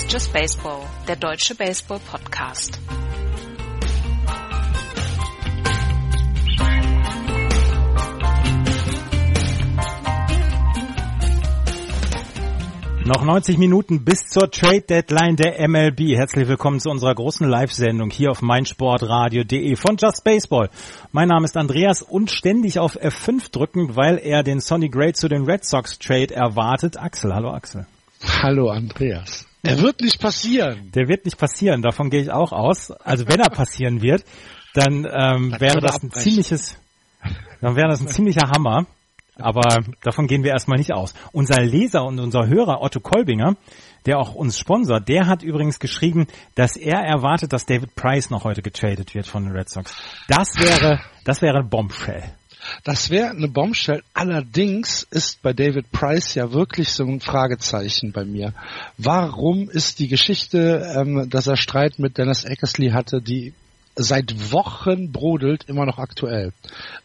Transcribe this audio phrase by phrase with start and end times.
[0.00, 2.80] Ist Just Baseball, der deutsche Baseball-Podcast.
[13.04, 16.16] Noch 90 Minuten bis zur Trade Deadline der MLB.
[16.16, 20.70] Herzlich willkommen zu unserer großen Live-Sendung hier auf meinsportradio.de von Just Baseball.
[21.12, 25.28] Mein Name ist Andreas und ständig auf F5 drücken, weil er den Sonny Gray zu
[25.28, 26.96] den Red Sox Trade erwartet.
[26.96, 27.86] Axel, hallo Axel.
[28.42, 29.49] Hallo Andreas.
[29.64, 30.90] Der wird nicht passieren.
[30.92, 32.90] Der wird nicht passieren, davon gehe ich auch aus.
[32.90, 34.24] Also wenn er passieren wird,
[34.74, 36.76] dann ähm, wäre das ein ziemliches,
[37.60, 38.86] dann wäre das ein ziemlicher Hammer.
[39.36, 41.14] Aber davon gehen wir erstmal nicht aus.
[41.32, 43.56] Unser Leser und unser Hörer Otto Kolbinger,
[44.06, 48.44] der auch uns sponsert, der hat übrigens geschrieben, dass er erwartet, dass David Price noch
[48.44, 49.94] heute getradet wird von den Red Sox.
[50.28, 52.34] Das wäre, das wäre ein Bombshell.
[52.84, 54.02] Das wäre eine Bombshell.
[54.14, 58.54] Allerdings ist bei David Price ja wirklich so ein Fragezeichen bei mir.
[58.96, 63.54] Warum ist die Geschichte, ähm, dass er Streit mit Dennis Eckersley hatte, die
[64.02, 66.52] seit Wochen brodelt, immer noch aktuell.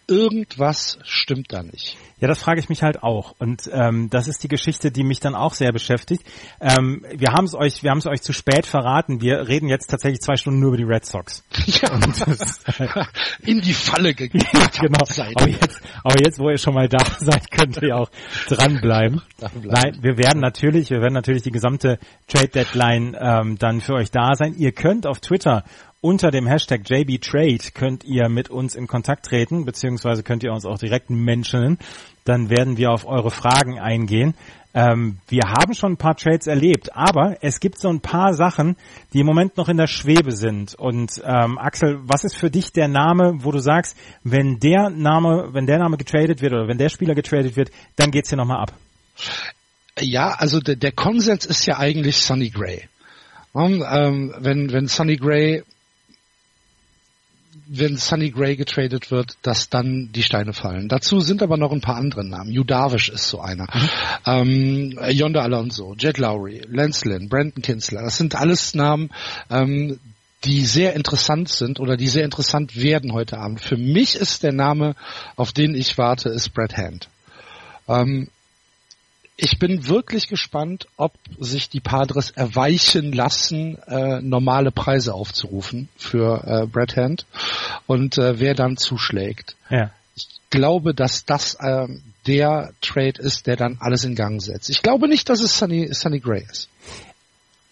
[0.07, 1.97] Irgendwas stimmt da nicht.
[2.19, 3.35] Ja, das frage ich mich halt auch.
[3.39, 6.23] Und ähm, das ist die Geschichte, die mich dann auch sehr beschäftigt.
[6.61, 9.19] Ähm, wir haben es euch, wir haben es euch zu spät verraten.
[9.19, 11.43] Wir reden jetzt tatsächlich zwei Stunden nur über die Red Sox.
[11.65, 12.63] Ja, das,
[13.41, 14.45] in die Falle gegangen.
[14.79, 15.03] genau.
[15.35, 18.09] Aber jetzt, aber jetzt, wo ihr schon mal da seid, könnt ihr auch
[18.47, 19.21] dranbleiben.
[19.63, 24.11] Nein, wir werden natürlich, wir werden natürlich die gesamte Trade Deadline ähm, dann für euch
[24.11, 24.53] da sein.
[24.57, 25.63] Ihr könnt auf Twitter
[26.05, 30.63] unter dem Hashtag JBTrade könnt ihr mit uns in Kontakt treten, beziehungsweise könnt ihr uns
[30.63, 31.79] auch direkt mentionen.
[32.25, 34.35] Dann werden wir auf eure Fragen eingehen.
[34.75, 38.75] Ähm, wir haben schon ein paar Trades erlebt, aber es gibt so ein paar Sachen,
[39.13, 40.75] die im Moment noch in der Schwebe sind.
[40.75, 45.49] Und ähm, Axel, was ist für dich der Name, wo du sagst, wenn der Name,
[45.53, 48.61] wenn der Name getradet wird oder wenn der Spieler getradet wird, dann geht's hier nochmal
[48.61, 48.73] ab?
[49.99, 52.83] Ja, also der, der Konsens ist ja eigentlich Sonny Gray.
[53.53, 55.63] Um, ähm, wenn, wenn Sonny Gray
[57.67, 60.87] wenn Sunny Gray getradet wird, dass dann die Steine fallen.
[60.87, 62.51] Dazu sind aber noch ein paar andere Namen.
[62.51, 63.67] Yu Darvish ist so einer.
[63.73, 63.89] Mhm.
[64.25, 68.03] Ähm, Yonder Alonso, Jet Lowry, Lance Lynn, Brandon Kinsler.
[68.03, 69.09] Das sind alles Namen,
[69.49, 69.99] ähm,
[70.43, 73.61] die sehr interessant sind oder die sehr interessant werden heute Abend.
[73.61, 74.95] Für mich ist der Name,
[75.35, 77.09] auf den ich warte, ist Brad Hand.
[77.87, 78.29] Ähm,
[79.37, 86.43] ich bin wirklich gespannt, ob sich die Padres erweichen lassen, äh, normale Preise aufzurufen für
[86.45, 87.25] äh, Brad Hand
[87.85, 89.55] und äh, wer dann zuschlägt.
[89.69, 89.91] Ja.
[90.15, 91.87] Ich glaube, dass das äh,
[92.27, 94.69] der Trade ist, der dann alles in Gang setzt.
[94.69, 96.69] Ich glaube nicht, dass es Sunny, Sunny Gray ist.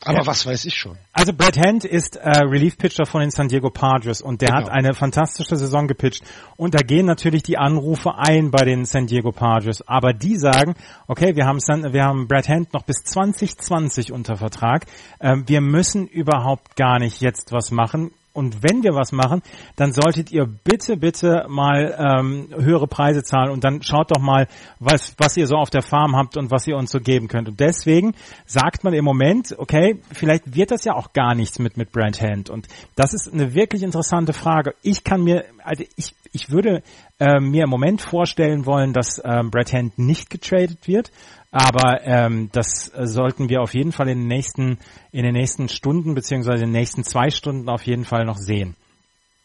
[0.05, 0.25] Aber ja.
[0.25, 0.97] was weiß ich schon.
[1.13, 4.61] Also Brad Hand ist äh, Relief-Pitcher von den San Diego Padres und der genau.
[4.61, 6.23] hat eine fantastische Saison gepitcht.
[6.57, 9.81] Und da gehen natürlich die Anrufe ein bei den San Diego Padres.
[9.87, 10.75] Aber die sagen,
[11.07, 14.85] okay, wir haben, San, wir haben Brad Hand noch bis 2020 unter Vertrag.
[15.19, 19.41] Ähm, wir müssen überhaupt gar nicht jetzt was machen und wenn wir was machen,
[19.75, 24.47] dann solltet ihr bitte, bitte mal ähm, höhere Preise zahlen und dann schaut doch mal,
[24.79, 27.47] was, was ihr so auf der Farm habt und was ihr uns so geben könnt.
[27.47, 31.77] Und deswegen sagt man im Moment, okay, vielleicht wird das ja auch gar nichts mit,
[31.77, 32.49] mit Brand Hand.
[32.49, 34.73] Und das ist eine wirklich interessante Frage.
[34.81, 36.81] Ich kann mir, also ich, ich würde
[37.19, 41.11] äh, mir im Moment vorstellen wollen, dass ähm, Brad Hand nicht getradet wird.
[41.53, 44.79] Aber ähm, das sollten wir auf jeden Fall in den nächsten,
[45.11, 48.75] in den nächsten Stunden beziehungsweise in den nächsten zwei Stunden auf jeden Fall noch sehen.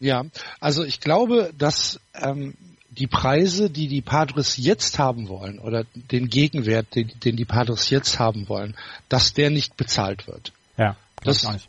[0.01, 0.25] Ja,
[0.59, 2.55] also ich glaube, dass ähm,
[2.89, 7.91] die Preise, die die Padres jetzt haben wollen oder den Gegenwert, den, den die Padres
[7.91, 8.75] jetzt haben wollen,
[9.11, 10.53] dass der nicht bezahlt wird.
[10.79, 11.69] Ja, das, das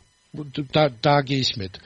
[0.72, 1.80] da, da gehe ich mit.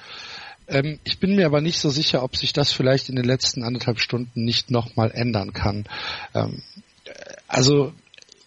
[0.68, 3.64] Ähm, ich bin mir aber nicht so sicher, ob sich das vielleicht in den letzten
[3.64, 5.86] anderthalb Stunden nicht nochmal ändern kann.
[6.34, 6.62] Ähm,
[7.48, 7.92] also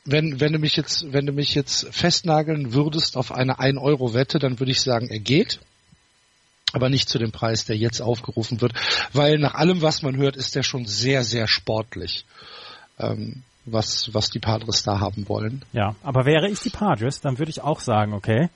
[0.08, 4.14] wenn, wenn du mich jetzt, wenn du mich jetzt festnageln würdest auf eine 1 Euro
[4.14, 5.60] Wette, dann würde ich sagen, er geht.
[6.74, 8.74] Aber nicht zu dem Preis, der jetzt aufgerufen wird,
[9.14, 12.26] weil nach allem, was man hört, ist er schon sehr, sehr sportlich,
[13.00, 15.64] ähm, was, was die Padres da haben wollen.
[15.72, 18.50] Ja, aber wäre ich die Padres, dann würde ich auch sagen, okay,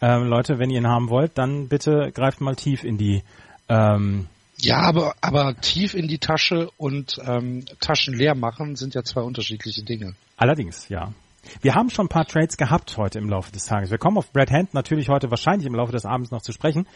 [0.00, 3.22] ähm, Leute, wenn ihr ihn haben wollt, dann bitte greift mal tief in die
[3.68, 4.26] ähm,
[4.60, 9.22] ja, aber, aber tief in die Tasche und ähm, Taschen leer machen sind ja zwei
[9.22, 10.14] unterschiedliche Dinge.
[10.36, 11.12] Allerdings, ja.
[11.62, 13.90] Wir haben schon ein paar Trades gehabt heute im Laufe des Tages.
[13.90, 16.86] Wir kommen auf Brad Hand natürlich heute wahrscheinlich im Laufe des Abends noch zu sprechen.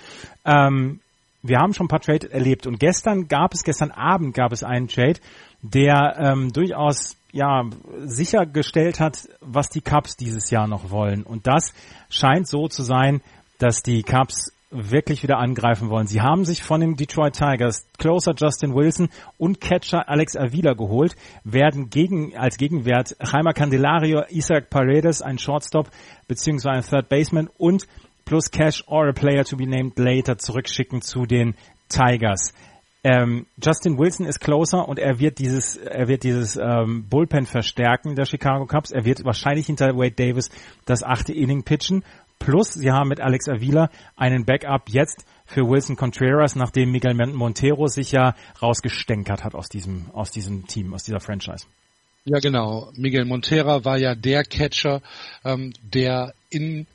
[0.44, 1.00] Ähm,
[1.42, 4.62] wir haben schon ein paar Trades erlebt und gestern gab es, gestern Abend gab es
[4.62, 5.18] einen Trade,
[5.62, 7.64] der ähm, durchaus ja
[8.04, 11.22] sichergestellt hat, was die Cubs dieses Jahr noch wollen.
[11.22, 11.72] Und das
[12.10, 13.22] scheint so zu sein,
[13.58, 16.06] dass die Cubs wirklich wieder angreifen wollen.
[16.06, 21.14] Sie haben sich von den Detroit Tigers Closer Justin Wilson und Catcher Alex Avila geholt,
[21.44, 25.90] werden gegen, als Gegenwert Jaime Candelario, Isaac Paredes, ein Shortstop
[26.26, 27.86] beziehungsweise ein Third Baseman und
[28.24, 31.54] plus Cash or a Player to be named later zurückschicken zu den
[31.88, 32.52] Tigers.
[33.04, 38.14] Ähm, Justin Wilson ist closer und er wird dieses, er wird dieses ähm, Bullpen verstärken
[38.14, 38.92] der Chicago Cubs.
[38.92, 40.50] Er wird wahrscheinlich hinter Wade Davis
[40.84, 42.04] das achte Inning pitchen.
[42.44, 47.86] Plus, sie haben mit Alex Avila einen Backup jetzt für Wilson Contreras, nachdem Miguel Montero
[47.86, 51.66] sich ja rausgestänkert hat aus diesem, aus diesem Team, aus dieser Franchise.
[52.24, 52.90] Ja, genau.
[52.96, 55.02] Miguel Montero war ja der Catcher,
[55.44, 56.86] ähm, der in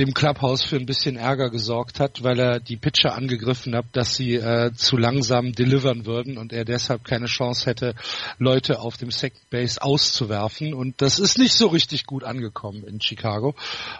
[0.00, 4.14] dem Clubhouse für ein bisschen Ärger gesorgt hat, weil er die Pitcher angegriffen hat, dass
[4.14, 7.94] sie äh, zu langsam delivern würden und er deshalb keine Chance hätte,
[8.38, 10.72] Leute auf dem Second Base auszuwerfen.
[10.72, 13.54] Und das ist nicht so richtig gut angekommen in Chicago.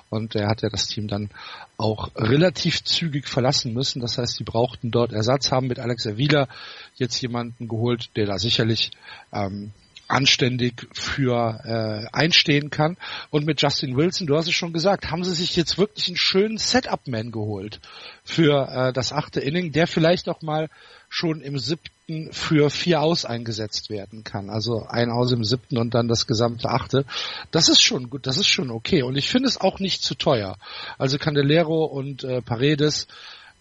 [0.08, 1.28] Und er hat ja das Team dann
[1.76, 4.00] auch relativ zügig verlassen müssen.
[4.00, 6.48] Das heißt, sie brauchten dort Ersatz, haben mit Alex Avila
[6.94, 8.90] jetzt jemanden geholt, der da sicherlich
[9.32, 9.72] ähm,
[10.10, 12.96] anständig für äh, einstehen kann.
[13.30, 16.16] Und mit Justin Wilson, du hast es schon gesagt, haben sie sich jetzt wirklich einen
[16.16, 17.80] schönen Setup-Man geholt
[18.24, 20.68] für äh, das achte Inning, der vielleicht auch mal
[21.08, 24.50] schon im siebten für vier aus eingesetzt werden kann.
[24.50, 27.04] Also ein aus im siebten und dann das gesamte achte.
[27.50, 29.02] Das ist schon gut, das ist schon okay.
[29.02, 30.56] Und ich finde es auch nicht zu teuer.
[30.98, 33.06] Also Candelero und äh, Paredes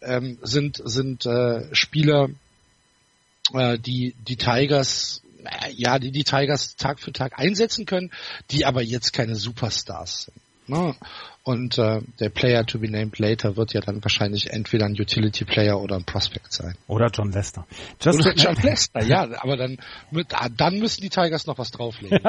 [0.02, 2.30] ähm, sind, sind äh, Spieler,
[3.54, 5.22] äh, die die Tigers
[5.72, 8.12] ja, die die Tigers Tag für Tag einsetzen können,
[8.52, 10.38] die aber jetzt keine Superstars sind.
[10.70, 10.96] Ne?
[11.50, 15.46] Und äh, der Player to be named later wird ja dann wahrscheinlich entweder ein Utility
[15.46, 16.75] Player oder ein Prospect sein.
[16.86, 17.66] Oder John Lester.
[18.00, 19.80] Just oder John Lester, ja, aber dann,
[20.31, 22.19] ah, dann müssen die Tigers noch was drauflegen.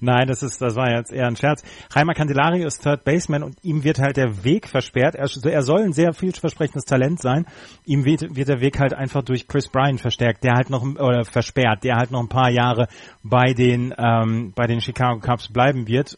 [0.00, 1.64] Nein, das ist, das war jetzt eher ein Scherz.
[1.90, 5.16] Reimer Candelario ist Third Baseman und ihm wird halt der Weg versperrt.
[5.16, 7.44] Er, er soll ein sehr vielversprechendes Talent sein.
[7.86, 11.24] Ihm wird, wird der Weg halt einfach durch Chris Bryan verstärkt, der halt noch, oder
[11.24, 12.86] versperrt, der halt noch ein paar Jahre
[13.24, 16.16] bei den, ähm, bei den Chicago Cubs bleiben wird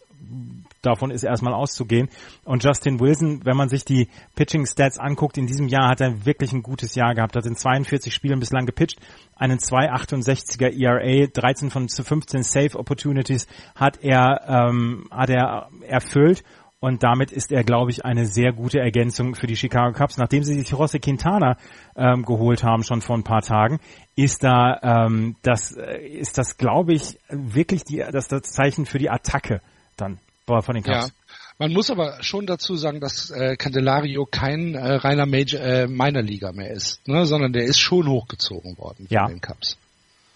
[0.83, 2.09] davon ist erstmal auszugehen.
[2.45, 6.25] Und Justin Wilson, wenn man sich die Pitching Stats anguckt, in diesem Jahr hat er
[6.25, 8.99] wirklich ein gutes Jahr gehabt, hat in 42 Spielen bislang gepitcht,
[9.37, 16.43] einen 2,68er ERA, 13 von 15 Safe Opportunities hat er, ähm, hat er erfüllt.
[16.83, 20.17] Und damit ist er, glaube ich, eine sehr gute Ergänzung für die Chicago Cubs.
[20.17, 21.59] Nachdem sie sich Rossi Quintana
[21.95, 23.81] ähm, geholt haben, schon vor ein paar Tagen,
[24.17, 28.99] ist da ähm, das, äh, ist das, glaube ich, wirklich die, das, das Zeichen für
[28.99, 29.61] die Attacke
[29.99, 30.19] dann
[30.63, 31.09] von den Cubs.
[31.09, 31.35] Ja.
[31.59, 36.23] Man muss aber schon dazu sagen, dass äh, Candelario kein äh, reiner Major, äh, Minor
[36.23, 39.27] Liga mehr ist, ne, sondern der ist schon hochgezogen worden von ja.
[39.27, 39.77] den Cubs.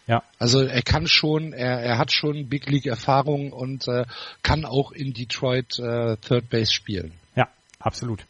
[0.06, 0.22] Ja.
[0.38, 4.04] Also er kann schon, er, er hat schon Big League Erfahrung und äh,
[4.42, 7.12] kann auch in Detroit äh, Third Base spielen.
[7.36, 8.26] Ja, absolut.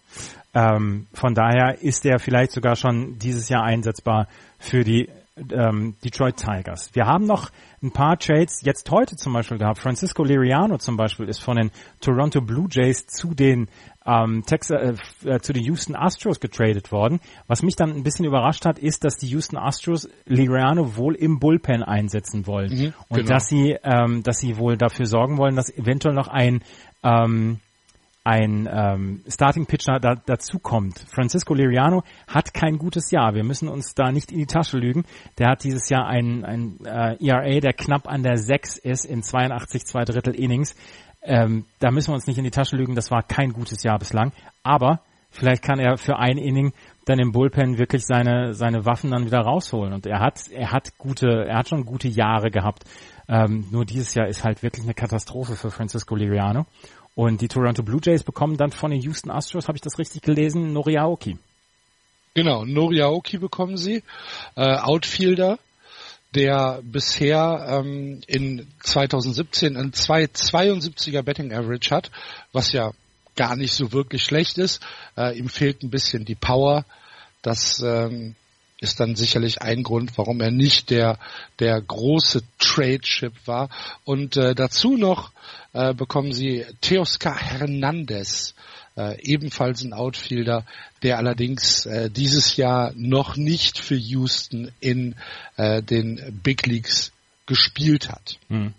[0.55, 4.29] Ähm, von daher ist er vielleicht sogar schon dieses Jahr einsetzbar
[4.61, 6.91] für die ähm, Detroit Tigers.
[6.95, 7.51] Wir haben noch
[7.83, 9.79] ein paar Trades jetzt heute zum Beispiel gehabt.
[9.79, 11.71] Francisco Liriano zum Beispiel ist von den
[12.01, 13.69] Toronto Blue Jays zu den
[14.07, 17.21] ähm, Texas, äh, äh, zu den Houston Astros getradet worden.
[17.47, 21.41] Was mich dann ein bisschen überrascht hat, ist, dass die Houston Astros Liriano wohl im
[21.41, 23.29] Bullpen einsetzen wollen mhm, und genau.
[23.29, 26.63] dass sie, ähm, dass sie wohl dafür sorgen wollen, dass eventuell noch ein
[27.03, 27.61] ähm,
[28.25, 30.99] ein ähm, Starting Pitcher da, dazu kommt.
[31.11, 33.35] Francisco Liriano hat kein gutes Jahr.
[33.35, 35.05] Wir müssen uns da nicht in die Tasche lügen.
[35.39, 39.23] Der hat dieses Jahr ein, ein äh, ERA, der knapp an der 6 ist in
[39.23, 40.75] 82 zwei Drittel Innings.
[41.23, 42.95] Ähm, da müssen wir uns nicht in die Tasche lügen.
[42.95, 44.33] Das war kein gutes Jahr bislang.
[44.63, 45.01] Aber
[45.31, 46.73] vielleicht kann er für ein Inning
[47.05, 49.93] dann im Bullpen wirklich seine seine Waffen dann wieder rausholen.
[49.93, 52.85] Und er hat er hat gute er hat schon gute Jahre gehabt.
[53.29, 56.67] Ähm, nur dieses Jahr ist halt wirklich eine Katastrophe für Francisco Liriano.
[57.15, 60.23] Und die Toronto Blue Jays bekommen dann von den Houston Astros, habe ich das richtig
[60.23, 61.39] gelesen, Noriaoki.
[62.35, 64.03] Genau, Noriaoki bekommen sie,
[64.57, 65.59] äh, Outfielder,
[66.35, 72.11] der bisher ähm, in 2017 ein 272er Betting Average hat,
[72.53, 72.91] was ja
[73.37, 74.83] gar nicht so wirklich schlecht ist.
[75.17, 76.85] Äh, ihm fehlt ein bisschen die Power.
[77.43, 78.35] Das ähm,
[78.81, 81.19] ist dann sicherlich ein Grund, warum er nicht der
[81.61, 83.69] der große Trade Chip war.
[84.05, 85.31] Und äh, dazu noch
[85.75, 88.55] äh, bekommen sie Teoscar Hernandez,
[88.97, 90.65] äh, ebenfalls ein Outfielder,
[91.03, 95.17] der allerdings äh, dieses Jahr noch nicht für Houston in
[95.57, 97.13] äh, den Big Leagues
[97.47, 98.39] gespielt hat.
[98.49, 98.73] Hm.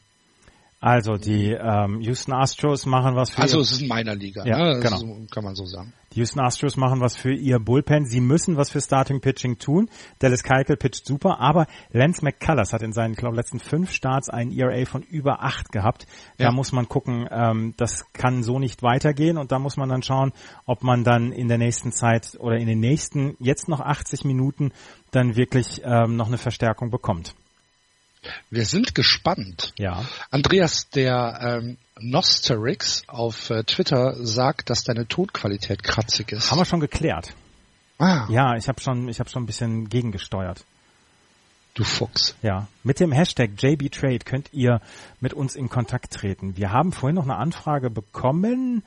[0.80, 4.58] Also die ähm, Houston Astros machen was für Also es ist in meiner Liga, Ja,
[4.58, 4.80] ne?
[4.80, 4.96] Genau.
[4.96, 5.94] ist, kann man so sagen.
[6.16, 8.06] Die Houston Astros machen was für ihr Bullpen.
[8.06, 9.90] Sie müssen was für Starting Pitching tun.
[10.20, 14.30] Dallas Keuchel pitcht super, aber Lance McCullers hat in seinen, ich glaube, letzten fünf Starts
[14.30, 16.08] einen ERA von über acht gehabt.
[16.38, 16.52] Da Ja.
[16.54, 20.32] muss man gucken, ähm, das kann so nicht weitergehen und da muss man dann schauen,
[20.66, 24.72] ob man dann in der nächsten Zeit oder in den nächsten jetzt noch 80 Minuten
[25.12, 27.36] dann wirklich ähm, noch eine Verstärkung bekommt.
[28.50, 29.74] Wir sind gespannt.
[29.78, 30.06] Ja.
[30.32, 36.52] Andreas, der ähm, Nosterix auf äh, Twitter sagt, dass deine Tonqualität kratzig ist.
[36.52, 37.34] Haben wir schon geklärt.
[38.00, 40.66] ah, Ja, ich habe schon, ich habe schon ein bisschen gegengesteuert.
[41.76, 42.36] du Fuchs.
[42.42, 44.82] Ja, mit dem Hashtag JBTrade könnt ihr
[45.20, 46.58] mit uns in Kontakt treten.
[46.58, 48.84] Wir haben vorhin noch eine Anfrage bekommen.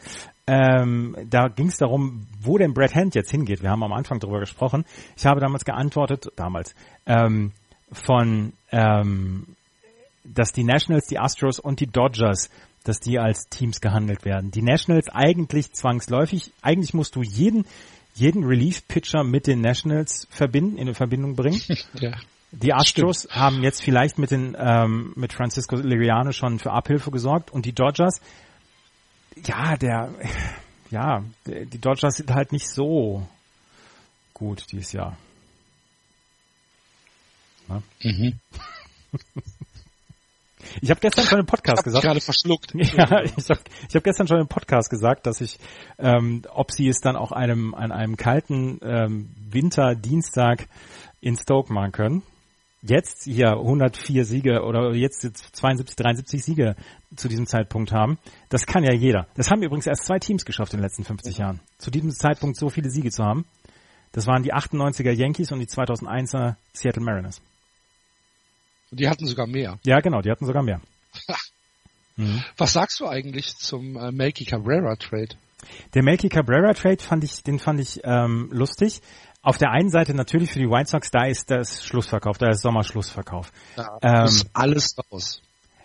[0.46, 3.62] Ähm, da ging es darum, wo denn Brad Hand jetzt hingeht.
[3.62, 4.84] Wir haben am Anfang darüber gesprochen.
[5.16, 7.52] Ich habe damals geantwortet, damals, ähm,
[7.92, 9.46] von, ähm,
[10.24, 12.50] dass die Nationals, die Astros und die Dodgers,
[12.84, 14.50] dass die als Teams gehandelt werden.
[14.50, 16.52] Die Nationals eigentlich zwangsläufig.
[16.62, 17.64] Eigentlich musst du jeden
[18.18, 21.60] jeden Relief-Pitcher mit den Nationals verbinden, in Verbindung bringen.
[21.94, 22.12] Ja.
[22.50, 27.50] Die Astros haben jetzt vielleicht mit den ähm, mit Francisco Liriano schon für Abhilfe gesorgt
[27.50, 28.22] und die Dodgers,
[29.44, 30.14] ja, der,
[30.90, 33.28] ja, die Dodgers sind halt nicht so
[34.32, 35.18] gut dieses Jahr.
[38.02, 38.34] Mhm.
[40.80, 42.74] Ich habe gestern schon im Podcast Ich gesagt, gerade verschluckt.
[42.74, 45.58] Ja, ich habe ich hab gestern schon im Podcast gesagt, dass ich,
[45.98, 50.68] ähm, ob sie es dann auch einem, an einem kalten ähm, Winterdienstag
[51.20, 52.22] in Stoke machen können.
[52.82, 56.76] Jetzt hier 104 Siege oder jetzt, jetzt 72, 73 Siege
[57.16, 58.18] zu diesem Zeitpunkt haben.
[58.50, 59.26] Das kann ja jeder.
[59.34, 61.60] Das haben übrigens erst zwei Teams geschafft in den letzten 50 Jahren.
[61.78, 63.46] Zu diesem Zeitpunkt so viele Siege zu haben.
[64.12, 67.42] Das waren die 98er Yankees und die 2001er Seattle Mariners.
[68.90, 69.78] Die hatten sogar mehr.
[69.84, 70.80] Ja, genau, die hatten sogar mehr.
[72.18, 72.42] Mhm.
[72.56, 75.36] Was sagst du eigentlich zum äh, Melky Cabrera Trade?
[75.94, 79.00] Der Melky Cabrera Trade fand ich, den fand ich ähm, lustig.
[79.40, 82.62] Auf der einen Seite natürlich für die White Sox, da ist das Schlussverkauf, da ist
[82.62, 83.52] Sommerschlussverkauf.
[83.76, 85.42] Da Ähm, muss alles raus.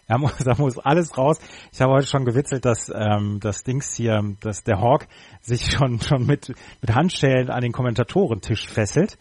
[0.07, 1.37] Da muss, da muss alles raus.
[1.71, 5.07] Ich habe heute schon gewitzelt, dass ähm, das Dings hier, dass der Hawk
[5.41, 6.49] sich schon schon mit
[6.81, 9.19] mit Handschellen an den Kommentatorentisch fesselt,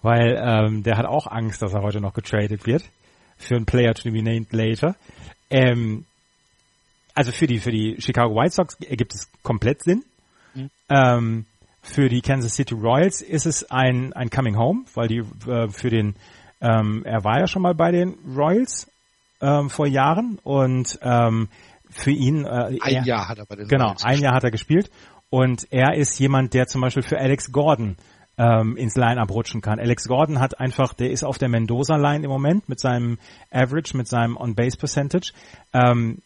[0.00, 2.84] weil ähm, der hat auch Angst, dass er heute noch getradet wird
[3.42, 4.96] für einen Player to be named later.
[5.50, 6.04] Ähm,
[7.14, 10.04] also für die für die Chicago White Sox ergibt es komplett Sinn.
[10.54, 10.70] Mhm.
[10.88, 11.46] Ähm,
[11.82, 15.90] für die Kansas City Royals ist es ein ein Coming Home, weil die äh, für
[15.90, 16.14] den
[16.60, 18.90] ähm, er war ja schon mal bei den Royals
[19.40, 21.48] ähm, vor Jahren und ähm,
[21.90, 24.44] für ihn äh, Ein er, Jahr hat er bei den genau Royals ein Jahr hat
[24.44, 24.90] er gespielt
[25.28, 27.96] und er ist jemand, der zum Beispiel für Alex Gordon
[28.38, 29.78] ähm, ins Line-Up rutschen kann.
[29.78, 33.18] Alex Gordon hat einfach, der ist auf der Mendoza-Line im Moment mit seinem
[33.50, 35.32] Average, mit seinem On-Base-Percentage.
[35.72, 36.18] Ähm,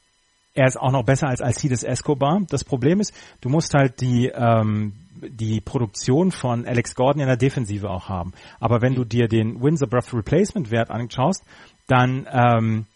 [0.54, 2.40] er ist auch noch besser als Alcides Escobar.
[2.48, 7.36] Das Problem ist, du musst halt die ähm, die Produktion von Alex Gordon in der
[7.36, 8.32] Defensive auch haben.
[8.60, 11.44] Aber wenn du dir den Wins above Replacement Wert anschaust,
[11.86, 12.86] dann ähm,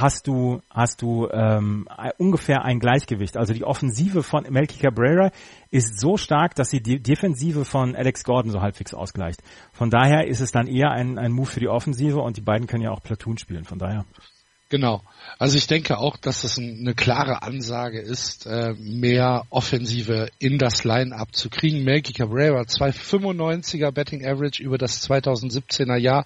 [0.00, 1.88] hast du hast du ähm,
[2.18, 3.36] ungefähr ein Gleichgewicht.
[3.36, 5.30] Also die Offensive von Melky Cabrera
[5.70, 9.42] ist so stark, dass sie die Defensive von Alex Gordon so halbwegs ausgleicht.
[9.72, 12.66] Von daher ist es dann eher ein, ein Move für die Offensive und die beiden
[12.66, 13.64] können ja auch Platoon spielen.
[13.64, 14.04] Von daher.
[14.70, 15.02] Genau.
[15.40, 20.58] Also ich denke auch, dass das ein, eine klare Ansage ist, äh, mehr Offensive in
[20.58, 21.82] das Line-Up zu kriegen.
[21.82, 26.24] Melky Cabrera, 295er Betting Average über das 2017er Jahr,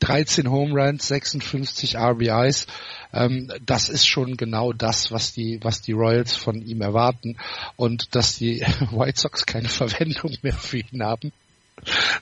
[0.00, 2.66] 13 Home Runs, 56 RBIs.
[3.14, 7.38] Ähm, das ist schon genau das, was die, was die Royals von ihm erwarten.
[7.76, 8.60] Und dass die
[8.90, 11.32] White Sox keine Verwendung mehr für ihn haben.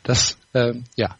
[0.04, 1.16] Das, ähm, ja,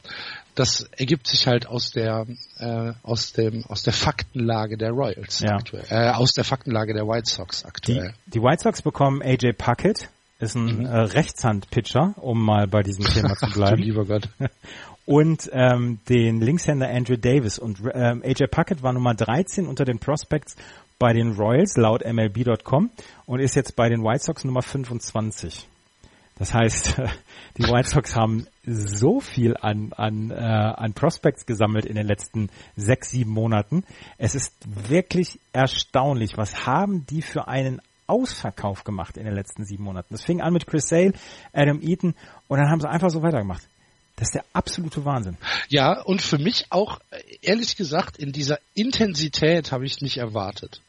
[0.55, 2.27] das ergibt sich halt aus der
[2.59, 5.57] äh, aus dem aus der Faktenlage der Royals Ja.
[5.57, 8.15] aktuell, äh, aus der Faktenlage der White Sox Die, aktuell.
[8.27, 10.09] die White Sox bekommen AJ Puckett,
[10.39, 10.87] ist ein Mhm.
[10.87, 13.83] äh, Rechtshand-Pitcher, um mal bei diesem Thema zu bleiben.
[13.83, 14.29] lieber Gott.
[15.07, 17.59] und ähm, den Linkshänder Andrew Davis.
[17.59, 20.57] Und ähm, AJ Puckett war Nummer 13 unter den Prospects
[20.99, 22.91] bei den Royals laut MLB.com
[23.27, 25.67] und ist jetzt bei den White Sox Nummer 25.
[26.37, 26.97] Das heißt,
[27.59, 32.51] die White Sox haben so viel an, an, äh, an Prospects gesammelt in den letzten
[32.77, 33.85] sechs, sieben Monaten.
[34.19, 34.55] Es ist
[34.89, 36.37] wirklich erstaunlich.
[36.37, 40.09] Was haben die für einen Ausverkauf gemacht in den letzten sieben Monaten?
[40.11, 41.13] Das fing an mit Chris Sale,
[41.53, 42.15] Adam Eaton
[42.49, 43.69] und dann haben sie einfach so weitergemacht.
[44.17, 45.37] Das ist der absolute Wahnsinn.
[45.69, 47.01] Ja, und für mich auch,
[47.43, 50.81] ehrlich gesagt, in dieser Intensität habe ich nicht erwartet.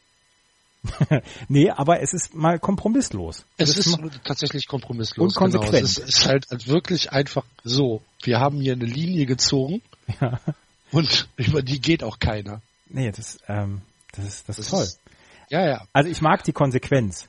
[1.48, 3.44] nee, aber es ist mal kompromisslos.
[3.56, 5.32] Es ist mal- tatsächlich kompromisslos.
[5.32, 5.72] Und konsequent.
[5.72, 5.84] Genau.
[5.84, 8.02] Es ist, ist halt wirklich einfach so.
[8.22, 9.82] Wir haben hier eine Linie gezogen
[10.20, 10.40] ja.
[10.92, 12.60] und über die geht auch keiner.
[12.88, 14.84] Nee, das, ähm, das ist, das ist Das toll.
[14.84, 15.00] ist-
[15.50, 15.86] Ja, ja.
[15.92, 17.28] Also ich mag die Konsequenz.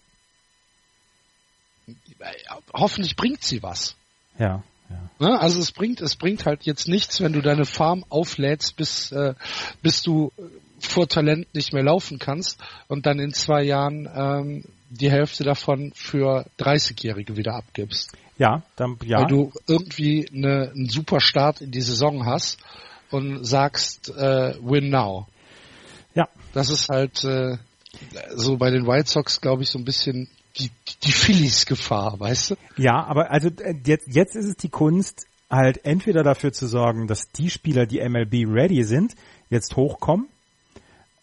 [2.73, 3.95] Hoffentlich bringt sie was.
[4.37, 4.63] Ja.
[4.89, 5.09] Ja.
[5.19, 5.39] Ne?
[5.39, 9.33] Also es bringt, es bringt halt jetzt nichts, wenn du deine Farm auflädst, bis, äh,
[9.81, 10.31] bis du
[10.79, 15.91] vor Talent nicht mehr laufen kannst und dann in zwei Jahren ähm, die Hälfte davon
[15.95, 18.13] für 30-Jährige wieder abgibst.
[18.37, 19.19] Ja, dann ja.
[19.19, 22.59] Weil du irgendwie eine, einen super Start in die Saison hast
[23.09, 25.27] und sagst äh, Win now.
[26.13, 26.27] Ja.
[26.53, 27.57] Das ist halt äh,
[28.35, 30.71] so bei den White Sox, glaube ich, so ein bisschen die,
[31.03, 32.55] die Phillies Gefahr, weißt du?
[32.77, 37.07] Ja, aber also äh, jetzt, jetzt ist es die Kunst, halt entweder dafür zu sorgen,
[37.07, 39.15] dass die Spieler, die MLB ready sind,
[39.49, 40.27] jetzt hochkommen,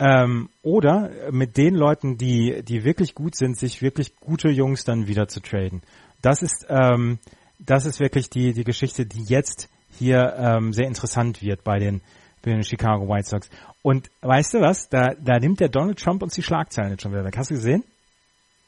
[0.05, 5.07] ähm, oder mit den Leuten, die, die wirklich gut sind, sich wirklich gute Jungs dann
[5.07, 5.83] wieder zu traden.
[6.21, 7.19] Das ist, ähm,
[7.59, 12.03] das ist wirklich die, die Geschichte, die jetzt hier ähm, sehr interessant wird bei den,
[12.43, 13.49] bei den Chicago White Sox.
[13.83, 14.91] Und weißt du was?
[14.91, 17.39] Da, da nimmt der Donald Trump uns die Schlagzeilen jetzt schon wieder weg.
[17.39, 17.83] Hast du gesehen?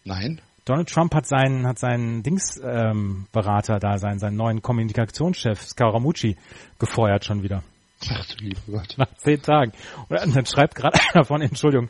[0.05, 0.40] Nein.
[0.64, 6.37] Donald Trump hat seinen, hat seinen Dingsberater ähm, Berater da, seinen, seinen neuen Kommunikationschef Scaramucci
[6.78, 7.62] gefeuert schon wieder.
[8.11, 8.95] Ach du lieber Gott.
[8.99, 9.73] Nach zehn Tagen.
[10.09, 11.88] Und dann schreibt gerade einer von, Entschuldigung,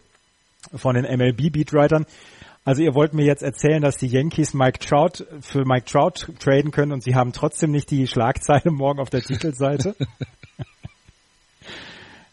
[0.74, 2.06] von den MLB-Beatwritern,
[2.66, 6.72] also ihr wollt mir jetzt erzählen, dass die Yankees Mike Trout für Mike Trout traden
[6.72, 9.94] können und sie haben trotzdem nicht die Schlagzeile morgen auf der Titelseite?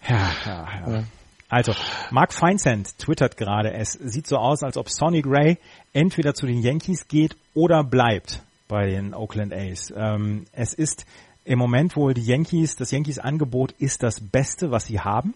[0.09, 1.03] ja, ja, ja.
[1.49, 1.75] Also,
[2.09, 5.59] Mark Feinsand twittert gerade, es sieht so aus, als ob Sonny Gray
[5.93, 9.93] entweder zu den Yankees geht oder bleibt bei den Oakland A's.
[9.95, 11.05] Ähm, es ist
[11.45, 15.33] im Moment wohl die Yankees, das Yankees Angebot ist das Beste, was sie haben.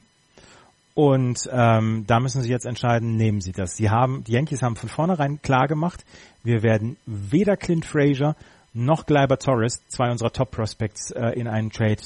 [0.93, 3.77] Und ähm, da müssen sie jetzt entscheiden, nehmen sie das.
[3.77, 6.03] Sie haben, die Yankees haben von vornherein klar gemacht,
[6.43, 8.35] wir werden weder Clint Frazier
[8.73, 12.01] noch Gleiber Torres, zwei unserer Top Prospects, äh, in einen Trade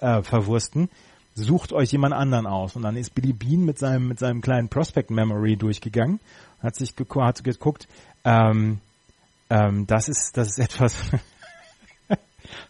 [0.00, 0.88] äh, verwursten.
[1.34, 2.76] Sucht euch jemand anderen aus.
[2.76, 6.20] Und dann ist Billy Bean mit seinem, mit seinem kleinen Prospect Memory durchgegangen,
[6.62, 7.88] hat sich hat geguckt,
[8.24, 8.80] ähm,
[9.50, 11.10] ähm, das ist, das ist etwas,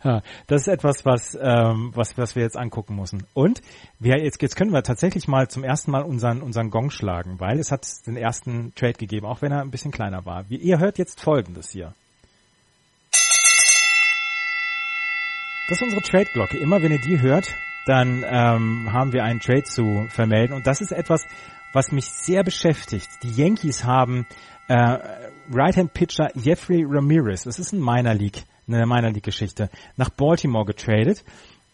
[0.02, 3.26] das ist etwas, was, ähm, was, was wir jetzt angucken müssen.
[3.34, 3.60] Und
[3.98, 7.58] wir, jetzt, jetzt können wir tatsächlich mal zum ersten Mal unseren, unseren Gong schlagen, weil
[7.58, 10.48] es hat den ersten Trade gegeben, auch wenn er ein bisschen kleiner war.
[10.48, 11.94] Wie, ihr hört jetzt folgendes hier.
[15.68, 16.58] Das ist unsere Trade-Glocke.
[16.58, 17.46] Immer wenn ihr die hört,
[17.86, 20.54] dann ähm, haben wir einen Trade zu vermelden.
[20.54, 21.26] Und das ist etwas,
[21.72, 23.08] was mich sehr beschäftigt.
[23.22, 24.26] Die Yankees haben
[24.68, 24.98] äh,
[25.52, 31.24] Right-Hand-Pitcher Jeffrey Ramirez, das ist ein Minor League eine Minor League Geschichte, nach Baltimore getradet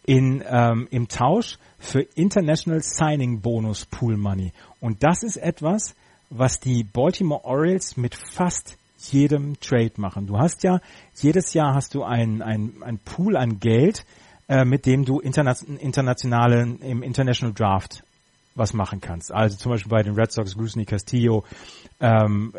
[0.07, 4.53] in, ähm, im Tausch für International Signing Bonus Pool Money.
[4.81, 5.95] Und das ist etwas,
[6.31, 10.27] was die Baltimore Orioles mit fast jedem Trade machen.
[10.27, 10.81] Du hast ja,
[11.17, 14.05] jedes Jahr hast du ein, ein, ein Pool an Geld,
[14.49, 18.03] äh, mit dem du internationale, im International Draft
[18.55, 19.33] was machen kannst.
[19.33, 21.45] Also zum Beispiel bei den Red Sox, Grusny Castillo,
[22.01, 22.53] ähm,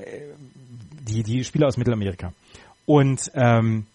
[1.07, 2.33] die, die Spieler aus Mittelamerika.
[2.85, 3.85] Und ähm,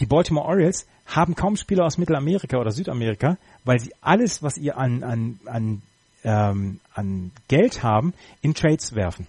[0.00, 4.78] die Baltimore Orioles haben kaum Spieler aus Mittelamerika oder Südamerika, weil sie alles, was ihr
[4.78, 5.82] an, an, an,
[6.24, 9.26] ähm, an Geld haben, in Trades werfen.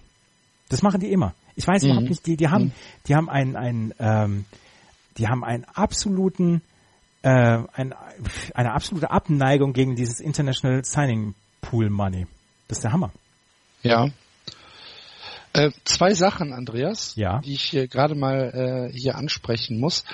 [0.68, 1.34] Das machen die immer.
[1.54, 1.90] Ich weiß mhm.
[1.90, 2.72] überhaupt nicht, die, die haben, mhm.
[3.06, 4.44] die haben einen, einen ähm,
[5.18, 6.62] die haben einen absoluten,
[7.22, 7.94] äh, ein,
[8.54, 12.26] eine absolute Abneigung gegen dieses International Signing Pool Money.
[12.68, 13.12] Das ist der Hammer.
[13.82, 14.08] Ja,
[15.52, 17.40] äh, zwei Sachen, Andreas, ja.
[17.40, 20.04] die ich hier gerade mal äh, hier ansprechen muss.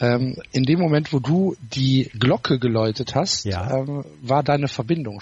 [0.00, 3.78] Ähm, in dem Moment, wo du die Glocke geläutet hast, ja.
[3.78, 5.20] ähm, war deine Verbindung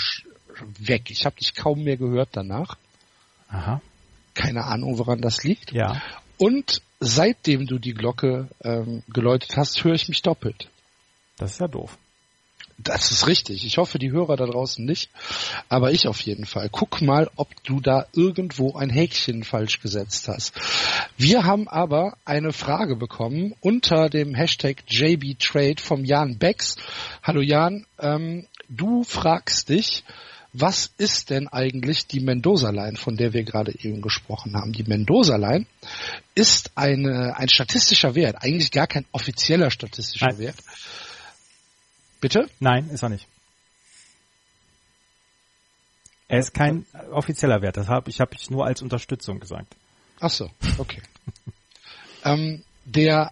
[0.78, 1.10] weg.
[1.10, 2.76] Ich habe dich kaum mehr gehört danach.
[3.48, 3.80] Aha.
[4.34, 5.72] Keine Ahnung, woran das liegt.
[5.72, 6.00] Ja.
[6.38, 10.68] Und seitdem du die Glocke ähm, geläutet hast, höre ich mich doppelt.
[11.36, 11.98] Das ist ja doof.
[12.78, 13.64] Das ist richtig.
[13.64, 15.10] Ich hoffe, die Hörer da draußen nicht.
[15.68, 16.68] Aber ich auf jeden Fall.
[16.70, 20.52] Guck mal, ob du da irgendwo ein Häkchen falsch gesetzt hast.
[21.16, 26.76] Wir haben aber eine Frage bekommen unter dem Hashtag JBTrade vom Jan Becks.
[27.22, 30.04] Hallo Jan, ähm, du fragst dich,
[30.52, 34.72] was ist denn eigentlich die Mendoza-Line, von der wir gerade eben gesprochen haben?
[34.72, 35.66] Die Mendoza-Line
[36.36, 40.38] ist eine, ein statistischer Wert, eigentlich gar kein offizieller statistischer Nein.
[40.38, 40.56] Wert
[42.24, 42.48] Bitte?
[42.58, 43.26] Nein, ist er nicht.
[46.26, 47.76] Er ist kein offizieller Wert.
[47.76, 49.76] Das habe ich habe ich nur als Unterstützung gesagt.
[50.20, 51.02] Ach so, okay.
[52.24, 53.30] ähm, der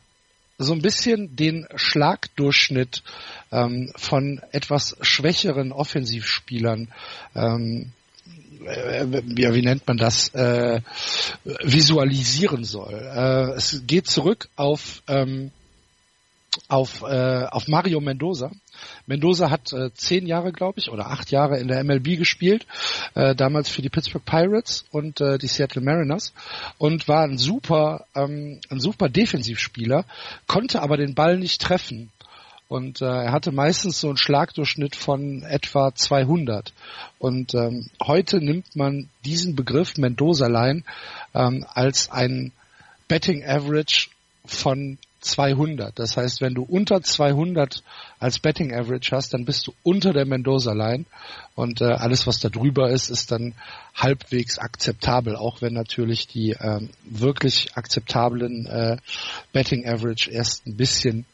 [0.59, 3.03] so ein bisschen den Schlagdurchschnitt
[3.51, 6.93] ähm, von etwas schwächeren Offensivspielern
[7.35, 7.93] ähm,
[8.67, 9.07] äh,
[9.41, 10.83] ja, wie nennt man das, äh,
[11.45, 12.93] visualisieren soll.
[12.93, 15.51] Äh, es geht zurück auf ähm,
[16.69, 18.51] auf, äh, auf Mario Mendoza.
[19.07, 22.67] Mendoza hat äh, zehn Jahre, glaube ich, oder acht Jahre in der MLB gespielt,
[23.15, 26.33] äh, damals für die Pittsburgh Pirates und äh, die Seattle Mariners
[26.79, 30.05] und war ein super, ähm, ein super Defensivspieler,
[30.47, 32.11] konnte aber den Ball nicht treffen.
[32.69, 36.73] Und äh, er hatte meistens so einen Schlagdurchschnitt von etwa 200.
[37.19, 40.83] Und ähm, heute nimmt man diesen Begriff Mendoza-Line
[41.35, 42.53] ähm, als ein
[43.09, 44.09] Betting Average
[44.47, 45.99] von 200.
[45.99, 47.83] Das heißt, wenn du unter 200
[48.19, 51.05] als Betting Average hast, dann bist du unter der Mendoza Line
[51.55, 53.55] und äh, alles, was da drüber ist, ist dann
[53.95, 58.97] halbwegs akzeptabel, auch wenn natürlich die ähm, wirklich akzeptablen äh,
[59.53, 61.25] Betting Average erst ein bisschen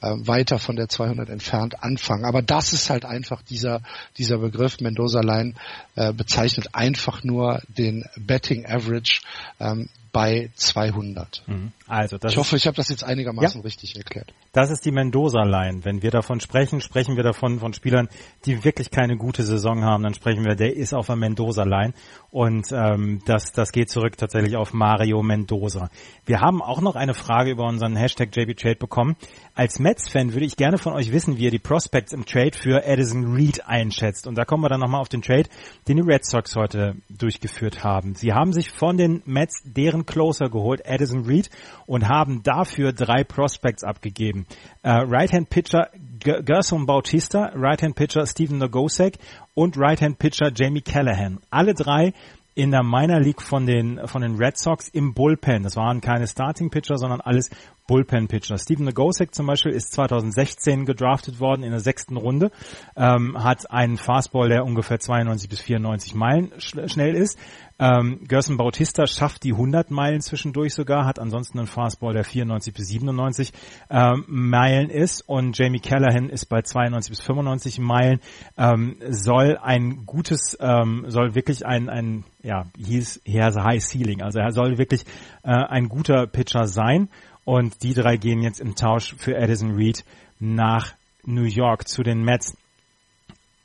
[0.00, 2.24] äh, weiter von der 200 entfernt anfangen.
[2.24, 3.80] Aber das ist halt einfach dieser,
[4.18, 5.54] dieser Begriff Mendoza Line
[5.96, 9.22] äh, bezeichnet einfach nur den Betting Average
[9.60, 11.42] ähm, bei 200.
[11.48, 11.72] Mhm.
[11.88, 14.32] Also ich hoffe, ich habe das jetzt einigermaßen ja, richtig erklärt.
[14.52, 15.84] Das ist die Mendoza-Line.
[15.84, 18.08] Wenn wir davon sprechen, sprechen wir davon von Spielern,
[18.46, 20.04] die wirklich keine gute Saison haben.
[20.04, 21.94] Dann sprechen wir, der ist auf der Mendoza-Line.
[22.34, 25.88] Und ähm, das, das geht zurück tatsächlich auf Mario Mendoza.
[26.26, 29.14] Wir haben auch noch eine Frage über unseren Hashtag JBTrade bekommen.
[29.54, 32.84] Als Mets-Fan würde ich gerne von euch wissen, wie ihr die Prospects im Trade für
[32.84, 34.26] Edison Reed einschätzt.
[34.26, 35.48] Und da kommen wir dann nochmal auf den Trade,
[35.86, 38.16] den die Red Sox heute durchgeführt haben.
[38.16, 41.50] Sie haben sich von den Mets deren Closer geholt, Addison Reed,
[41.86, 44.46] und haben dafür drei Prospects abgegeben.
[44.82, 45.90] Uh, Right-Hand-Pitcher
[46.24, 49.18] Gerson Bautista, Right-Hand-Pitcher Steven Nogosek
[49.54, 51.40] und Right-Hand-Pitcher Jamie Callahan.
[51.50, 52.12] Alle drei
[52.54, 55.64] in der Minor League von den, von den Red Sox im Bullpen.
[55.64, 57.50] Das waren keine Starting Pitcher, sondern alles
[57.86, 58.58] Bullpen-Pitcher.
[58.58, 62.50] Steven Nagosek zum Beispiel ist 2016 gedraftet worden in der sechsten Runde,
[62.96, 67.38] ähm, hat einen Fastball, der ungefähr 92 bis 94 Meilen sch schnell ist.
[67.78, 72.72] Ähm, Gerson Bautista schafft die 100 Meilen zwischendurch sogar, hat ansonsten einen Fastball, der 94
[72.72, 73.52] bis 97
[73.90, 78.20] ähm, Meilen ist und Jamie Callahan ist bei 92 bis 95 Meilen,
[78.56, 83.82] ähm, soll ein gutes, ähm, soll wirklich ein, ein ja, hieß, he has a high
[83.82, 85.04] ceiling, also er soll wirklich
[85.42, 87.08] äh, ein guter Pitcher sein
[87.44, 90.04] und die drei gehen jetzt im Tausch für Addison Reed
[90.38, 92.56] nach New York zu den Mets.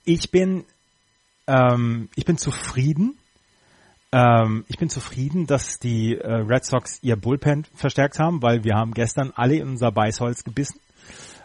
[0.06, 0.66] Ich bin,
[1.48, 3.18] ähm, ich bin zufrieden.
[4.12, 8.76] Ähm, ich bin zufrieden, dass die äh, Red Sox ihr Bullpen verstärkt haben, weil wir
[8.76, 10.80] haben gestern alle in unser Beißholz gebissen,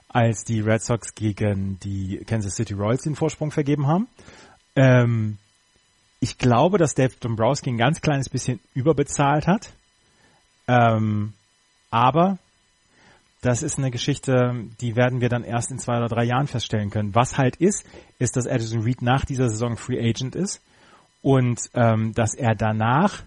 [0.08, 4.08] als die Red Sox gegen die Kansas City Royals den Vorsprung vergeben haben.
[4.76, 5.38] Ähm,
[6.20, 9.74] ich glaube, dass Dave Dombrowski ein ganz kleines bisschen überbezahlt hat.
[10.66, 11.34] Ähm,
[11.94, 12.38] aber
[13.40, 16.90] das ist eine Geschichte, die werden wir dann erst in zwei oder drei Jahren feststellen
[16.90, 17.14] können.
[17.14, 17.86] Was halt ist,
[18.18, 20.60] ist, dass Addison Reed nach dieser Saison Free Agent ist
[21.22, 23.22] und ähm, dass er danach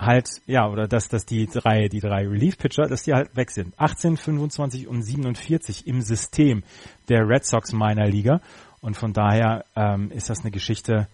[0.00, 3.72] halt, ja, oder dass, dass die drei, die drei Relief-Pitcher, dass die halt weg sind.
[3.78, 6.64] 18, 25 und 47 im System
[7.08, 8.40] der Red Sox Minor Liga.
[8.80, 11.06] Und von daher ähm, ist das eine Geschichte,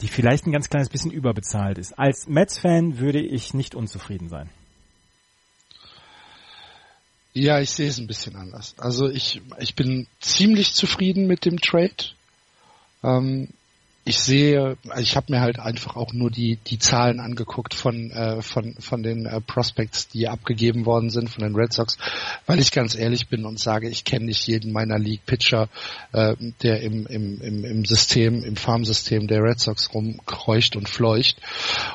[0.00, 1.98] die vielleicht ein ganz kleines bisschen überbezahlt ist.
[1.98, 4.48] Als Mets-Fan würde ich nicht unzufrieden sein.
[7.34, 8.74] Ja, ich sehe es ein bisschen anders.
[8.78, 12.12] Also ich, ich bin ziemlich zufrieden mit dem Trade.
[13.02, 13.48] Ähm,
[14.04, 18.10] ich sehe, also ich habe mir halt einfach auch nur die die Zahlen angeguckt von
[18.10, 21.98] äh, von von den äh, Prospects, die abgegeben worden sind von den Red Sox,
[22.46, 25.68] weil ich ganz ehrlich bin und sage, ich kenne nicht jeden meiner League Pitcher,
[26.12, 31.36] äh, der im im im im System, im Farmsystem der Red Sox rumkreucht und fleucht.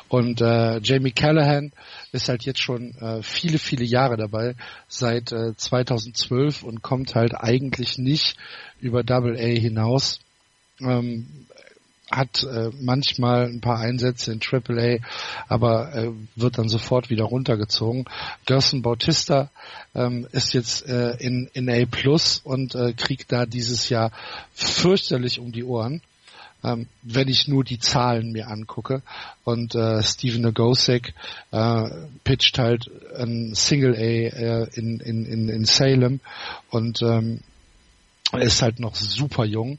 [0.08, 1.72] Und äh, Jamie Callahan
[2.12, 4.54] ist halt jetzt schon äh, viele viele Jahre dabei,
[4.88, 8.38] seit äh, 2012 und kommt halt eigentlich nicht
[8.80, 10.20] über Double A hinaus.
[10.80, 11.26] Ähm,
[12.10, 14.98] hat äh, manchmal ein paar Einsätze in AAA,
[15.48, 18.06] aber äh, wird dann sofort wieder runtergezogen.
[18.46, 19.50] Gerson Bautista
[19.94, 24.10] ähm, ist jetzt äh, in, in A Plus und äh, kriegt da dieses Jahr
[24.54, 26.00] fürchterlich um die Ohren.
[26.64, 29.02] Ähm, wenn ich nur die Zahlen mir angucke.
[29.44, 31.14] Und äh, Steven Nagosek
[31.52, 31.88] äh,
[32.24, 36.18] pitcht halt ein Single A äh, in, in, in, in Salem
[36.70, 37.42] und ähm,
[38.32, 39.78] ist halt noch super jung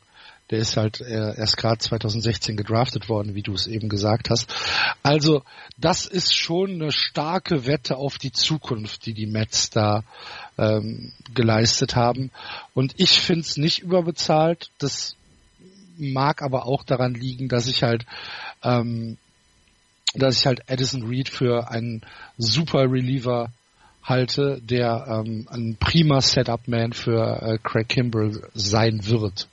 [0.49, 4.53] der ist halt äh, erst gerade 2016 gedraftet worden, wie du es eben gesagt hast.
[5.03, 5.43] Also
[5.77, 10.03] das ist schon eine starke Wette auf die Zukunft, die die Mets da
[10.57, 12.31] ähm, geleistet haben.
[12.73, 14.71] Und ich finde es nicht überbezahlt.
[14.79, 15.15] Das
[15.97, 18.05] mag aber auch daran liegen, dass ich halt
[18.63, 19.17] ähm,
[20.15, 22.01] dass ich halt Addison Reed für einen
[22.37, 23.51] super Reliever
[24.01, 29.47] halte, der ähm, ein prima Setup-Man für äh, Craig Kimbrell sein wird.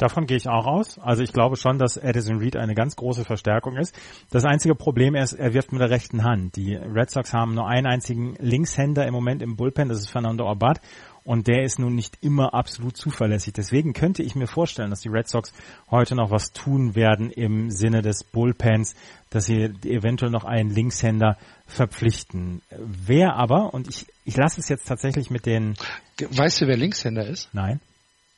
[0.00, 0.98] Davon gehe ich auch aus.
[0.98, 3.94] Also ich glaube schon, dass Addison Reed eine ganz große Verstärkung ist.
[4.30, 6.56] Das einzige Problem ist, er wirft mit der rechten Hand.
[6.56, 10.48] Die Red Sox haben nur einen einzigen Linkshänder im Moment im Bullpen, das ist Fernando
[10.48, 10.80] Abad.
[11.24, 13.52] und der ist nun nicht immer absolut zuverlässig.
[13.52, 15.52] Deswegen könnte ich mir vorstellen, dass die Red Sox
[15.90, 18.94] heute noch was tun werden im Sinne des Bullpens,
[19.30, 21.36] dass sie eventuell noch einen Linkshänder
[21.66, 22.62] verpflichten.
[22.70, 25.74] Wer aber, und ich, ich lasse es jetzt tatsächlich mit den...
[26.18, 27.48] Weißt du, wer Linkshänder ist?
[27.52, 27.80] Nein.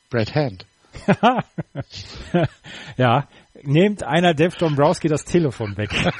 [0.09, 0.65] Brad Hand.
[2.97, 3.27] ja,
[3.61, 5.89] nehmt einer Dave Dombrowski das Telefon weg.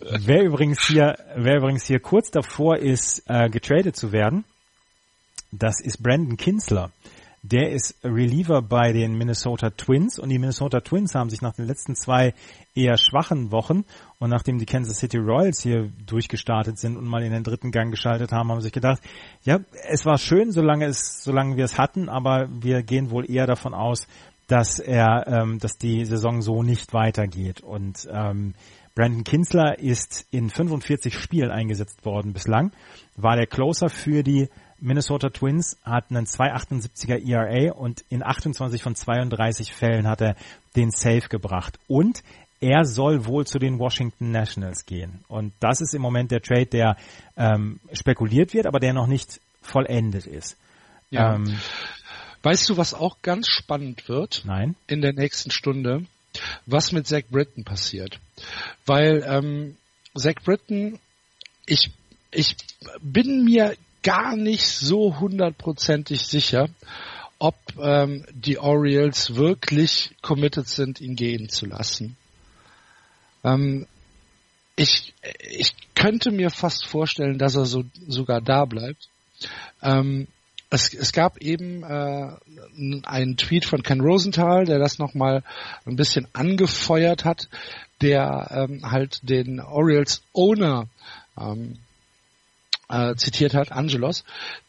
[0.00, 4.44] wer übrigens hier, wer übrigens hier kurz davor ist, äh, getradet zu werden,
[5.52, 6.90] das ist Brandon Kinsler.
[7.42, 11.66] Der ist Reliever bei den Minnesota Twins und die Minnesota Twins haben sich nach den
[11.66, 12.34] letzten zwei
[12.74, 13.84] eher schwachen Wochen
[14.18, 17.90] und nachdem die Kansas City Royals hier durchgestartet sind und mal in den dritten Gang
[17.90, 19.00] geschaltet haben, haben sich gedacht,
[19.42, 23.46] ja, es war schön, solange es, solange wir es hatten, aber wir gehen wohl eher
[23.46, 24.06] davon aus,
[24.46, 28.54] dass er, ähm, dass die Saison so nicht weitergeht und ähm,
[28.94, 32.72] Brandon Kinsler ist in 45 Spielen eingesetzt worden bislang,
[33.16, 34.48] war der Closer für die
[34.80, 40.36] Minnesota Twins, hat einen 2,78er ERA und in 28 von 32 Fällen hat er
[40.74, 41.78] den Save gebracht.
[41.86, 42.22] Und
[42.60, 45.24] er soll wohl zu den Washington Nationals gehen.
[45.28, 46.96] Und das ist im Moment der Trade, der
[47.36, 50.56] ähm, spekuliert wird, aber der noch nicht vollendet ist.
[51.10, 51.34] Ja.
[51.34, 51.58] Ähm,
[52.42, 54.42] weißt du, was auch ganz spannend wird?
[54.44, 54.76] Nein.
[54.86, 56.04] In der nächsten Stunde,
[56.66, 58.20] was mit Zach Britton passiert.
[58.84, 59.76] Weil ähm,
[60.14, 60.98] Zach Britton,
[61.66, 61.90] ich,
[62.30, 62.56] ich
[63.00, 66.68] bin mir gar nicht so hundertprozentig sicher,
[67.38, 72.16] ob ähm, die Orioles wirklich committed sind, ihn gehen zu lassen.
[73.44, 73.86] Ähm,
[74.76, 75.14] ich,
[75.50, 79.08] ich könnte mir fast vorstellen, dass er so sogar da bleibt.
[79.82, 80.26] Ähm,
[80.70, 82.28] es, es gab eben äh,
[83.04, 85.42] einen Tweet von Ken Rosenthal, der das nochmal
[85.84, 87.48] ein bisschen angefeuert hat,
[88.00, 90.86] der ähm, halt den Orioles Owner
[91.38, 91.78] ähm,
[92.90, 94.24] äh, zitiert hat, Angelos,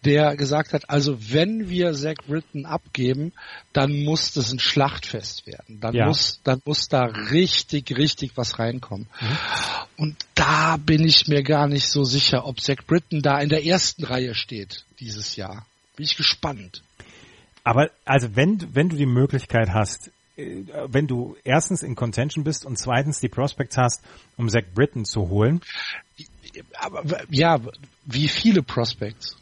[0.06, 3.34] der gesagt hat, also wenn wir Zach Britton abgeben,
[3.74, 5.80] dann muss das ein Schlachtfest werden.
[5.82, 6.06] Dann ja.
[6.06, 9.08] muss, dann muss da richtig, richtig was reinkommen.
[9.20, 9.38] Mhm.
[9.98, 13.66] Und da bin ich mir gar nicht so sicher, ob Zach Britton da in der
[13.66, 15.66] ersten Reihe steht dieses Jahr.
[15.96, 16.84] Bin ich gespannt.
[17.64, 22.66] Aber also wenn, wenn du die Möglichkeit hast, äh, wenn du erstens in Contention bist
[22.66, 24.04] und zweitens die Prospects hast,
[24.38, 25.62] um Zach Britton zu holen.
[26.80, 27.60] Aber ja,
[28.06, 29.38] wie viele Prospects?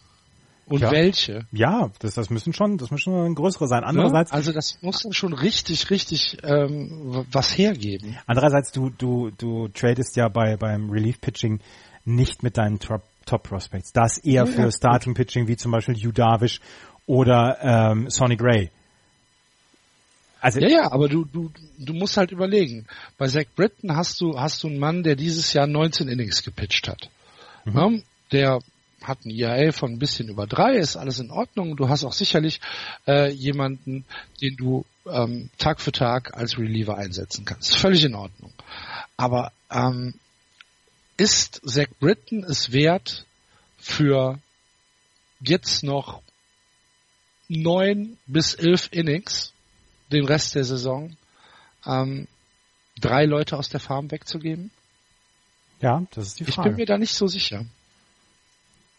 [0.69, 0.91] Und ja.
[0.91, 1.47] welche?
[1.51, 3.83] Ja, das, das müssen schon, das müssen schon größere sein.
[3.83, 8.15] Andererseits, ja, also das muss dann schon richtig, richtig ähm, was hergeben.
[8.27, 11.59] Andererseits, du, du, du tradest ja bei beim Relief Pitching
[12.05, 13.93] nicht mit deinen Top, Top Prospects.
[13.93, 16.61] Das eher ja, für Starting Pitching wie zum Beispiel Hugh Darvish
[17.07, 18.69] oder ähm, Sonny Gray.
[20.41, 22.87] Also ja, ja, aber du, du, du musst halt überlegen.
[23.17, 26.87] Bei Zach Britton hast du, hast du einen Mann, der dieses Jahr 19 Innings gepitcht
[26.87, 27.09] hat.
[27.65, 28.03] Mhm.
[28.31, 28.59] Der
[29.03, 31.75] hat ein IAA von ein bisschen über drei, ist alles in Ordnung.
[31.75, 32.61] Du hast auch sicherlich
[33.07, 34.05] äh, jemanden,
[34.41, 37.75] den du ähm, Tag für Tag als Reliever einsetzen kannst.
[37.77, 38.53] Völlig in Ordnung.
[39.17, 40.13] Aber ähm,
[41.17, 43.25] ist Zach Britton es wert,
[43.77, 44.39] für
[45.41, 46.21] jetzt noch
[47.47, 49.53] neun bis elf Innings
[50.11, 51.15] den Rest der Saison
[51.85, 52.27] ähm,
[52.99, 54.71] drei Leute aus der Farm wegzugeben?
[55.81, 56.69] Ja, das ist die Frage.
[56.69, 57.65] Ich bin mir da nicht so sicher.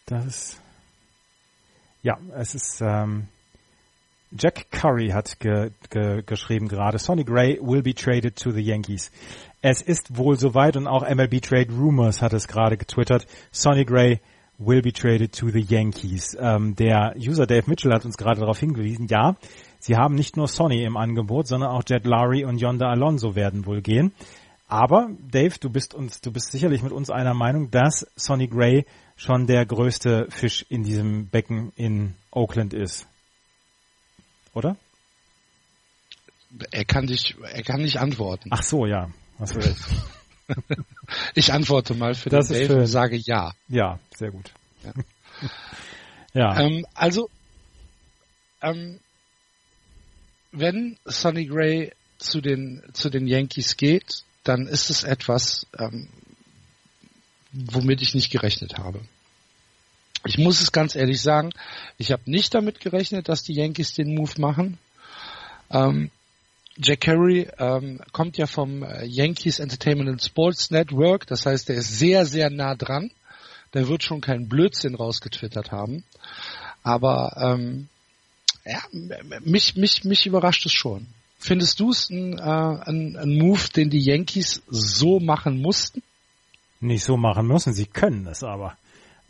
[0.07, 0.61] Das ist
[2.03, 3.29] ja, es ist ähm,
[4.33, 9.11] Jack Curry hat ge, ge, geschrieben gerade, Sonny Gray will be traded to the Yankees.
[9.61, 13.27] Es ist wohl soweit und auch MLB Trade Rumors hat es gerade getwittert.
[13.51, 14.21] Sonny Gray
[14.57, 16.37] will be traded to the Yankees.
[16.41, 19.37] Ähm, der User Dave Mitchell hat uns gerade darauf hingewiesen, ja,
[19.81, 23.67] sie haben nicht nur Sonny im Angebot, sondern auch Jet Lowry und Yonda Alonso werden
[23.67, 24.13] wohl gehen.
[24.69, 28.87] Aber Dave, du bist uns, du bist sicherlich mit uns einer Meinung, dass Sonny Gray
[29.17, 33.09] schon der größte Fisch in diesem Becken in Oakland ist.
[34.55, 34.77] Oder?
[36.71, 38.51] Er kann dich, er kann nicht antworten.
[38.53, 39.11] Ach so, ja.
[39.41, 39.81] Hast du recht.
[41.35, 43.53] ich antworte mal für das den Dave und sage ja.
[43.69, 44.53] Ja, sehr gut.
[44.85, 44.93] Ja.
[46.33, 46.61] ja.
[46.61, 47.29] Ähm, also,
[48.63, 49.01] ähm,
[50.53, 56.09] wenn Sonny Gray zu den, zu den Yankees geht, dann ist es etwas, ähm,
[57.53, 59.01] womit ich nicht gerechnet habe.
[60.27, 61.51] Ich muss es ganz ehrlich sagen,
[61.97, 64.79] ich habe nicht damit gerechnet, dass die Yankees den Move machen.
[65.71, 66.11] Ähm,
[66.77, 71.77] Jack Carey ähm, kommt ja vom äh, Yankees Entertainment and Sports Network, das heißt, er
[71.77, 73.11] ist sehr, sehr nah dran.
[73.73, 76.05] Der wird schon keinen Blödsinn rausgetwittert haben.
[76.83, 77.89] Aber ähm,
[78.65, 78.83] ja,
[79.43, 81.07] mich, mich, mich überrascht es schon.
[81.39, 86.03] Findest du es ein, äh, ein, ein Move, den die Yankees so machen mussten?
[86.81, 88.77] Nicht so machen müssen, sie können es aber.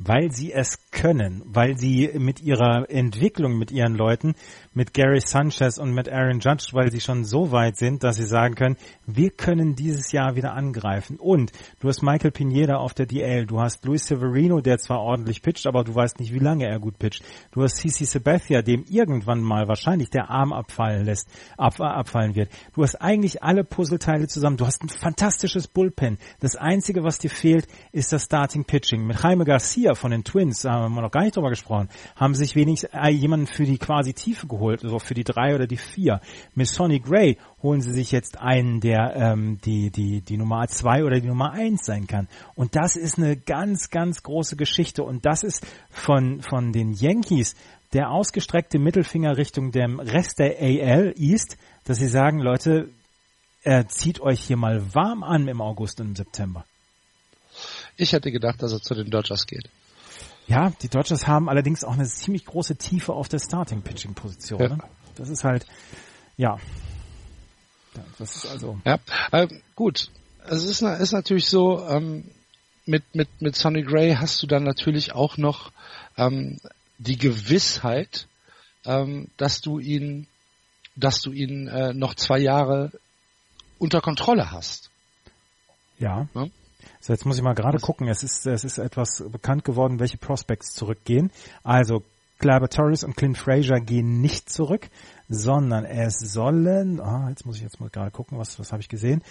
[0.02, 4.34] weil sie es können, weil sie mit ihrer Entwicklung, mit ihren Leuten,
[4.72, 8.24] mit Gary Sanchez und mit Aaron Judge, weil sie schon so weit sind, dass sie
[8.24, 11.18] sagen können, wir können dieses Jahr wieder angreifen.
[11.18, 15.42] Und du hast Michael Pineda auf der DL, du hast Luis Severino, der zwar ordentlich
[15.42, 17.24] pitcht, aber du weißt nicht, wie lange er gut pitcht.
[17.50, 22.50] Du hast CC Sabathia, dem irgendwann mal wahrscheinlich der Arm abfallen lässt, ab, abfallen wird.
[22.74, 24.56] Du hast eigentlich alle Puzzleteile zusammen.
[24.56, 26.18] Du hast ein fantastisches Bullpen.
[26.38, 29.04] Das einzige, was dir fehlt, ist das Starting Pitching.
[29.04, 32.34] Mit Jaime Garcia von den Twins, da haben wir noch gar nicht drüber gesprochen, haben
[32.34, 35.76] sich wenigstens äh, jemanden für die quasi Tiefe geholt, also für die drei oder die
[35.76, 36.20] vier.
[36.54, 41.04] Mit Sonny Gray holen sie sich jetzt einen, der ähm, die, die, die Nummer zwei
[41.04, 42.28] oder die Nummer eins sein kann.
[42.54, 45.02] Und das ist eine ganz, ganz große Geschichte.
[45.02, 47.54] Und das ist von, von den Yankees
[47.92, 52.88] der ausgestreckte Mittelfinger Richtung dem Rest der AL East, dass sie sagen, Leute,
[53.62, 56.64] äh, zieht euch hier mal warm an im August und im September.
[57.96, 59.68] Ich hätte gedacht, dass er zu den Dodgers geht.
[60.50, 64.60] Ja, die Dodgers haben allerdings auch eine ziemlich große Tiefe auf der Starting-Pitching-Position.
[64.60, 64.68] Ja.
[64.68, 64.78] Ne?
[65.14, 65.64] Das ist halt,
[66.36, 66.58] ja.
[68.18, 68.80] Das ist also.
[68.84, 68.98] Ja,
[69.30, 70.10] äh, gut.
[70.48, 72.24] Es ist, ist natürlich so, ähm,
[72.84, 75.70] mit, mit, mit Sonny Gray hast du dann natürlich auch noch
[76.16, 76.58] ähm,
[76.98, 78.26] die Gewissheit,
[78.84, 80.26] ähm, dass du ihn,
[80.96, 82.90] dass du ihn äh, noch zwei Jahre
[83.78, 84.90] unter Kontrolle hast.
[86.00, 86.26] Ja.
[86.34, 86.48] ja?
[87.00, 88.08] So, jetzt muss ich mal gerade gucken.
[88.08, 91.30] Es ist, es ist etwas bekannt geworden, welche Prospects zurückgehen.
[91.62, 92.02] Also
[92.38, 94.88] Glaber Torres und Clint Frazier gehen nicht zurück,
[95.28, 98.88] sondern es sollen, ah, jetzt muss ich jetzt mal gerade gucken, was, was habe ich
[98.88, 99.22] gesehen.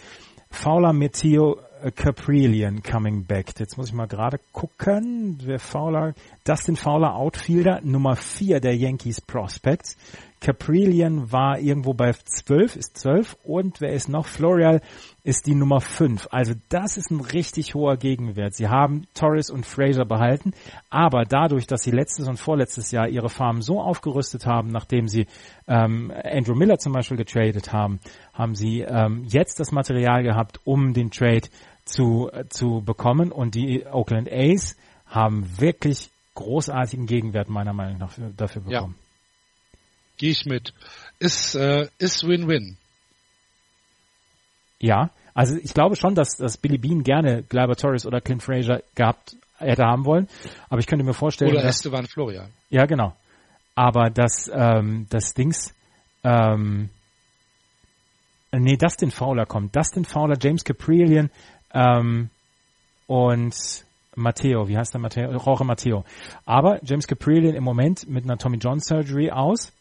[0.51, 1.59] Fowler, Meteo,
[1.95, 3.53] Caprilian coming back.
[3.59, 9.21] Jetzt muss ich mal gerade gucken, wer Fowler, Dustin Fowler, Outfielder, Nummer 4 der Yankees
[9.21, 9.95] Prospects.
[10.41, 14.25] Caprilian war irgendwo bei 12, ist 12 und wer ist noch?
[14.25, 14.81] Florial
[15.23, 16.29] ist die Nummer 5.
[16.31, 18.55] Also das ist ein richtig hoher Gegenwert.
[18.55, 20.53] Sie haben Torres und Fraser behalten,
[20.89, 25.27] aber dadurch, dass sie letztes und vorletztes Jahr ihre Farm so aufgerüstet haben, nachdem sie
[25.67, 27.99] ähm, Andrew Miller zum Beispiel getradet haben,
[28.33, 31.47] haben sie ähm, jetzt das Material gehabt, um den Trade
[31.83, 38.13] zu, äh, zu bekommen und die Oakland A's haben wirklich großartigen Gegenwert meiner Meinung nach
[38.37, 38.95] dafür bekommen.
[38.97, 39.08] Ja.
[40.19, 40.73] Gehe ich mit.
[41.17, 42.77] Ist, äh, ist Win-Win.
[44.79, 48.81] Ja, also ich glaube schon, dass, dass Billy Bean gerne Gleiber Torres oder Clint Fraser
[48.95, 50.27] gehabt hätte haben wollen,
[50.69, 52.49] aber ich könnte mir vorstellen, oder dass, Esteban Florian.
[52.69, 53.15] Ja, genau.
[53.75, 55.73] Aber das, ähm, das Dings,
[56.23, 56.89] ähm,
[58.51, 59.75] nee, Dustin Fowler kommt.
[59.75, 61.29] Dustin Fowler, James Caprillion
[61.73, 62.29] ähm,
[63.07, 63.55] und
[64.15, 65.31] Matteo, wie heißt der Matteo?
[65.31, 66.03] Jorge Matteo.
[66.45, 69.71] Aber James Caprillion im Moment mit einer Tommy John Surgery aus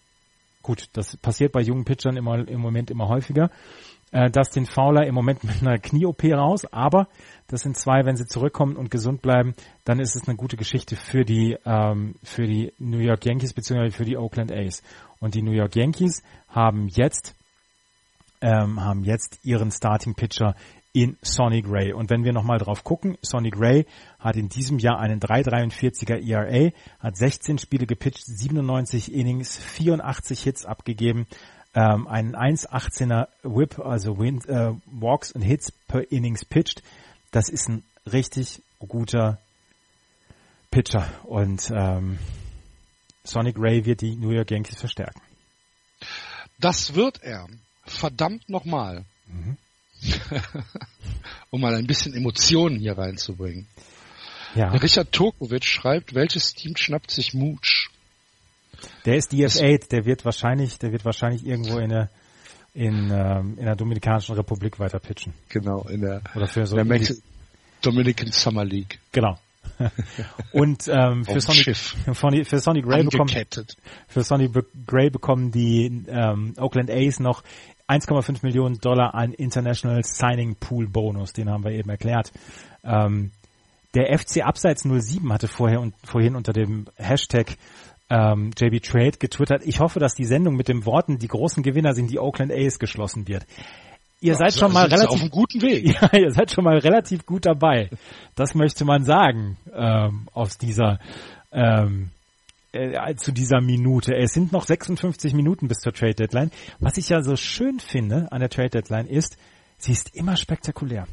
[0.69, 3.51] Gut, das passiert bei jungen Pitchern immer, im Moment immer häufiger.
[4.13, 7.09] Äh, Dustin Fowler im Moment mit einer Knie-OP raus, aber
[7.47, 9.55] das sind zwei, wenn sie zurückkommen und gesund bleiben,
[9.87, 13.93] dann ist es eine gute Geschichte für die, ähm, für die New York Yankees bzw.
[13.93, 14.83] für die Oakland A's.
[15.21, 17.35] Und die New York Yankees haben jetzt,
[18.43, 20.55] ähm, haben jetzt ihren Starting Pitcher
[20.93, 21.93] in Sonny Gray.
[21.93, 23.87] Und wenn wir nochmal drauf gucken, Sonny Gray
[24.19, 30.65] hat in diesem Jahr einen 3,43er ERA, hat 16 Spiele gepitcht, 97 Innings, 84 Hits
[30.65, 31.27] abgegeben,
[31.75, 36.83] ähm, einen 1,18er Whip, also Win äh, Walks und Hits per Innings pitched.
[37.31, 39.39] Das ist ein richtig guter
[40.71, 42.19] Pitcher und ähm,
[43.25, 45.21] Sonny Gray wird die New York Yankees verstärken.
[46.59, 47.47] Das wird er.
[47.85, 49.05] Verdammt nochmal.
[49.27, 49.57] Mhm.
[51.51, 53.67] um mal ein bisschen Emotionen hier reinzubringen.
[54.55, 54.71] Ja.
[54.71, 57.91] Richard Tokovic schreibt, welches Team schnappt sich Mooch?
[59.05, 62.11] Der ist DF8, der wird wahrscheinlich, der wird wahrscheinlich irgendwo in der
[62.75, 65.35] in, ähm, in der Dominikanischen Republik weiter pitchen.
[65.49, 67.01] Genau, in der, Oder für so der
[67.83, 69.01] Dominican Summer League.
[69.11, 69.39] Genau.
[70.53, 73.29] Und ähm, für, Sonny, für Sonny Gray bekommen
[74.09, 74.51] für Sonny
[74.87, 77.43] Gray bekommen die ähm, Oakland A's noch
[77.89, 82.33] 1,5 Millionen Dollar an International Signing Pool Bonus, den haben wir eben erklärt.
[82.85, 83.33] Ähm,
[83.95, 87.57] der FC Abseits 07 hatte vorher und vorhin unter dem Hashtag
[88.11, 89.63] ähm, JB Trade getwittert.
[89.65, 92.79] Ich hoffe, dass die Sendung mit den Worten "Die großen Gewinner sind die Oakland A's"
[92.79, 93.47] geschlossen wird.
[94.21, 95.85] Ihr ja, seid schon mal relativ auf einem guten Weg.
[96.01, 97.91] Ja, ihr seid schon mal relativ gut dabei.
[98.35, 100.99] Das möchte man sagen ähm, aus dieser
[101.53, 102.11] ähm,
[102.73, 104.15] äh, zu dieser Minute.
[104.15, 106.51] Es sind noch 56 Minuten bis zur Trade Deadline.
[106.81, 109.37] Was ich ja so schön finde an der Trade Deadline ist,
[109.79, 111.07] sie ist immer spektakulär.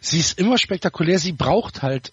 [0.00, 1.18] Sie ist immer spektakulär.
[1.18, 2.12] Sie braucht halt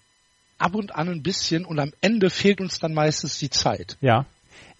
[0.57, 3.97] ab und an ein bisschen und am Ende fehlt uns dann meistens die Zeit.
[4.01, 4.25] Ja.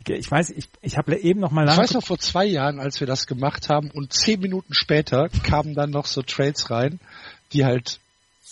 [0.08, 3.00] Ich weiß, ich, ich habe eben noch mal Ich weiß noch vor zwei Jahren, als
[3.00, 7.00] wir das gemacht haben und zehn Minuten später kamen dann noch so Trades rein,
[7.54, 8.00] die halt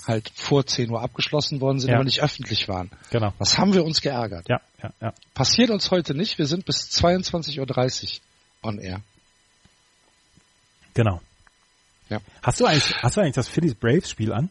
[0.05, 1.95] halt vor 10 Uhr abgeschlossen worden sind, Ja.
[1.97, 2.89] aber nicht öffentlich waren.
[3.11, 3.33] Genau.
[3.37, 4.47] Was haben wir uns geärgert?
[4.49, 5.13] Ja, ja, ja.
[5.33, 6.37] Passiert uns heute nicht.
[6.37, 9.01] Wir sind bis 22.30 Uhr on air.
[10.93, 11.21] Genau.
[12.09, 12.19] Ja.
[12.41, 14.49] Hast du eigentlich, hast du eigentlich das Phillies Braves Spiel an?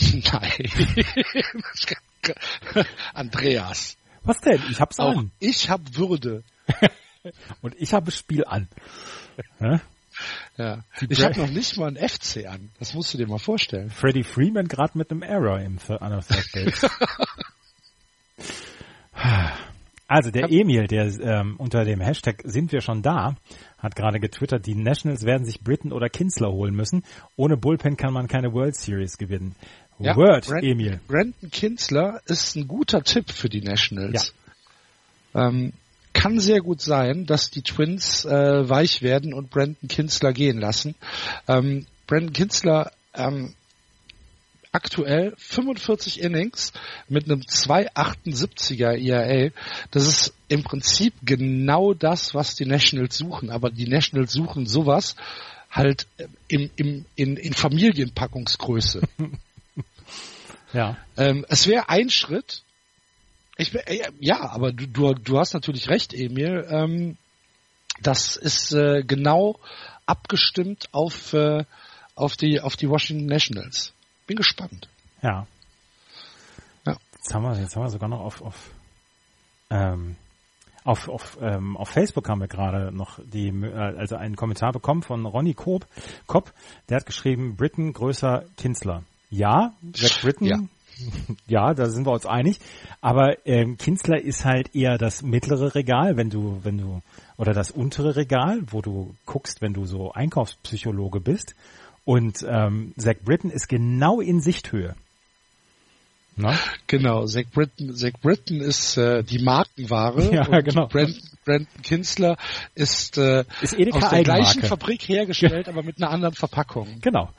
[0.00, 0.52] Nein.
[3.14, 3.96] Andreas.
[4.22, 4.62] Was denn?
[4.70, 5.30] Ich hab's Auch an.
[5.40, 6.42] ich habe Würde.
[7.62, 8.68] Und ich habe Spiel an.
[10.56, 10.84] Ja.
[11.08, 12.70] Ich habe noch nicht mal ein FC an.
[12.78, 13.90] Das musst du dir mal vorstellen.
[13.90, 16.88] Freddie Freeman gerade mit einem Error im Th- an der Third Base.
[20.06, 23.36] Also der Emil, der ähm, unter dem Hashtag sind wir schon da,
[23.78, 27.04] hat gerade getwittert, die Nationals werden sich Britten oder Kinsler holen müssen.
[27.36, 29.54] Ohne Bullpen kann man keine World Series gewinnen.
[29.98, 30.98] Word, Brand- Emil.
[31.06, 34.34] Brandon Kinsler ist ein guter Tipp für die Nationals.
[35.32, 35.74] Ähm,
[36.12, 40.94] kann sehr gut sein, dass die Twins äh, weich werden und Brandon Kinsler gehen lassen.
[41.48, 43.54] Ähm, Brandon Kinsler ähm,
[44.72, 46.72] aktuell 45 Innings
[47.08, 49.50] mit einem 2,78er ERA.
[49.90, 53.50] Das ist im Prinzip genau das, was die Nationals suchen.
[53.50, 55.16] Aber die Nationals suchen sowas
[55.70, 56.06] halt
[56.48, 59.02] im, im, in, in Familienpackungsgröße.
[60.72, 60.96] Ja.
[61.16, 62.62] Ähm, es wäre ein Schritt.
[63.60, 66.66] Ich, äh, ja, aber du, du, du hast natürlich recht, Emil.
[66.70, 67.18] Ähm,
[68.00, 69.58] das ist äh, genau
[70.06, 71.64] abgestimmt auf, äh,
[72.14, 73.92] auf, die, auf die Washington Nationals.
[74.26, 74.88] Bin gespannt.
[75.20, 75.46] Ja.
[76.86, 76.96] Ja.
[77.12, 78.70] Jetzt haben wir, jetzt haben wir sogar noch auf, auf,
[79.68, 80.16] ähm,
[80.84, 85.02] auf, auf, ähm, auf Facebook haben wir gerade noch die, äh, also einen Kommentar bekommen
[85.02, 85.86] von Ronny Kopp,
[86.26, 86.54] Kopp,
[86.88, 89.04] der hat geschrieben, Britain größer Kinsler.
[89.28, 90.58] Ja, Jack Britton, Ja.
[91.46, 91.74] Ja.
[91.74, 92.58] da sind wir uns einig.
[93.00, 97.02] Aber ähm, Kinsler ist halt eher das mittlere Regal, wenn du, wenn du,
[97.36, 101.54] oder das untere Regal, wo du guckst, wenn du so Einkaufspsychologe bist.
[102.04, 104.94] Und ähm, Zach Britton ist genau in Sichthöhe.
[106.36, 106.56] Na?
[106.86, 110.86] Genau, Zach Britton, Zach Britton ist äh, die Markenware Ja, und genau.
[110.86, 112.36] Brandon, Brandon Kinsler
[112.74, 114.62] ist, äh, Ist aus der gleichen.
[114.62, 117.00] Fabrik hergestellt, aber mit einer anderen Verpackung.
[117.00, 117.30] Genau.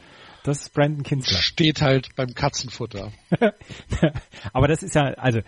[0.44, 1.38] Das ist Brandon Kinsler.
[1.38, 3.12] Steht halt beim Katzenfutter.
[4.54, 5.42] Aber das ist ja, also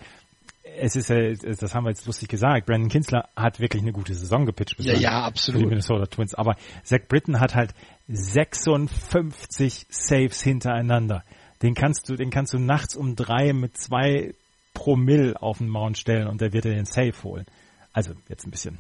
[0.77, 4.13] es ist ja, das haben wir jetzt lustig gesagt, Brandon Kinsler hat wirklich eine gute
[4.13, 5.69] Saison gepitcht Ja, bislang ja, für die absolut.
[5.69, 6.33] Minnesota Twins.
[6.33, 7.73] Aber Zach Britton hat halt
[8.07, 11.23] 56 Saves hintereinander.
[11.61, 14.33] Den kannst du, den kannst du nachts um drei mit zwei
[14.73, 17.45] Promille auf den Mount stellen und der wird dir den Save holen.
[17.93, 18.79] Also jetzt ein bisschen,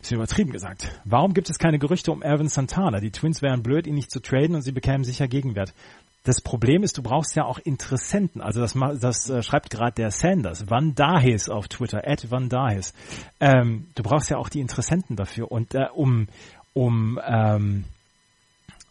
[0.00, 1.00] bisschen übertrieben gesagt.
[1.04, 3.00] Warum gibt es keine Gerüchte um Erwin Santana?
[3.00, 5.72] Die Twins wären blöd, ihn nicht zu traden und sie bekämen sicher Gegenwert.
[6.24, 8.42] Das Problem ist, du brauchst ja auch Interessenten.
[8.42, 12.92] Also das, das äh, schreibt gerade der Sanders, Van Dahis auf Twitter, at Van Dahis.
[13.40, 15.50] Ähm, du brauchst ja auch die Interessenten dafür.
[15.50, 16.28] Und äh, um,
[16.74, 17.84] um, ähm,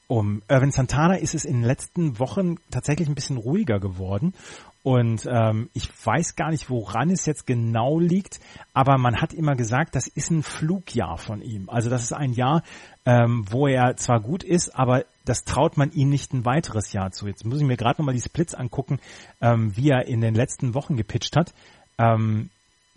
[0.08, 4.34] um Irvin Santana ist es in den letzten Wochen tatsächlich ein bisschen ruhiger geworden.
[4.82, 8.40] Und ähm, ich weiß gar nicht, woran es jetzt genau liegt,
[8.74, 11.70] aber man hat immer gesagt, das ist ein Flugjahr von ihm.
[11.70, 12.64] Also das ist ein Jahr,
[13.06, 17.12] ähm, wo er zwar gut ist, aber das traut man ihm nicht ein weiteres Jahr
[17.12, 17.28] zu.
[17.28, 19.00] Jetzt muss ich mir gerade nochmal die Splits angucken,
[19.42, 21.54] ähm, wie er in den letzten Wochen gepitcht hat.
[21.98, 22.50] Ähm,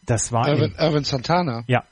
[0.07, 1.64] das war Irvin, Irvin Santana.
[1.66, 1.83] ja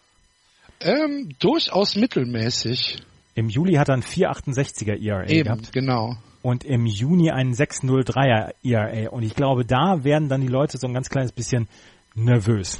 [0.80, 3.02] Ähm, durchaus mittelmäßig.
[3.34, 5.72] Im Juli hat er ein 4,68er ERA Eben, gehabt.
[5.72, 6.16] genau.
[6.42, 9.10] und im Juni einen 603er ERA.
[9.10, 11.68] Und ich glaube, da werden dann die Leute so ein ganz kleines bisschen
[12.14, 12.78] nervös.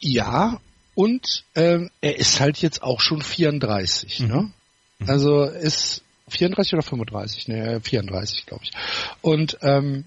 [0.00, 0.60] Ja,
[0.94, 4.52] und ähm, er ist halt jetzt auch schon 34, ne?
[5.06, 7.48] Also ist 34 oder 35?
[7.48, 8.70] Ne, 34, glaube ich.
[9.22, 10.04] Und ähm,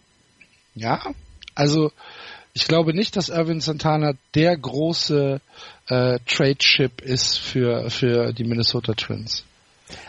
[0.76, 1.02] ja,
[1.56, 1.92] also
[2.58, 5.42] ich glaube nicht, dass Irvin Santana der große
[5.90, 9.44] äh, Trade-Chip ist für, für die Minnesota Twins.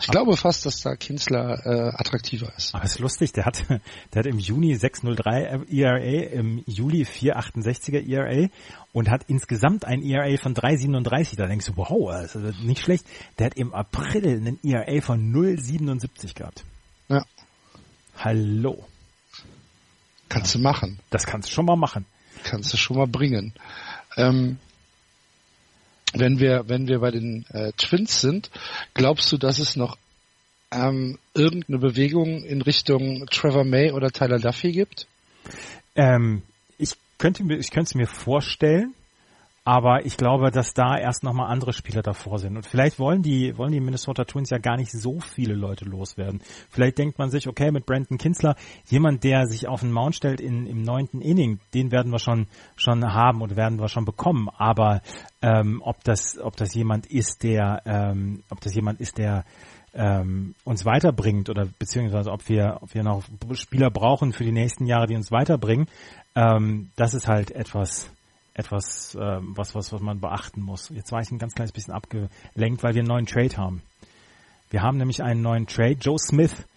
[0.01, 2.73] Ich glaube fast, dass da Kinsler äh, attraktiver ist.
[2.73, 3.79] Aber es ist lustig, der hat, der
[4.19, 8.49] hat im Juni 603 ERA, im Juli 468er ERA
[8.93, 11.35] und hat insgesamt ein ERA von 3,37.
[11.37, 13.05] Da denkst du, wow, das ist nicht schlecht.
[13.37, 16.63] Der hat im April einen ERA von 0,77 gehabt.
[17.09, 17.23] Ja,
[18.17, 18.87] Hallo.
[20.29, 20.99] kannst du machen.
[21.11, 22.07] Das kannst du schon mal machen.
[22.43, 23.53] Kannst du schon mal bringen.
[24.17, 24.57] Ähm,
[26.13, 28.49] wenn wir, wenn wir bei den äh, Twins sind,
[28.93, 29.97] glaubst du, dass es noch
[30.71, 35.07] ähm, irgendeine Bewegung in Richtung Trevor May oder Tyler Duffy gibt?
[35.95, 36.41] Ähm,
[36.77, 38.93] ich könnte mir, ich könnte es mir vorstellen,
[39.69, 42.57] aber ich glaube, dass da erst nochmal andere Spieler davor sind.
[42.57, 46.41] Und vielleicht wollen die, wollen die Minnesota Twins ja gar nicht so viele Leute loswerden.
[46.71, 48.55] Vielleicht denkt man sich, okay, mit Brandon Kinsler,
[48.87, 52.47] jemand, der sich auf den Mount stellt in, im neunten Inning, den werden wir schon,
[52.75, 54.49] schon haben und werden wir schon bekommen.
[54.57, 55.03] Aber
[55.43, 59.45] ähm, ob das, ob das jemand ist, der, ähm, ob das jemand ist, der
[59.93, 64.87] ähm, uns weiterbringt oder beziehungsweise ob wir, ob wir noch Spieler brauchen für die nächsten
[64.87, 65.85] Jahre, die uns weiterbringen,
[66.33, 68.09] ähm, das ist halt etwas,
[68.59, 70.89] etwas, äh, was, was, was man beachten muss.
[70.89, 73.81] Jetzt war ich ein ganz kleines bisschen abgelenkt, weil wir einen neuen Trade haben.
[74.69, 75.97] Wir haben nämlich einen neuen Trade.
[75.99, 76.67] Joe Smith,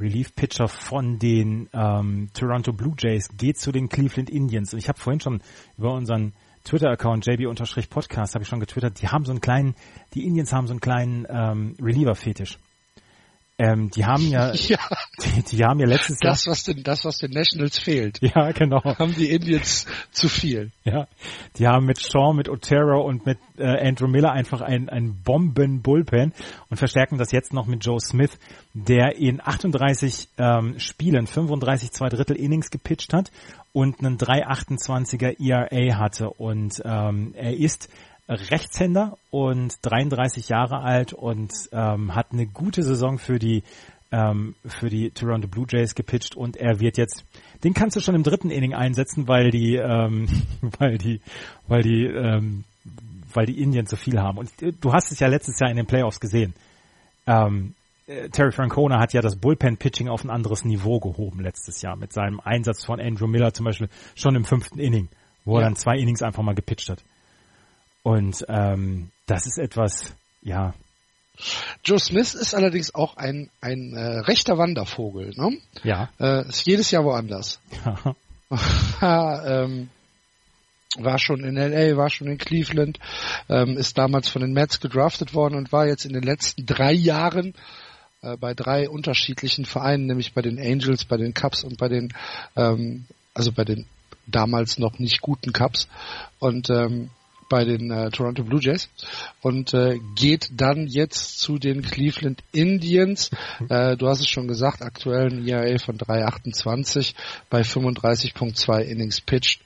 [0.00, 4.72] Relief Pitcher von den ähm, Toronto Blue Jays, geht zu den Cleveland Indians.
[4.72, 5.42] Und ich habe vorhin schon
[5.76, 6.32] über unseren
[6.64, 9.74] Twitter-Account JB-Podcast habe ich schon getwittert, die haben so einen kleinen,
[10.14, 12.58] die Indians haben so einen kleinen ähm, Reliever-Fetisch.
[13.62, 14.78] Ähm, die haben ja, ja.
[15.22, 16.32] Die, die, haben ja letztes Jahr.
[16.32, 18.18] Das, was den, das, was den Nationals fehlt.
[18.20, 18.82] Ja, genau.
[18.82, 20.72] Haben die Indians zu viel.
[20.82, 21.06] Ja.
[21.56, 26.32] Die haben mit Shaw, mit Otero und mit äh, Andrew Miller einfach ein, ein Bomben-Bullpen
[26.70, 28.36] und verstärken das jetzt noch mit Joe Smith,
[28.74, 33.30] der in 38 ähm, Spielen 35 zwei Drittel Innings gepitcht hat
[33.72, 37.88] und einen 3,28er ERA hatte und ähm, er ist
[38.28, 43.62] Rechtshänder und 33 Jahre alt und ähm, hat eine gute Saison für die
[44.12, 47.24] ähm, für die Toronto Blue Jays gepitcht und er wird jetzt,
[47.64, 50.28] den kannst du schon im dritten Inning einsetzen, weil die, ähm,
[50.78, 51.20] weil die,
[51.66, 52.64] weil die, ähm,
[53.32, 54.38] weil die Indians so viel haben.
[54.38, 56.52] Und äh, du hast es ja letztes Jahr in den Playoffs gesehen.
[57.26, 57.74] Ähm,
[58.06, 62.12] äh, Terry Francona hat ja das Bullpen-Pitching auf ein anderes Niveau gehoben letztes Jahr mit
[62.12, 65.08] seinem Einsatz von Andrew Miller zum Beispiel schon im fünften Inning,
[65.46, 65.60] wo ja.
[65.60, 67.02] er dann zwei Innings einfach mal gepitcht hat.
[68.02, 70.74] Und ähm, das ist etwas, ja.
[71.84, 75.56] Joe Smith ist allerdings auch ein, ein äh, rechter Wandervogel, ne?
[75.82, 76.10] Ja.
[76.20, 77.60] Äh, ist jedes Jahr woanders.
[77.84, 78.14] Ja.
[79.64, 79.88] ähm,
[80.98, 82.98] war schon in LA, war schon in Cleveland,
[83.48, 86.92] ähm, ist damals von den Mets gedraftet worden und war jetzt in den letzten drei
[86.92, 87.54] Jahren
[88.20, 92.12] äh, bei drei unterschiedlichen Vereinen, nämlich bei den Angels, bei den Cubs und bei den,
[92.56, 93.86] ähm, also bei den
[94.26, 95.88] damals noch nicht guten Cubs
[96.38, 97.10] und ähm,
[97.52, 98.88] bei den äh, Toronto Blue Jays
[99.42, 103.30] und äh, geht dann jetzt zu den Cleveland Indians.
[103.68, 107.12] Äh, du hast es schon gesagt, aktuell ein ERA von 3,28
[107.50, 109.60] bei 35,2 Innings pitched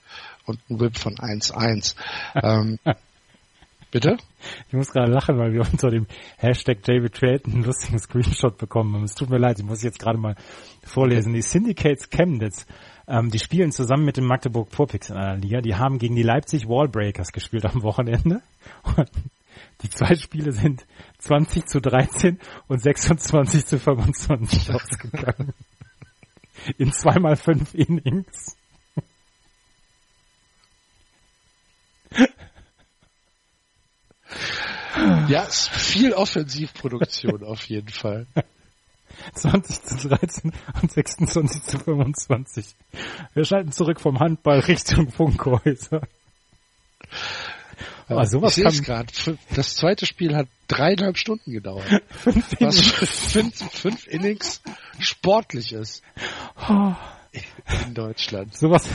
[0.47, 1.95] und ein Whip von 1,1.
[2.43, 2.81] ähm,
[3.93, 4.17] Bitte?
[4.67, 6.09] Ich muss gerade lachen, weil wir unter dem
[6.39, 9.05] Hashtag JBTrade einen lustigen Screenshot bekommen haben.
[9.05, 10.35] Es tut mir leid, ich muss jetzt gerade mal
[10.83, 11.35] vorlesen.
[11.35, 12.67] Die Syndicates Chemnitz
[13.09, 15.61] ähm, die spielen zusammen mit dem Magdeburg Purpix in einer Liga.
[15.61, 18.43] Die haben gegen die Leipzig Wallbreakers gespielt am Wochenende.
[18.83, 19.11] Und
[19.83, 20.87] die zwei Spiele sind
[21.19, 22.39] 20 zu 13
[22.69, 25.53] und 26 zu 25 ausgegangen.
[26.79, 28.57] In zweimal fünf Innings.
[35.29, 38.27] Ja, viel Offensivproduktion auf jeden Fall.
[39.35, 40.53] 20 zu 13
[40.83, 42.77] und 26 zu 25.
[43.35, 46.03] Wir schalten zurück vom Handball Richtung Funkhäuser.
[48.09, 49.07] Aber sowas ich kann...
[49.07, 49.37] grad.
[49.55, 51.85] Das zweite Spiel hat dreieinhalb Stunden gedauert.
[52.11, 54.63] fünf für fünf, fünf Innings
[55.01, 56.03] sportliches
[56.69, 56.95] oh.
[57.85, 58.57] in Deutschland.
[58.57, 58.89] Sowas,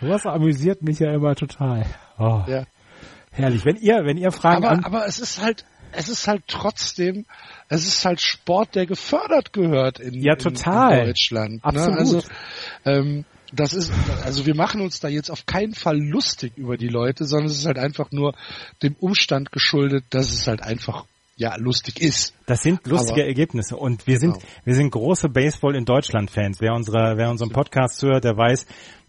[0.00, 1.86] sowas amüsiert mich ja immer total.
[2.18, 2.42] Oh.
[2.46, 2.64] Ja.
[3.30, 3.64] Herrlich.
[3.64, 7.26] Wenn ihr, wenn ihr Fragen aber, aber es ist halt, es ist halt trotzdem,
[7.68, 11.00] es ist halt Sport, der gefördert gehört in, ja, total.
[11.00, 11.52] in Deutschland.
[11.52, 11.60] Ne?
[11.64, 11.90] Absolut.
[11.92, 11.98] Ne?
[11.98, 12.22] Also,
[12.84, 13.90] ähm, das ist,
[14.24, 17.58] also wir machen uns da jetzt auf keinen Fall lustig über die Leute, sondern es
[17.58, 18.34] ist halt einfach nur
[18.82, 22.34] dem Umstand geschuldet, dass es halt einfach ja lustig ist.
[22.46, 24.46] Das sind lustige Aber, Ergebnisse und wir sind genau.
[24.64, 26.60] wir sind große Baseball in Deutschland Fans.
[26.60, 28.66] Wer unsere wer unseren Podcast hört, der weiß,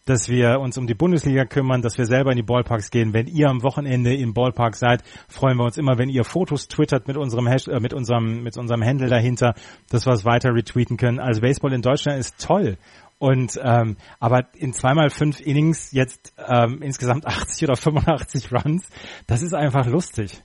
[0.10, 3.14] dass wir uns um die Bundesliga kümmern, dass wir selber in die Ballparks gehen.
[3.14, 7.08] Wenn ihr am Wochenende im Ballpark seid, freuen wir uns immer, wenn ihr Fotos twittert
[7.08, 9.54] mit unserem Hash äh, mit unserem mit unserem Handle dahinter,
[9.90, 11.20] dass wir es weiter retweeten können.
[11.20, 12.78] Also Baseball in Deutschland ist toll.
[13.20, 18.90] Und ähm, aber in zweimal fünf Innings jetzt ähm, insgesamt 80 oder 85 Runs,
[19.28, 20.42] das ist einfach lustig.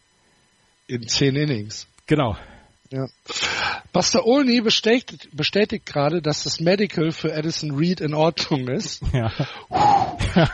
[0.89, 1.89] In zehn Innings.
[2.07, 2.37] Genau.
[2.95, 3.09] Ja.
[3.93, 9.03] Buster Olney bestätigt, bestätigt gerade, dass das Medical für Edison Reed in Ordnung ist.
[9.13, 9.33] Ja.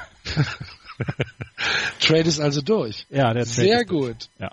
[2.00, 3.06] Trade ist also durch.
[3.10, 4.30] Ja, der Trade Sehr gut.
[4.38, 4.52] Ja.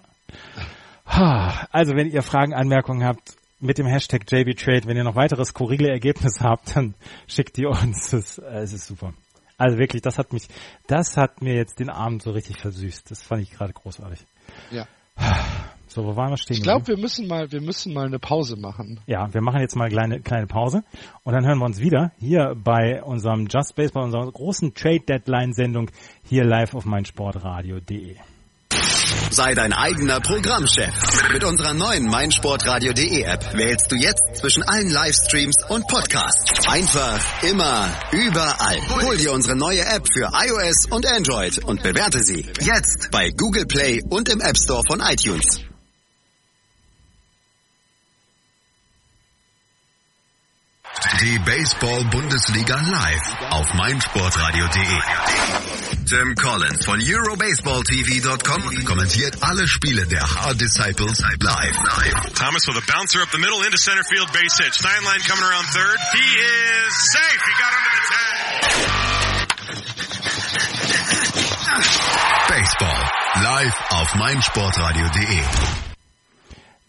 [1.72, 5.90] Also, wenn ihr Fragen, Anmerkungen habt, mit dem Hashtag JBTrade, wenn ihr noch weitere skurrile
[5.90, 6.94] Ergebnisse habt, dann
[7.28, 8.10] schickt die uns.
[8.12, 9.14] Das, äh, es ist super.
[9.58, 10.48] Also wirklich, das hat mich,
[10.88, 13.10] das hat mir jetzt den Abend so richtig versüßt.
[13.10, 14.20] Das fand ich gerade großartig.
[14.72, 14.88] Ja.
[15.98, 16.58] So, wo waren wir stehen?
[16.58, 19.00] Ich glaube, wir müssen mal, wir müssen mal eine Pause machen.
[19.08, 20.84] Ja, wir machen jetzt mal eine kleine, kleine Pause
[21.24, 25.00] und dann hören wir uns wieder hier bei unserem Just Space, bei unserer großen Trade
[25.00, 25.89] Deadline Sendung
[26.24, 28.16] hier live auf meinsportradio.de.
[29.32, 30.93] Sei dein eigener Programmchef.
[31.34, 36.68] Mit unserer neuen meinsportradio.de App wählst du jetzt zwischen allen Livestreams und Podcasts.
[36.68, 38.78] Einfach, immer, überall.
[39.02, 43.66] Hol dir unsere neue App für iOS und Android und bewerte sie jetzt bei Google
[43.66, 45.66] Play und im App Store von iTunes.
[51.22, 53.22] Die Baseball-Bundesliga live
[53.52, 55.00] auf meinsportradio.de.
[56.06, 61.78] Tim Collins von EuroBaseballTV.com kommentiert alle Spiele der Hard Disciples live.
[62.34, 64.74] Thomas with a bouncer up the middle into center field base hit.
[64.74, 66.00] Steinlein coming around third.
[66.14, 67.41] He is safe.
[67.45, 68.38] He got under the tag.
[72.50, 73.04] Baseball
[73.43, 75.97] live auf meinsportradio.de.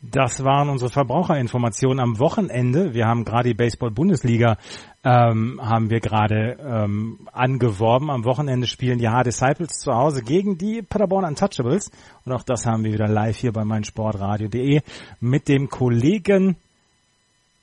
[0.00, 2.94] Das waren unsere Verbraucherinformationen am Wochenende.
[2.94, 4.56] Wir haben gerade die Baseball-Bundesliga
[5.04, 8.10] ähm, haben wir gerade ähm, angeworben.
[8.10, 11.90] Am Wochenende spielen die Hard Disciples zu Hause gegen die Paderborn Untouchables.
[12.24, 14.82] Und auch das haben wir wieder live hier bei meinsportradio.de
[15.20, 16.56] mit dem Kollegen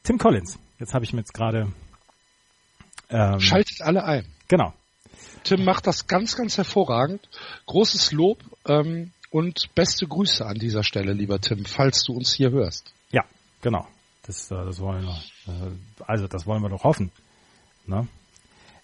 [0.04, 0.60] Tim Collins.
[0.78, 1.72] Jetzt habe ich mir jetzt gerade
[3.10, 4.26] ähm, Schaltet alle ein.
[4.48, 4.74] Genau.
[5.44, 7.30] Tim macht das ganz, ganz hervorragend.
[7.68, 8.40] Großes Lob.
[8.68, 12.94] Ähm, und beste Grüße an dieser Stelle, lieber Tim, falls du uns hier hörst.
[13.12, 13.26] Ja,
[13.62, 13.86] genau.
[14.26, 15.18] Das, äh, das wollen wir.
[15.48, 15.72] Äh,
[16.08, 17.12] also das wollen wir doch hoffen.
[17.86, 18.08] Ne?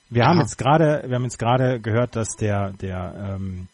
[0.10, 0.28] Wir ja.
[0.28, 3.70] haben jetzt gerade, wir haben jetzt gerade gehört, dass der der ähm,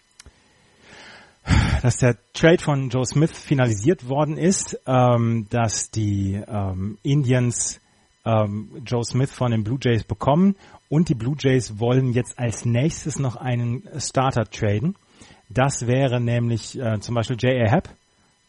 [1.82, 7.82] dass der Trade von Joe Smith finalisiert worden ist, ähm, dass die ähm, Indians
[8.23, 10.55] ähm, Joe Smith von den Blue Jays bekommen
[10.89, 14.95] und die Blue Jays wollen jetzt als nächstes noch einen Starter traden.
[15.49, 17.69] Das wäre nämlich äh, zum Beispiel J.A.
[17.69, 17.89] Happ,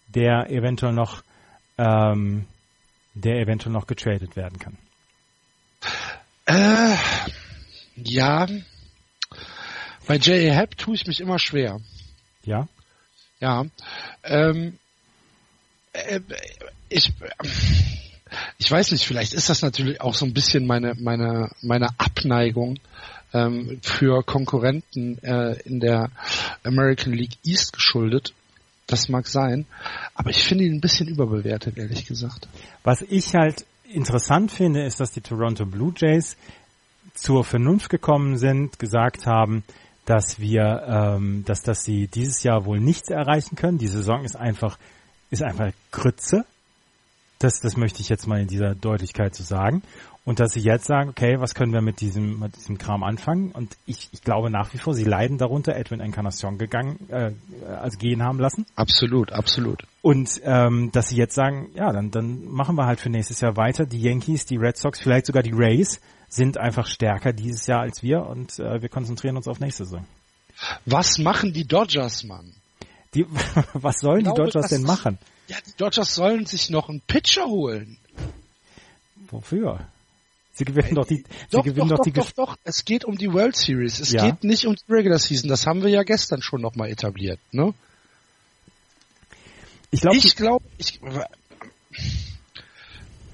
[0.09, 1.23] der eventuell noch,
[1.77, 2.47] ähm,
[3.15, 4.77] der eventuell noch getradet werden kann.
[6.47, 6.97] Äh,
[7.97, 8.47] ja,
[10.07, 10.55] bei J.A.
[10.55, 11.81] Happ tue ich mich immer schwer.
[12.45, 12.67] Ja?
[13.41, 13.67] Ja.
[14.25, 14.79] Ähm,
[15.93, 16.21] äh,
[16.89, 17.13] ich,
[18.59, 22.79] ich weiß nicht, vielleicht ist das natürlich auch so ein bisschen meine, meine, meine Abneigung
[23.33, 26.11] ähm, für Konkurrenten äh, in der
[26.65, 28.35] American League East geschuldet.
[28.87, 29.67] Das mag sein,
[30.15, 32.49] aber ich finde ihn ein bisschen überbewertet, ehrlich gesagt.
[32.85, 36.37] Was ich halt interessant finde, ist, dass die Toronto Blue Jays
[37.13, 39.63] zur Vernunft gekommen sind, gesagt haben,
[40.07, 43.77] dass wir, ähm, dass, dass sie dieses Jahr wohl nichts erreichen können.
[43.77, 44.79] Die Saison ist einfach,
[45.31, 46.47] ist einfach Grütze.
[47.39, 49.83] Das, das möchte ich jetzt mal in dieser Deutlichkeit so sagen.
[50.29, 53.51] Und dass sie jetzt sagen, okay, was können wir mit diesem, mit diesem Kram anfangen?
[53.51, 57.33] Und ich, ich glaube nach wie vor, sie leiden darunter, Edwin Encarnacion gegangen, äh,
[57.67, 58.67] als gehen haben lassen.
[58.77, 59.85] Absolut, absolut.
[60.03, 63.57] Und ähm, dass sie jetzt sagen, ja, dann, dann machen wir halt für nächstes Jahr
[63.57, 63.87] weiter.
[63.87, 65.99] Die Yankees, die Red Sox, vielleicht sogar die Rays
[66.29, 70.05] sind einfach stärker dieses Jahr als wir und äh, wir konzentrieren uns auf nächste Saison.
[70.85, 72.53] Was machen die Dodgers, Mann?
[73.15, 73.25] Die,
[73.73, 75.17] was sollen glaube, die Dodgers denn machen?
[75.47, 77.97] Ja, die Dodgers sollen sich noch einen Pitcher holen.
[79.31, 79.89] Wofür?
[80.59, 83.17] Sie gewinnen doch die, sie doch, gewinnen doch, doch, die doch, doch, Es geht um
[83.17, 84.01] die World Series.
[84.01, 84.27] Es ja.
[84.27, 85.49] geht nicht um die Regular Season.
[85.49, 87.75] Das haben wir ja gestern schon nochmal etabliert, ne?
[89.93, 91.01] Ich glaube, ich, glaub, ich,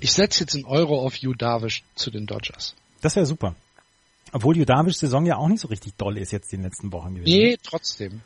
[0.01, 2.75] ich setze jetzt einen Euro auf Yu Darvish zu den Dodgers.
[3.01, 3.57] Das wäre super.
[4.31, 6.93] Obwohl Yu Darvish Saison ja auch nicht so richtig doll ist jetzt in den letzten
[6.93, 7.25] Wochen gewesen.
[7.25, 8.21] Nee, trotzdem.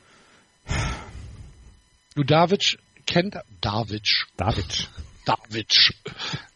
[2.16, 4.26] Yu Darvish kennt Darvish.
[4.36, 4.88] Darvish.
[5.28, 5.94] Davic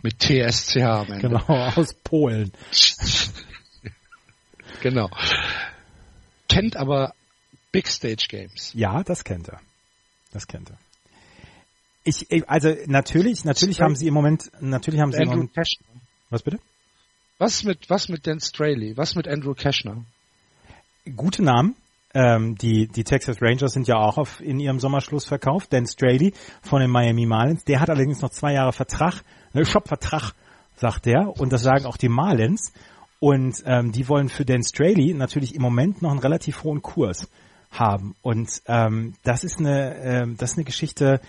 [0.02, 1.28] mit TSCH am Ende.
[1.28, 2.52] Genau, aus Polen.
[4.80, 5.10] genau.
[6.48, 7.14] Kennt aber
[7.70, 8.72] Big Stage Games.
[8.74, 9.60] Ja, das kennt er.
[10.32, 10.78] Das kennt er.
[12.04, 16.00] Ich, also natürlich, natürlich haben sie im Moment, natürlich haben sie Andrew im Moment, Cashner.
[16.30, 16.58] Was bitte?
[17.38, 18.96] Was mit, was mit Dan Straley?
[18.96, 20.04] Was mit Andrew Cashner?
[21.16, 21.76] Gute Namen.
[22.14, 25.72] Ähm, die, die Texas Rangers sind ja auch auf, in ihrem Sommerschluss verkauft.
[25.72, 30.32] Dan Straley von den Miami Marlins, der hat allerdings noch zwei Jahre Vertrag, ne, Shop-Vertrag,
[30.76, 31.28] sagt der.
[31.38, 32.72] Und das sagen auch die Marlins.
[33.20, 37.28] Und ähm, die wollen für Dan Straley natürlich im Moment noch einen relativ hohen Kurs
[37.70, 38.14] haben.
[38.20, 41.20] Und ähm, das ist eine, ähm, das ist eine Geschichte,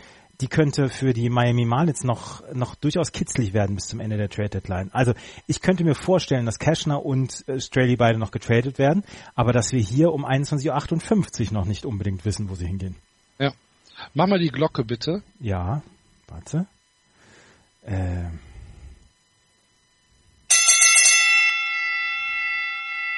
[0.41, 4.29] die könnte für die Miami Marlins noch, noch durchaus kitzlig werden bis zum Ende der
[4.29, 4.89] Trade Deadline.
[4.91, 5.13] Also
[5.47, 9.03] ich könnte mir vorstellen, dass Cashner und äh, Straley beide noch getradet werden,
[9.35, 12.95] aber dass wir hier um 21.58 Uhr noch nicht unbedingt wissen, wo sie hingehen.
[13.37, 13.53] Ja.
[14.13, 15.21] Mach mal die Glocke bitte.
[15.39, 15.83] Ja,
[16.27, 16.65] warte.
[17.83, 18.23] Äh.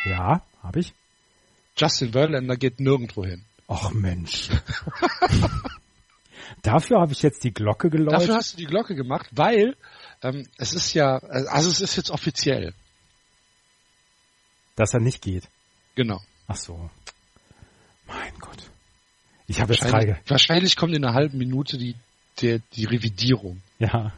[0.05, 0.93] Ja, habe ich.
[1.78, 3.43] Justin Verlander geht nirgendwo hin.
[3.68, 4.49] Ach Mensch.
[6.61, 8.21] Dafür habe ich jetzt die Glocke geläutet.
[8.21, 9.75] Dafür hast du die Glocke gemacht, weil
[10.21, 12.73] ähm, es ist ja, also es ist jetzt offiziell.
[14.75, 15.47] Dass er nicht geht.
[15.95, 16.19] Genau.
[16.47, 16.89] Ach so.
[18.07, 18.69] Mein Gott.
[19.47, 20.19] Ich habe jetzt gerade.
[20.27, 21.95] Wahrscheinlich kommt in einer halben Minute die,
[22.41, 23.61] der, die Revidierung.
[23.79, 24.13] Ja.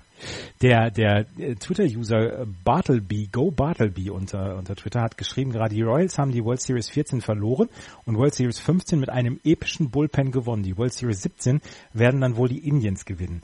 [0.61, 1.25] Der, der
[1.59, 6.61] Twitter-User Bartleby, Go Bartleby unter, unter Twitter hat geschrieben, gerade die Royals haben die World
[6.61, 7.69] Series 14 verloren
[8.05, 10.63] und World Series 15 mit einem epischen Bullpen gewonnen.
[10.63, 11.61] Die World Series 17
[11.93, 13.41] werden dann wohl die Indians gewinnen.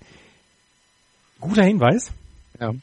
[1.40, 2.12] Guter Hinweis.
[2.60, 2.74] Ja.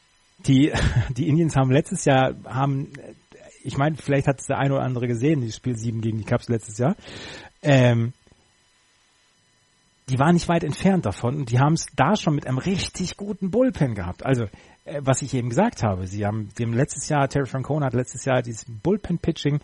[0.45, 0.71] die,
[1.17, 2.91] die Indians haben letztes Jahr, haben,
[3.63, 6.25] ich meine, vielleicht hat es der eine oder andere gesehen, die Spiel 7 gegen die
[6.25, 6.95] Cubs letztes Jahr.
[7.61, 8.13] Ähm,
[10.11, 13.15] die waren nicht weit entfernt davon und die haben es da schon mit einem richtig
[13.15, 14.25] guten Bullpen gehabt.
[14.25, 14.43] Also,
[14.83, 17.93] äh, was ich eben gesagt habe, sie haben, sie haben letztes Jahr, Terry Francona hat
[17.93, 19.61] letztes Jahr dieses Bullpen-Pitching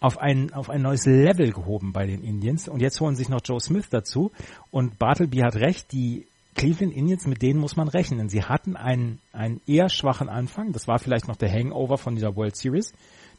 [0.00, 3.40] auf ein, auf ein neues Level gehoben bei den Indians und jetzt holen sich noch
[3.42, 4.30] Joe Smith dazu
[4.70, 8.28] und Bartleby hat recht, die Cleveland Indians, mit denen muss man rechnen.
[8.28, 10.72] Sie hatten einen, einen eher schwachen Anfang.
[10.72, 12.92] Das war vielleicht noch der Hangover von dieser World Series,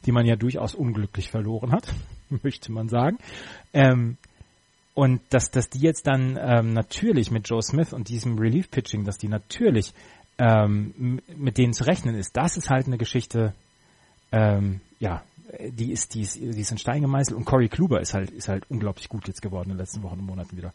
[0.06, 1.92] die man ja durchaus unglücklich verloren hat,
[2.42, 3.18] möchte man sagen.
[3.74, 4.16] Ähm,
[5.00, 9.16] und dass, dass die jetzt dann ähm, natürlich mit Joe Smith und diesem Relief-Pitching, dass
[9.16, 9.94] die natürlich
[10.36, 13.54] ähm, mit denen zu rechnen ist, das ist halt eine Geschichte,
[14.30, 15.22] ähm, ja,
[15.70, 18.48] die ist, die ist, die ist in Stein gemeißelt und Corey Kluber ist halt, ist
[18.48, 20.74] halt unglaublich gut jetzt geworden in den letzten Wochen und Monaten wieder.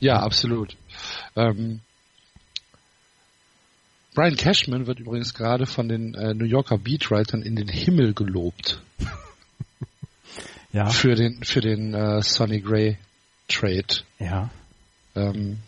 [0.00, 0.76] Ja, absolut.
[1.34, 1.80] Ähm,
[4.14, 8.82] Brian Cashman wird übrigens gerade von den äh, New Yorker Beatwritern in den Himmel gelobt.
[10.72, 10.86] ja.
[10.90, 12.98] Für den, für den äh, Sonny Gray
[13.48, 14.02] Trade.
[14.18, 14.50] Ja.
[15.14, 15.58] Ähm,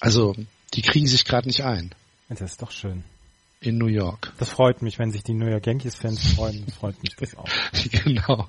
[0.00, 0.34] also,
[0.74, 1.92] die kriegen sich gerade nicht ein.
[2.28, 3.04] Das ist doch schön.
[3.60, 4.32] In New York.
[4.38, 6.64] Das freut mich, wenn sich die New York Yankees-Fans freuen.
[6.64, 7.48] Das freut mich das auch.
[8.04, 8.46] genau.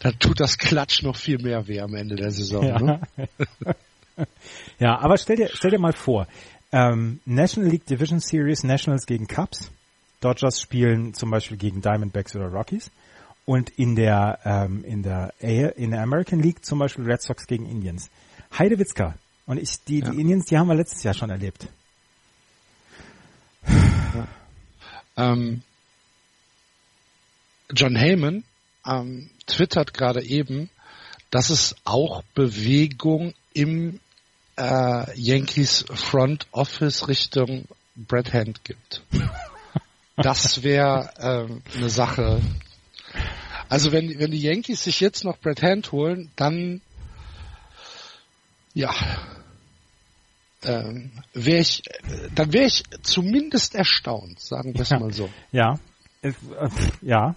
[0.00, 2.62] Dann tut das Klatsch noch viel mehr weh am Ende der Saison.
[2.62, 3.00] Ja, ne?
[4.78, 6.26] ja aber stell dir, stell dir mal vor,
[6.72, 9.70] ähm, National League Division Series, Nationals gegen Cubs.
[10.20, 12.90] Dodgers spielen zum Beispiel gegen Diamondbacks oder Rockies.
[13.46, 17.66] Und in der, ähm, in der, in der American League zum Beispiel Red Sox gegen
[17.66, 18.10] Indians.
[18.58, 19.14] Heidewitzka.
[19.46, 20.10] Und ich, die, Ja.
[20.10, 21.68] die Indians, die haben wir letztes Jahr schon erlebt.
[25.16, 25.62] Ähm,
[27.70, 28.44] John Heyman
[28.86, 30.70] ähm, twittert gerade eben,
[31.30, 34.00] dass es auch Bewegung im
[34.56, 39.02] äh, Yankees Front Office Richtung Brad Hand gibt.
[40.16, 42.40] Das wäre ähm, eine Sache.
[43.68, 46.80] Also wenn, wenn die Yankees sich jetzt noch Brad Hand holen, dann
[48.74, 48.92] ja,
[50.62, 51.82] ähm, wäre ich,
[52.34, 54.98] dann wäre ich zumindest erstaunt, sagen wir es Ja.
[54.98, 55.28] mal so.
[55.52, 55.78] Ja.
[56.22, 56.68] Es, äh,
[57.02, 57.34] ja.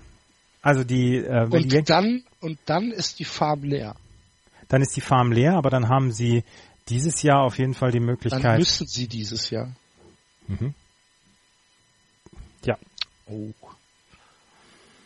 [0.61, 3.95] Also die, äh, wenn Und die dann, und dann ist die Farm leer.
[4.69, 6.43] dann ist die Farm leer, aber dann haben sie
[6.89, 8.57] dieses Jahr auf jeden Fall die Dann Möglichkeit.
[8.59, 9.71] müssen sie dieses Jahr.
[10.47, 10.73] Mhm.
[12.65, 12.78] Ja.
[13.28, 13.51] Oh.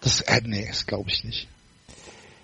[0.01, 1.47] Das, äh, nee, das glaube ich nicht.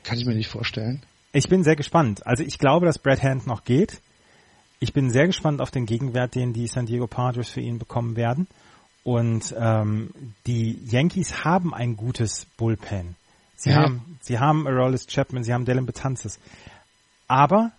[0.03, 1.03] Kann ich mir nicht vorstellen.
[1.33, 2.25] Ich bin sehr gespannt.
[2.25, 3.99] Also ich glaube, dass Brad Hand noch geht.
[4.79, 8.15] Ich bin sehr gespannt auf den Gegenwert, den die San Diego Padres für ihn bekommen
[8.15, 8.47] werden.
[9.03, 10.11] Und ähm,
[10.45, 13.15] die Yankees haben ein gutes Bullpen.
[13.55, 13.77] Sie Ja.
[13.83, 16.39] haben, sie haben Aroldis Chapman, sie haben Dylan Betances.
[17.27, 17.71] Aber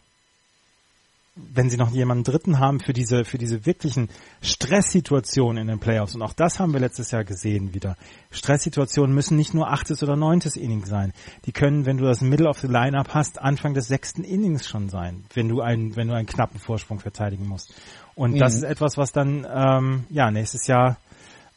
[1.54, 4.08] wenn sie noch jemanden Dritten haben für diese für diese wirklichen
[4.42, 7.96] Stresssituationen in den Playoffs und auch das haben wir letztes Jahr gesehen wieder.
[8.30, 11.12] Stresssituationen müssen nicht nur achtes oder neuntes Inning sein.
[11.46, 14.88] Die können, wenn du das Middle of the Lineup hast, Anfang des sechsten Innings schon
[14.88, 17.74] sein, wenn du einen wenn du einen knappen Vorsprung verteidigen musst.
[18.14, 18.58] Und das Mhm.
[18.58, 20.98] ist etwas, was dann ähm, ja nächstes Jahr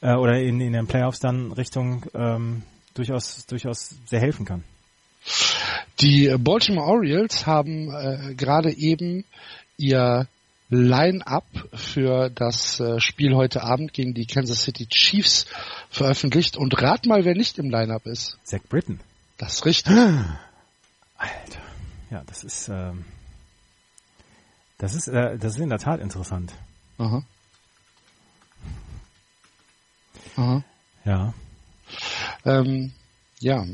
[0.01, 2.63] äh, oder in, in den Playoffs dann Richtung ähm,
[2.93, 4.63] durchaus durchaus sehr helfen kann.
[5.99, 9.23] Die Baltimore Orioles haben äh, gerade eben
[9.81, 10.27] ihr
[10.69, 15.45] Line-up für das äh, Spiel heute Abend gegen die Kansas City Chiefs
[15.89, 16.55] veröffentlicht.
[16.55, 18.37] Und rat mal, wer nicht im Line-up ist.
[18.43, 19.01] Zach Britton.
[19.37, 19.93] Das ist richtig.
[21.17, 21.61] Alter.
[22.09, 23.05] Ja, das ist ähm,
[24.77, 26.53] das ist äh, das ist in der Tat interessant.
[26.97, 27.23] Aha.
[30.37, 30.63] Aha.
[31.03, 31.33] Ja.
[32.45, 32.91] Ähm,
[33.39, 33.65] ja,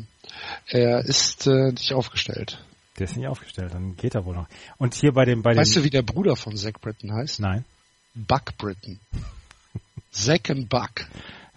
[0.67, 2.63] er ist äh, nicht aufgestellt.
[2.97, 4.47] Der ist nicht aufgestellt, dann geht er wohl noch.
[4.77, 7.39] Und hier bei dem bei dem Weißt du, wie der Bruder von Zach Britton heißt?
[7.39, 7.63] Nein.
[8.15, 8.99] Buck Britton.
[10.11, 11.07] Zack and Buck.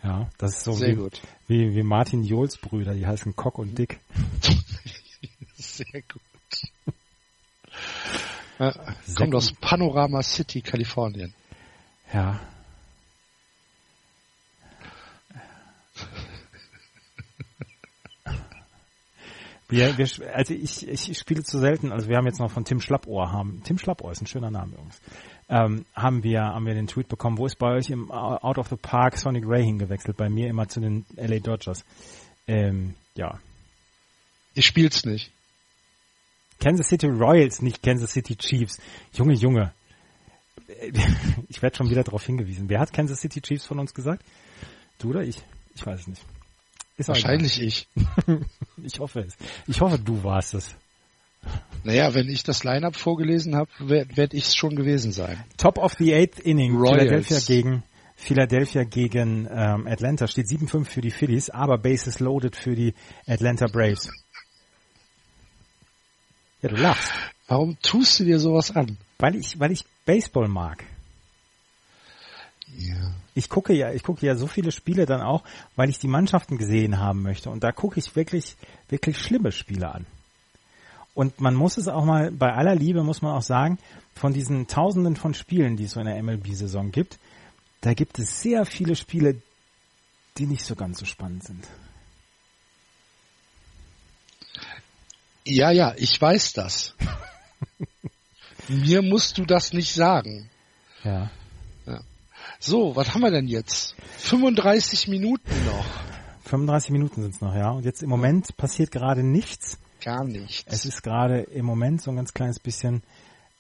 [0.03, 1.21] Ja, das ist so Sehr wie, gut.
[1.47, 4.01] wie wie Martin Johls Brüder, die heißen Cock und Dick.
[5.57, 6.23] Sehr gut.
[8.59, 8.75] Äh,
[9.15, 11.33] kommt aus Panorama City, Kalifornien.
[12.13, 12.39] Ja.
[19.71, 22.81] Wir, wir, also ich, ich spiele zu selten, also wir haben jetzt noch von Tim
[22.81, 25.01] Schlappohr haben, Tim Schlappohr ist ein schöner Name übrigens,
[25.49, 28.69] ähm, haben wir, haben wir den Tweet bekommen, wo ist bei euch im Out of
[28.69, 31.85] the Park Sonic Ray hingewechselt, bei mir immer zu den LA Dodgers.
[32.47, 33.39] Ähm, ja.
[34.55, 35.31] Ihr spielt's nicht.
[36.61, 38.79] Kansas City Royals, nicht Kansas City Chiefs.
[39.13, 39.73] Junge, Junge.
[41.49, 42.69] Ich werde schon wieder darauf hingewiesen.
[42.69, 44.25] Wer hat Kansas City Chiefs von uns gesagt?
[44.99, 45.43] Du oder ich?
[45.75, 46.25] Ich weiß es nicht.
[47.01, 47.89] Ist Wahrscheinlich ich.
[48.83, 49.37] Ich hoffe es.
[49.67, 50.75] Ich hoffe, du warst es.
[51.85, 55.43] Naja, wenn ich das Line-Up vorgelesen habe, werde werd ich es schon gewesen sein.
[55.59, 56.75] Top of the eighth inning.
[56.75, 57.03] Royals.
[57.03, 57.83] Philadelphia gegen
[58.17, 62.95] Philadelphia gegen ähm, Atlanta steht 7-5 für die Phillies, aber Bases loaded für die
[63.27, 64.09] Atlanta Braves.
[66.63, 67.13] Ja, du lachst.
[67.49, 68.97] Warum tust du dir sowas an?
[69.19, 70.85] Weil ich, weil ich Baseball mag.
[72.77, 73.15] Ja.
[73.35, 75.43] Ich gucke ja, ich gucke ja so viele Spiele dann auch,
[75.77, 77.51] weil ich die Mannschaften gesehen haben möchte.
[77.51, 78.57] Und da gucke ich wirklich,
[78.89, 80.07] wirklich schlimme Spiele an.
[81.15, 83.79] Und man muss es auch mal, bei aller Liebe muss man auch sagen,
[84.15, 87.19] von diesen Tausenden von Spielen, die es so in der MLB-Saison gibt,
[87.81, 89.41] da gibt es sehr viele Spiele,
[90.39, 91.67] die nicht so ganz so spannend sind.
[95.45, 96.95] Ja, ja, ich weiß das.
[98.69, 100.49] Mir musst du das nicht sagen.
[101.03, 101.31] Ja.
[102.63, 103.95] So, was haben wir denn jetzt?
[104.19, 105.87] 35 Minuten noch.
[106.45, 107.71] 35 Minuten sind es noch, ja.
[107.71, 109.79] Und jetzt im Moment passiert gerade nichts.
[110.05, 110.65] Gar nichts.
[110.67, 113.03] Es ist gerade im Moment so ein ganz kleines bisschen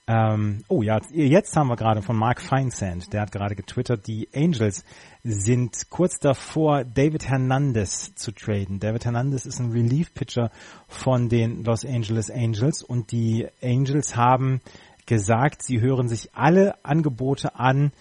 [0.06, 4.28] ähm, oh ja, jetzt haben wir gerade von Mark Feinsand, der hat gerade getwittert, die
[4.34, 4.84] Angels
[5.22, 8.80] sind kurz davor, David Hernandez zu traden.
[8.80, 10.50] David Hernandez ist ein Relief-Pitcher
[10.88, 14.60] von den Los Angeles Angels und die Angels haben
[15.06, 17.92] gesagt, sie hören sich alle Angebote an,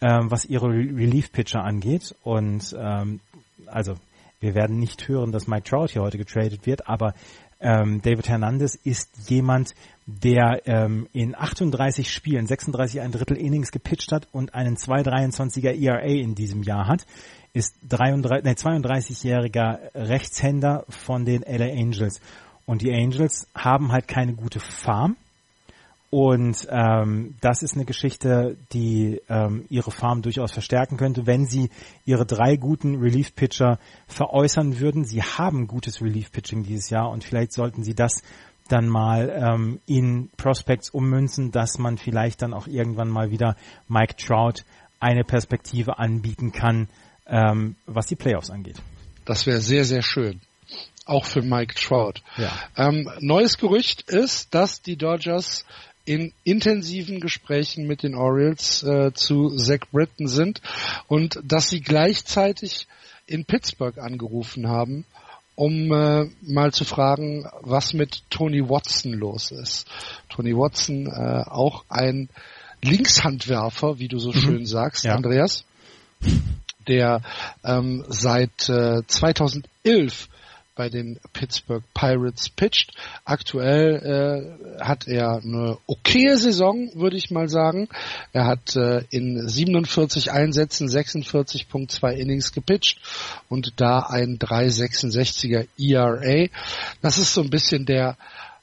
[0.00, 3.20] ähm, was ihre Relief-Pitcher angeht und ähm,
[3.66, 3.94] also
[4.40, 7.14] wir werden nicht hören, dass Mike Trout hier heute getradet wird, aber
[7.60, 9.74] ähm, David Hernandez ist jemand,
[10.06, 16.06] der ähm, in 38 Spielen 36 ein Drittel Innings gepitcht hat und einen 2,23er ERA
[16.06, 17.04] in diesem Jahr hat,
[17.52, 22.20] ist 33, nee, 32-jähriger Rechtshänder von den LA Angels.
[22.64, 25.16] Und die Angels haben halt keine gute Farm
[26.10, 31.68] und ähm, das ist eine Geschichte, die ähm, ihre Farm durchaus verstärken könnte, wenn sie
[32.06, 35.04] ihre drei guten Relief-Pitcher veräußern würden.
[35.04, 38.22] Sie haben gutes Relief-Pitching dieses Jahr und vielleicht sollten sie das
[38.68, 43.56] dann mal ähm, in Prospects ummünzen, dass man vielleicht dann auch irgendwann mal wieder
[43.88, 44.64] Mike Trout
[45.00, 46.88] eine Perspektive anbieten kann,
[47.26, 48.76] ähm, was die Playoffs angeht.
[49.24, 50.40] Das wäre sehr, sehr schön.
[51.04, 52.20] Auch für Mike Trout.
[52.36, 52.52] Ja.
[52.76, 55.64] Ähm, neues Gerücht ist, dass die Dodgers
[56.08, 60.62] in intensiven Gesprächen mit den Orioles äh, zu Zach Britton sind
[61.06, 62.86] und dass sie gleichzeitig
[63.26, 65.04] in Pittsburgh angerufen haben,
[65.54, 69.86] um äh, mal zu fragen, was mit Tony Watson los ist.
[70.30, 72.30] Tony Watson, äh, auch ein
[72.80, 74.40] Linkshandwerfer, wie du so mhm.
[74.40, 75.14] schön sagst, ja.
[75.14, 75.66] Andreas,
[76.86, 77.20] der
[77.64, 80.30] ähm, seit äh, 2011
[80.78, 82.92] bei den Pittsburgh Pirates pitcht.
[83.24, 83.96] Aktuell
[84.78, 87.88] äh, hat er eine okaye Saison, würde ich mal sagen.
[88.32, 93.00] Er hat äh, in 47 Einsätzen 46.2 Innings gepitcht
[93.48, 96.48] und da ein 3,66er ERA.
[97.02, 98.16] Das ist so ein bisschen der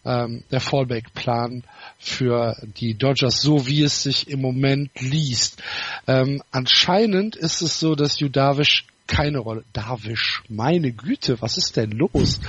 [0.05, 1.63] ähm, der Fallback-Plan
[1.97, 5.61] für die Dodgers, so wie es sich im Moment liest.
[6.07, 9.63] Ähm, anscheinend ist es so, dass Judavish keine Rolle.
[9.73, 12.39] Darwish, meine Güte, was ist denn los?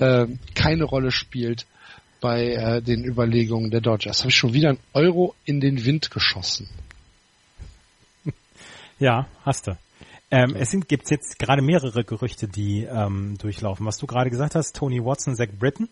[0.00, 1.66] Ähm, keine Rolle spielt
[2.20, 4.20] bei äh, den Überlegungen der Dodgers.
[4.20, 6.68] Habe ich schon wieder einen Euro in den Wind geschossen.
[8.98, 9.76] Ja, hast du.
[10.30, 13.84] Ähm, es sind, gibt's jetzt gerade mehrere Gerüchte, die ähm, durchlaufen.
[13.84, 15.88] Was du gerade gesagt hast, Tony Watson, Zach Britton.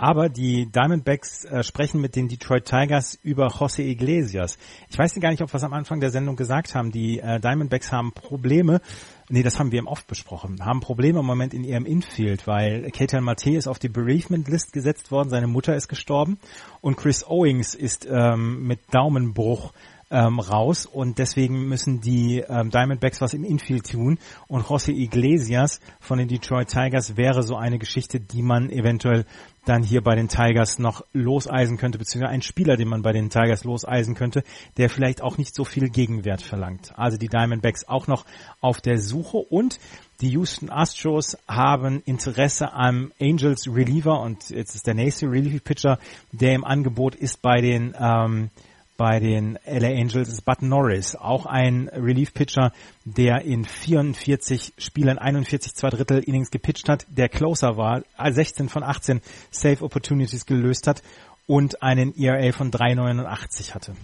[0.00, 4.56] Aber die Diamondbacks äh, sprechen mit den Detroit Tigers über José Iglesias.
[4.88, 6.92] Ich weiß gar nicht, ob wir es am Anfang der Sendung gesagt haben.
[6.92, 8.80] Die äh, Diamondbacks haben Probleme,
[9.28, 12.88] nee, das haben wir im Oft besprochen, haben Probleme im Moment in ihrem Infield, weil
[12.92, 16.38] Ketel Mate ist auf die Bereavement List gesetzt worden, seine Mutter ist gestorben
[16.80, 19.72] und Chris Owings ist ähm, mit Daumenbruch
[20.10, 20.86] ähm, raus.
[20.86, 24.18] Und deswegen müssen die ähm, Diamondbacks was im Infield tun.
[24.46, 29.24] Und José Iglesias von den Detroit Tigers wäre so eine Geschichte, die man eventuell
[29.64, 33.28] dann hier bei den Tigers noch loseisen könnte, beziehungsweise ein Spieler, den man bei den
[33.28, 34.42] Tigers loseisen könnte,
[34.78, 36.92] der vielleicht auch nicht so viel Gegenwert verlangt.
[36.96, 38.24] Also die Diamondbacks auch noch
[38.60, 39.36] auf der Suche.
[39.36, 39.78] Und
[40.22, 44.20] die Houston Astros haben Interesse am Angels Reliever.
[44.20, 45.98] Und jetzt ist der nächste Relief Pitcher,
[46.32, 48.50] der im Angebot ist bei den ähm,
[48.98, 52.72] bei den LA Angels ist Bud Norris, auch ein Relief-Pitcher,
[53.04, 58.82] der in 44 Spielen 41 zwei Drittel Innings gepitcht hat, der Closer war, 16 von
[58.82, 59.22] 18
[59.52, 61.02] Safe Opportunities gelöst hat
[61.46, 63.94] und einen ERA von 3,89 hatte.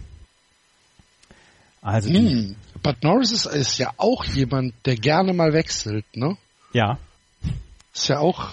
[1.83, 6.37] Also hm, Bud Norris ist, ist ja auch jemand, der gerne mal wechselt, ne?
[6.73, 6.99] Ja.
[7.93, 8.53] Ist ja auch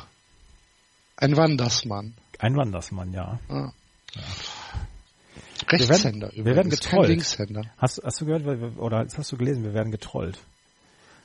[1.17, 2.15] ein Wandersmann.
[2.39, 3.39] Ein Wandersmann, ja.
[3.47, 3.71] Ah.
[4.15, 4.21] ja.
[5.67, 7.09] Rechtshänder wir werden, wir werden getrollt.
[7.09, 7.63] Linkshänder.
[7.77, 8.45] Hast, hast du gehört,
[8.77, 10.37] oder hast du gelesen, wir werden getrollt.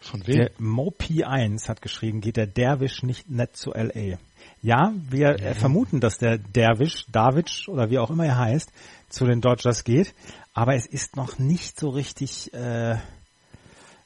[0.01, 0.37] Von wem?
[0.37, 4.19] Der Mopi1 hat geschrieben, geht der Derwisch nicht nett zu LA.
[4.63, 5.55] Ja, wir ja.
[5.55, 8.71] vermuten, dass der Derwisch, David oder wie auch immer er heißt,
[9.09, 10.15] zu den Dodgers geht,
[10.55, 12.97] aber es ist noch nicht so richtig, äh,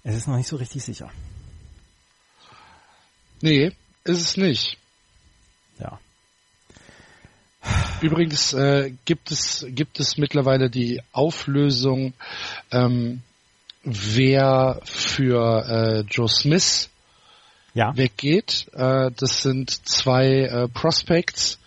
[0.03, 1.11] Es ist noch nicht so richtig sicher.
[3.43, 3.73] Nee,
[4.05, 4.80] ist es nicht.
[8.01, 12.15] Übrigens äh, gibt es gibt es mittlerweile die Auflösung,
[12.71, 13.23] ähm,
[13.85, 16.89] wer für äh, Joe Smith
[17.75, 17.95] Ja.
[17.97, 18.67] weggeht.
[18.73, 21.59] Äh, das sind zwei äh, Prospects,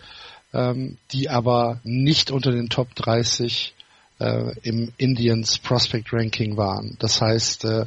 [0.54, 3.74] ähm, die aber nicht unter den Top 30
[4.20, 6.96] äh, im Indians Prospect Ranking waren.
[7.00, 7.86] Das heißt äh,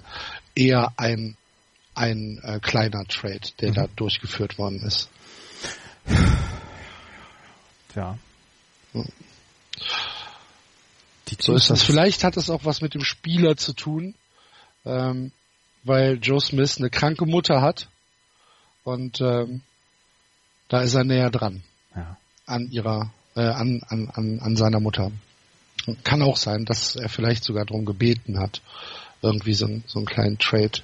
[0.55, 1.37] eher ein
[1.95, 5.09] ein äh, kleiner Trade, der da durchgeführt worden ist.
[7.97, 8.17] Ja.
[11.29, 11.83] Die So ist das.
[11.83, 14.15] Vielleicht hat es auch was mit dem Spieler zu tun,
[14.85, 15.33] ähm,
[15.83, 17.89] weil Joe Smith eine kranke Mutter hat
[18.85, 19.63] und ähm,
[20.69, 21.63] da ist er näher dran
[21.95, 22.17] Ja.
[22.47, 25.11] an ihrer, äh, an, an, an, an seiner Mutter.
[26.05, 28.61] Kann auch sein, dass er vielleicht sogar darum gebeten hat,
[29.23, 30.81] irgendwie so, einen- so einen kleinen Trade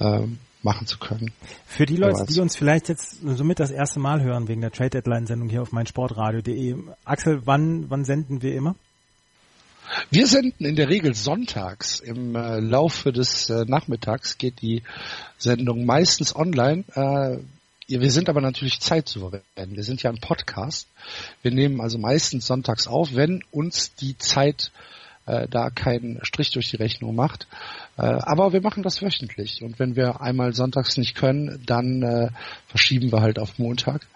[0.00, 1.32] ähm, machen zu können.
[1.66, 4.90] Für die Leute, die uns vielleicht jetzt somit das erste Mal hören wegen der Trade
[4.90, 6.76] Deadline Sendung hier auf meinsportradio.de.
[7.04, 8.74] Axel, wann, wann senden wir immer?
[10.10, 12.00] Wir senden in der Regel sonntags.
[12.00, 14.82] Im äh, Laufe des äh, Nachmittags geht die
[15.38, 16.84] Sendung meistens online.
[16.94, 17.38] Äh,
[17.88, 19.42] wir sind aber natürlich zeitsouverän.
[19.56, 20.88] Wir sind ja ein Podcast.
[21.42, 26.70] Wir nehmen also meistens sonntags auf, wenn uns die Zeit äh, da keinen Strich durch
[26.70, 27.46] die Rechnung macht.
[27.96, 29.62] Äh, aber wir machen das wöchentlich.
[29.62, 32.28] Und wenn wir einmal sonntags nicht können, dann äh,
[32.66, 34.06] verschieben wir halt auf Montag.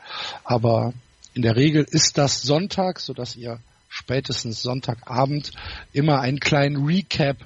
[0.45, 0.93] Aber
[1.35, 5.53] in der Regel ist das Sonntag, sodass ihr spätestens Sonntagabend
[5.93, 7.37] immer einen kleinen Recap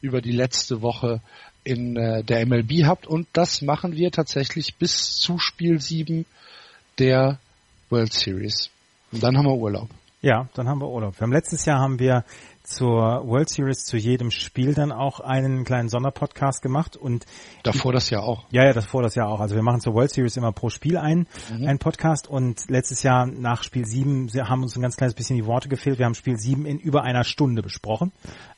[0.00, 1.20] über die letzte Woche
[1.64, 3.06] in äh, der MLB habt.
[3.06, 6.24] Und das machen wir tatsächlich bis zu Spiel 7
[6.98, 7.38] der
[7.90, 8.70] World Series.
[9.12, 9.90] Und dann haben wir Urlaub.
[10.22, 11.18] Ja, dann haben wir Urlaub.
[11.18, 12.24] Wir haben letztes Jahr haben wir
[12.70, 17.26] zur World Series zu jedem Spiel dann auch einen kleinen Sonderpodcast gemacht und
[17.62, 18.44] Davor das ja auch.
[18.50, 19.40] ja, ja, das vor das Jahr auch.
[19.40, 23.26] Also wir machen zur World Series immer pro Spiel ein, einen Podcast und letztes Jahr
[23.26, 25.98] nach Spiel 7 sie haben uns ein ganz kleines bisschen die Worte gefehlt.
[25.98, 28.12] Wir haben Spiel 7 in über einer Stunde besprochen.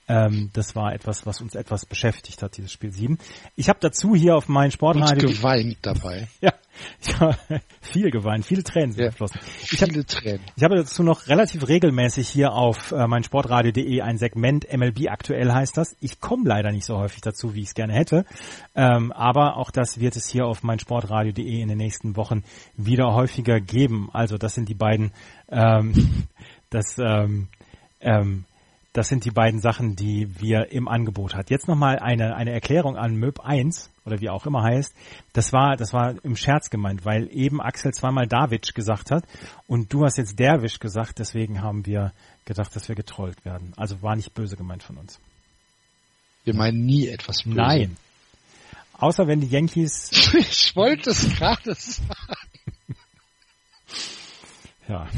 [0.08, 3.18] Ähm, das war etwas, was uns etwas beschäftigt hat, dieses Spiel 7.
[3.56, 6.28] Ich habe dazu hier auf meinen Und Sportradio geweint dabei.
[6.40, 6.52] ja,
[7.00, 7.36] ich habe
[7.80, 9.10] viel geweint, viele Tränen sind Ja.
[9.10, 9.40] geflossen.
[9.70, 10.40] Ich habe Viele Tränen.
[10.56, 15.52] ich habe dazu noch relativ regelmäßig hier auf äh, mein Sportradio.de ein Segment MLB aktuell
[15.52, 15.96] heißt das.
[16.00, 18.24] Ich komme leider nicht so häufig dazu, wie ich es gerne hätte,
[18.74, 22.44] ähm, aber auch das wird es hier auf mein Sportradio.de in den nächsten Wochen
[22.76, 24.08] wieder häufiger geben.
[24.12, 25.12] Also das sind die beiden,
[25.50, 25.92] ähm,
[26.70, 27.48] das ähm,
[28.00, 28.44] ähm,
[28.94, 31.48] das sind die beiden Sachen, die wir im Angebot hat.
[31.48, 34.94] Jetzt nochmal eine, eine Erklärung an MÖB 1 oder wie auch immer heißt.
[35.32, 39.24] Das war, das war im Scherz gemeint, weil eben Axel zweimal Davic gesagt hat
[39.66, 42.12] und du hast jetzt Derwisch gesagt, deswegen haben wir
[42.44, 43.72] gedacht, dass wir getrollt werden.
[43.76, 45.20] Also war nicht böse gemeint von uns.
[46.44, 47.56] Wir meinen nie etwas Böses.
[47.56, 47.96] Nein.
[48.94, 52.06] Außer wenn die Yankees, Ich wollte es gerade sagen.
[54.88, 55.08] ja,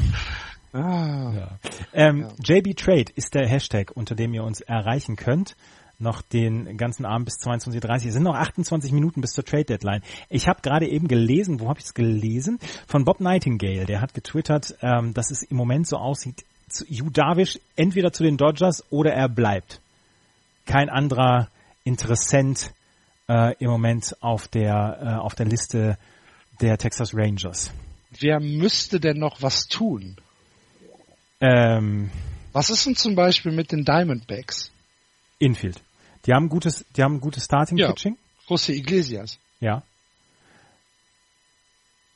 [0.75, 1.31] Ah.
[1.33, 1.59] Ja.
[1.93, 5.55] Ähm, JB Trade ist der Hashtag, unter dem ihr uns erreichen könnt.
[5.97, 7.95] Noch den ganzen Abend bis 22.30 Uhr.
[7.95, 10.01] Es sind noch 28 Minuten bis zur Trade Deadline.
[10.29, 12.59] Ich habe gerade eben gelesen, wo habe ich es gelesen?
[12.87, 13.85] Von Bob Nightingale.
[13.85, 16.43] Der hat getwittert, ähm, dass es im Moment so aussieht,
[16.87, 19.79] Yu Darvish entweder zu den Dodgers oder er bleibt.
[20.65, 21.49] Kein anderer
[21.83, 22.71] Interessent
[23.29, 25.97] äh, im Moment auf der, äh, auf der Liste
[26.61, 27.71] der Texas Rangers.
[28.19, 30.17] Wer müsste denn noch was tun?
[31.41, 32.09] Ähm,
[32.53, 34.71] Was ist denn zum Beispiel mit den Diamondbacks?
[35.39, 35.81] Infield.
[36.25, 37.87] Die haben gutes, die haben gutes Starting Ja.
[37.89, 38.17] Pitching.
[38.47, 39.37] José Iglesias.
[39.59, 39.83] Ja.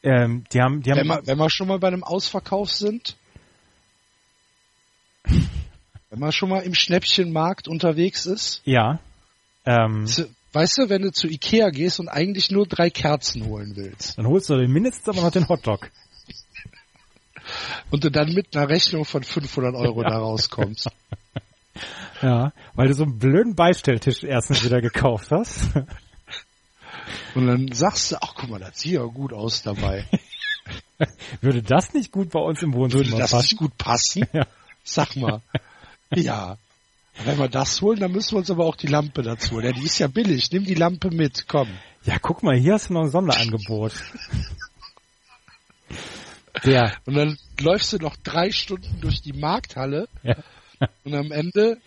[0.01, 3.15] Ähm, die haben, die haben, Wenn wir, wenn wir schon mal bei einem Ausverkauf sind.
[6.11, 8.61] Wenn man schon mal im Schnäppchenmarkt unterwegs ist.
[8.65, 8.99] ja.
[9.65, 10.07] Ähm,
[10.51, 14.26] Weißt du, wenn du zu Ikea gehst und eigentlich nur drei Kerzen holen willst dann
[14.26, 15.91] holst du den mindestens aber noch den Hotdog.
[17.91, 20.88] und du dann mit einer Rechnung von 500 Euro da rauskommst.
[22.22, 22.51] Ja.
[22.76, 25.70] Weil du so einen blöden Beistelltisch erstens wieder gekauft hast.
[27.36, 30.05] Und dann sagst du, ach guck mal, das sieht ja gut aus dabei.
[31.41, 33.43] Würde das nicht gut bei uns im Wohnzimmer Würde das passen?
[33.43, 34.26] nicht gut passen?
[34.34, 34.45] Ja.
[34.84, 35.41] Sag mal.
[36.13, 36.57] Ja.
[37.24, 39.65] Wenn wir das holen, dann müssen wir uns aber auch die Lampe dazu holen.
[39.65, 40.51] Ja, die ist ja billig.
[40.51, 41.67] Nimm die Lampe mit, komm.
[42.03, 43.93] Ja, guck mal, hier hast du noch ein Sonderangebot.
[46.65, 50.36] Der, Und dann läufst du noch drei Stunden durch die Markthalle ja.
[51.03, 51.78] und am Ende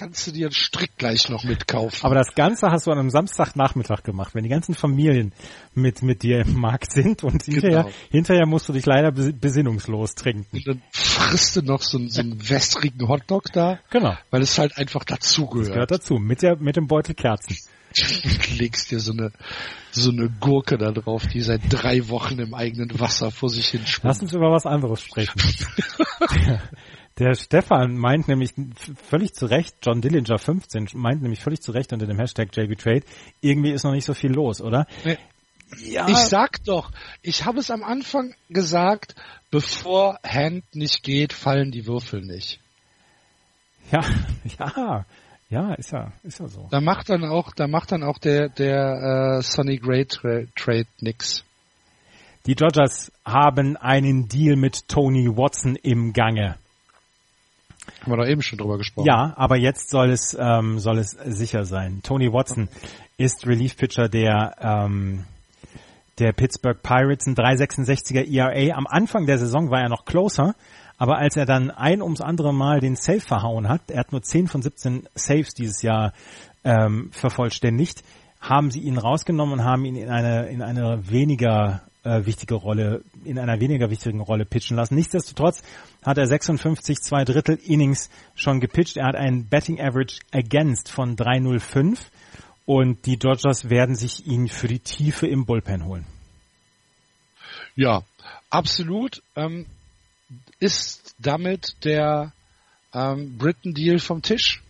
[0.00, 1.98] kannst du dir einen Strick gleich noch mitkaufen.
[2.06, 5.32] Aber das Ganze hast du an einem Samstagnachmittag gemacht, wenn die ganzen Familien
[5.74, 7.94] mit, mit dir im Markt sind und hinterher, Genau.
[8.10, 10.56] hinterher musst du dich leider bes- besinnungslos trinken.
[10.56, 14.16] Und dann frisst du noch so, einen- so einen wässrigen Hotdog da, Genau.
[14.30, 15.72] weil es halt einfach dazugehört.
[15.74, 16.14] Gehört dazu.
[16.14, 17.56] Mit der, mit dem Beutel Kerzen.
[17.94, 19.32] Du legst dir so eine,
[19.90, 23.80] so eine Gurke da drauf, die seit drei Wochen im eigenen Wasser vor sich hin
[23.82, 24.22] Lass schwimmt.
[24.22, 25.40] uns über was anderes sprechen.
[27.20, 28.54] der, Stefan meint nämlich
[29.08, 33.02] völlig zu Recht, John Dillinger 15 meint nämlich völlig zu Recht unter dem Hashtag JBTrade,
[33.40, 34.86] irgendwie ist noch nicht so viel los, oder?
[35.04, 35.18] Nee.
[35.78, 36.90] Ja, Ich sag doch,
[37.22, 39.14] ich habe es am Anfang gesagt,
[39.52, 42.58] bevor Hand nicht geht, fallen die Würfel nicht.
[43.92, 44.00] ja,
[44.58, 45.06] ja,
[45.48, 46.66] ja, ist ja, ist ja so.
[46.70, 50.86] Da macht dann auch, da macht dann auch der, der äh, Sonny Gray Tra Trade
[51.00, 51.44] nix.
[52.46, 56.56] Die Dodgers haben einen Deal mit Tony Watson im Gange.
[58.02, 59.06] Haben wir doch eben schon drüber gesprochen.
[59.06, 62.00] Ja, aber jetzt soll es ähm, soll es sicher sein.
[62.02, 62.68] Tony Watson
[63.16, 65.24] ist Relief Pitcher der ähm,
[66.18, 68.76] der Pittsburgh Pirates, ein 3,66er ERA.
[68.76, 70.54] Am Anfang der Saison war er noch closer,
[70.98, 74.22] aber als er dann ein ums andere Mal den Save verhauen hat, er hat nur
[74.22, 76.12] 10 von 17 Saves dieses Jahr
[76.62, 78.04] ähm, vervollständigt,
[78.38, 83.02] haben sie ihn rausgenommen und haben ihn in eine in eine weniger äh, wichtige Rolle,
[83.24, 84.94] in einer weniger wichtigen Rolle pitchen lassen.
[84.94, 85.62] Nichtsdestotrotz
[86.02, 88.96] hat er 56 zwei Drittel Innings schon gepitcht.
[88.96, 91.98] Er hat einen Betting Average Against von 3,05
[92.66, 96.06] und die Dodgers werden sich ihn für die Tiefe im Bullpen holen.
[97.76, 98.02] Ja,
[98.50, 99.22] absolut.
[99.36, 99.66] Ähm,
[100.58, 102.32] ist damit der
[102.92, 104.62] ähm, Britain Deal vom Tisch?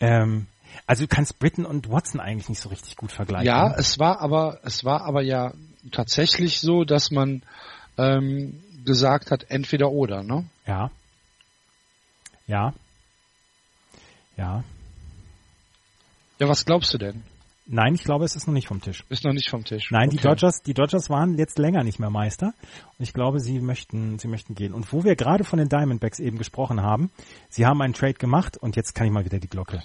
[0.00, 0.46] Ähm,
[0.86, 3.46] also du kannst Britton und Watson eigentlich nicht so richtig gut vergleichen.
[3.46, 5.52] Ja, es war aber, es war aber ja
[5.92, 7.42] tatsächlich so, dass man
[7.96, 10.44] ähm, gesagt hat, entweder oder, ne?
[10.66, 10.90] Ja.
[12.46, 12.74] Ja.
[14.36, 14.64] Ja.
[16.38, 17.22] Ja, was glaubst du denn?
[17.66, 19.04] Nein, ich glaube, es ist noch nicht vom Tisch.
[19.08, 19.90] Ist noch nicht vom Tisch.
[19.90, 20.28] Nein, die Okay.
[20.28, 22.52] Dodgers, die Dodgers waren jetzt länger nicht mehr Meister.
[22.98, 24.74] Und ich glaube, sie möchten, sie möchten gehen.
[24.74, 27.10] Und wo wir gerade von den Diamondbacks eben gesprochen haben,
[27.48, 29.82] sie haben einen Trade gemacht und jetzt kann ich mal wieder die Glocke.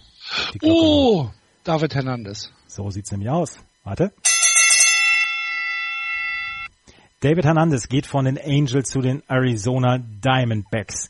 [0.61, 1.30] Oh,
[1.63, 2.51] David Hernandez.
[2.67, 3.59] So sieht's nämlich aus.
[3.84, 4.11] Warte.
[7.21, 11.09] David Hernandez geht von den Angels zu den Arizona Diamondbacks.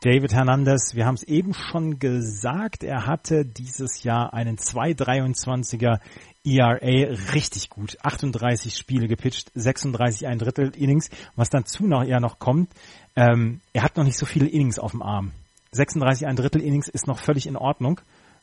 [0.00, 5.98] David Hernandez, wir haben es eben schon gesagt, er hatte dieses Jahr einen 2,23er
[6.44, 7.98] ERA richtig gut.
[8.02, 11.10] 38 Spiele gepitcht, 36 ein Drittel Innings.
[11.36, 12.70] Was dazu noch eher noch kommt,
[13.16, 15.32] ähm, er hat noch nicht so viele Innings auf dem Arm.
[15.72, 18.00] 36 ein Drittel Innings ist noch völlig in Ordnung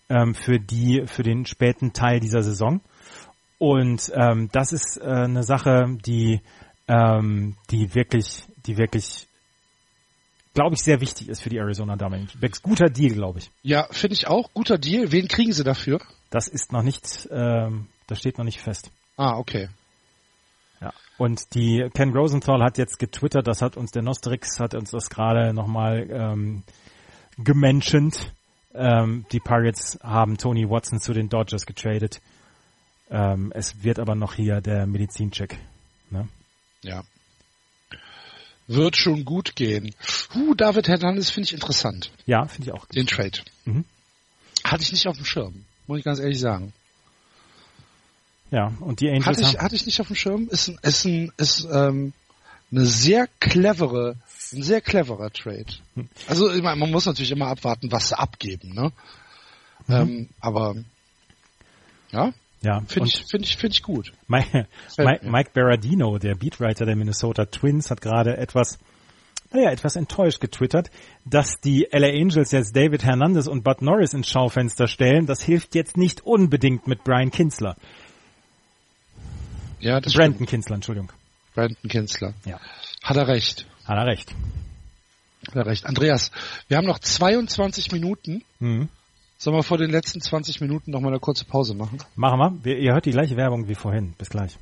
[0.09, 2.81] ähm, für die für den späten Teil dieser Saison.
[3.57, 6.41] Und ähm, das ist äh, eine Sache, die
[6.87, 9.27] ähm, die wirklich die wirklich
[10.53, 12.61] glaube ich sehr wichtig ist für die Arizona Diamondbacks.
[12.61, 13.51] Guter Deal, glaube ich.
[13.61, 14.53] Ja, finde ich auch.
[14.53, 15.11] Guter Deal.
[15.11, 15.99] Wen kriegen sie dafür?
[16.29, 18.91] Das ist noch nicht ähm, das steht noch nicht fest.
[19.17, 19.69] Ah, okay.
[20.81, 20.93] Ja.
[21.17, 25.09] Und die Ken Rosenthal hat jetzt getwittert, das hat uns der Nostrix hat uns das
[25.09, 26.63] gerade nochmal ähm,
[27.37, 28.33] gemenschent.
[28.75, 32.21] Ähm, die Pirates haben Tony Watson zu den Dodgers getradet.
[33.09, 35.57] Ähm, es wird aber noch hier der Medizincheck.
[36.09, 36.27] Ne?
[36.81, 37.03] Ja.
[38.67, 39.93] Wird schon gut gehen.
[40.33, 42.11] Huh, David Hernandez finde ich interessant.
[42.25, 42.85] Ja, finde ich auch.
[42.87, 43.39] Den Trade.
[43.65, 43.85] Mhm.
[44.63, 45.65] Hatte ich nicht auf dem Schirm.
[45.87, 46.73] Muss ich ganz ehrlich sagen.
[48.49, 50.47] Ja, und die Angels Hatte ich, haben, hatte ich nicht auf dem Schirm.
[50.49, 52.13] Ist ein, ist ein, ist, ähm,
[52.75, 54.17] eine sehr clevere,
[54.51, 55.65] ein sehr cleverer Trade.
[55.95, 56.09] Hm.
[56.27, 58.91] Also, meine, man muss natürlich immer abwarten, was sie abgeben, ne?
[59.87, 59.95] Mhm.
[59.95, 60.75] Ähm, aber,
[62.11, 64.11] ja, ja, finde ich, finde ich, finde ich gut.
[64.27, 64.67] Mike,
[64.97, 65.29] Mike.
[65.29, 68.79] Mike Berardino, der Beatwriter der Minnesota Twins, hat gerade etwas,
[69.51, 70.89] naja, etwas enttäuscht getwittert,
[71.25, 75.27] dass die LA Angels jetzt David Hernandez und Bud Norris ins Schaufenster stellen.
[75.27, 77.75] Das hilft jetzt nicht unbedingt mit Brian Kinsler.
[79.79, 80.49] Ja, das Brandon stimmt.
[80.49, 81.11] Kinsler, Entschuldigung.
[81.55, 82.33] Brandon Kinsler.
[82.45, 82.59] Ja,
[83.03, 83.65] Hat er recht.
[83.85, 84.31] hat er recht.
[85.47, 85.85] Hat er recht.
[85.85, 86.31] Andreas,
[86.67, 88.43] wir haben noch 22 Minuten.
[88.59, 88.89] Mhm.
[89.37, 91.97] Sollen wir vor den letzten 20 Minuten noch mal eine kurze Pause machen?
[92.15, 92.63] Machen wir.
[92.63, 92.77] wir.
[92.79, 94.13] Ihr hört die gleiche Werbung wie vorhin.
[94.17, 94.57] Bis gleich.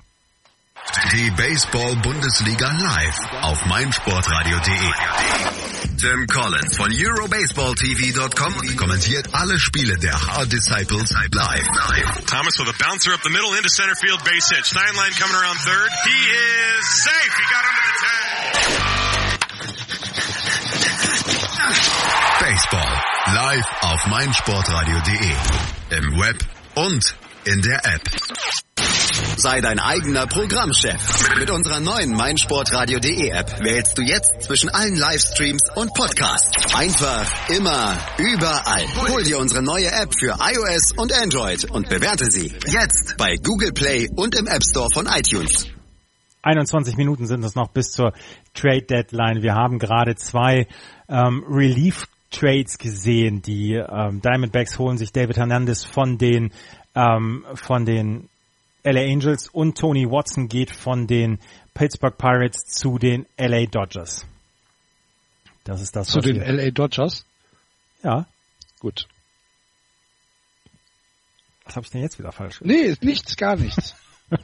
[1.13, 5.62] Die Baseball-Bundesliga live auf meinsportradio.de.
[5.97, 11.67] Tim Collins von EuroBaseballTV.com kommentiert alle Spiele der Hard Disciples live.
[12.25, 14.65] Thomas with a bouncer up the middle into center field base hit.
[14.65, 15.89] Steinlein coming around third.
[16.05, 17.33] He is safe.
[17.37, 18.23] He got under the tag.
[22.39, 22.93] Baseball
[23.35, 25.35] live auf meinsportradio.de.
[25.97, 26.37] Im Web
[26.75, 27.15] und
[27.45, 28.01] in der App.
[29.37, 31.37] Sei dein eigener Programmchef.
[31.37, 36.73] Mit unserer neuen meinsportradio.de App wählst du jetzt zwischen allen Livestreams und Podcasts.
[36.75, 38.85] Einfach, immer, überall.
[39.09, 43.73] Hol dir unsere neue App für iOS und Android und bewerte sie jetzt bei Google
[43.73, 45.67] Play und im App Store von iTunes.
[46.43, 48.13] 21 Minuten sind es noch bis zur
[48.53, 49.41] Trade Deadline.
[49.41, 50.67] Wir haben gerade zwei
[51.09, 53.41] ähm, Relief Trades gesehen.
[53.41, 56.51] Die ähm, Diamondbacks holen sich David Hernandez von den
[56.95, 58.29] ähm, von den
[58.83, 61.39] LA Angels und Tony Watson geht von den
[61.73, 64.25] Pittsburgh Pirates zu den LA Dodgers.
[65.63, 66.07] Das ist das.
[66.07, 66.37] Zu den.
[66.37, 67.25] LA Dodgers?
[68.03, 68.25] Ja.
[68.79, 69.07] Gut.
[71.65, 72.59] Was habe ich denn jetzt wieder falsch?
[72.61, 73.95] Nee, nichts, gar nichts.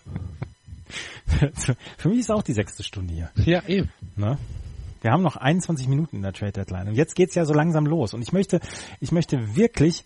[1.97, 3.31] Für mich ist auch die sechste Stunde hier.
[3.35, 3.91] Ja, eben.
[4.15, 4.37] Ne?
[5.01, 7.85] Wir haben noch 21 Minuten in der Trade Deadline und jetzt geht's ja so langsam
[7.85, 8.59] los und ich möchte,
[8.99, 10.03] ich möchte wirklich,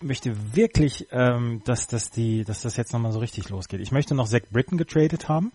[0.00, 3.80] möchte wirklich, ähm, dass, dass die, dass das jetzt nochmal so richtig losgeht.
[3.80, 5.52] Ich möchte noch Zach Britton getradet haben.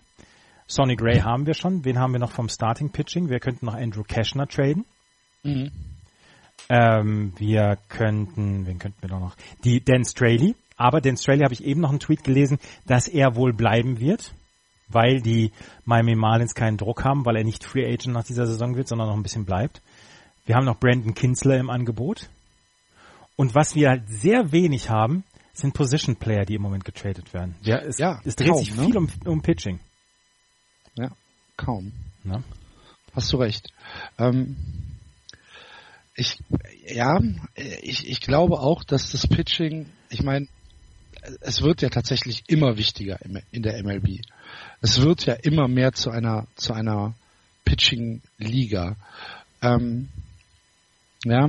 [0.66, 1.84] Sonny Gray haben wir schon.
[1.84, 3.28] Wen haben wir noch vom Starting Pitching?
[3.28, 4.84] Wir könnten noch Andrew Cashner traden.
[5.42, 5.70] Mhm.
[6.68, 9.34] Ähm, wir könnten, wen könnten wir noch?
[9.64, 10.54] Die Dan Straley.
[10.76, 14.32] Aber Dan Straley habe ich eben noch einen Tweet gelesen, dass er wohl bleiben wird
[14.90, 15.52] weil die
[15.84, 19.08] Miami Marlins keinen Druck haben, weil er nicht Free Agent nach dieser Saison wird, sondern
[19.08, 19.80] noch ein bisschen bleibt.
[20.46, 22.28] Wir haben noch Brandon Kinsler im Angebot.
[23.40, 27.54] Und was wir halt sehr wenig haben, sind Position Player, die im Moment getradet werden.
[27.62, 28.84] Ja, es, ja, es dreht kaum, sich ne?
[28.84, 29.80] viel um, um Pitching.
[30.94, 31.10] Ja,
[31.56, 31.92] kaum.
[32.22, 32.42] Na?
[33.14, 33.72] Hast du recht.
[34.18, 34.56] Ähm,
[36.14, 36.38] ich,
[36.86, 37.18] ja,
[37.54, 40.46] ich, ich glaube auch, dass das Pitching, ich meine,
[41.40, 43.18] es wird ja tatsächlich immer wichtiger
[43.52, 44.20] in der MLB
[44.80, 47.14] es wird ja immer mehr zu einer zu einer
[47.64, 48.96] Pitching-Liga.
[49.62, 50.08] Ähm,
[51.24, 51.48] ja,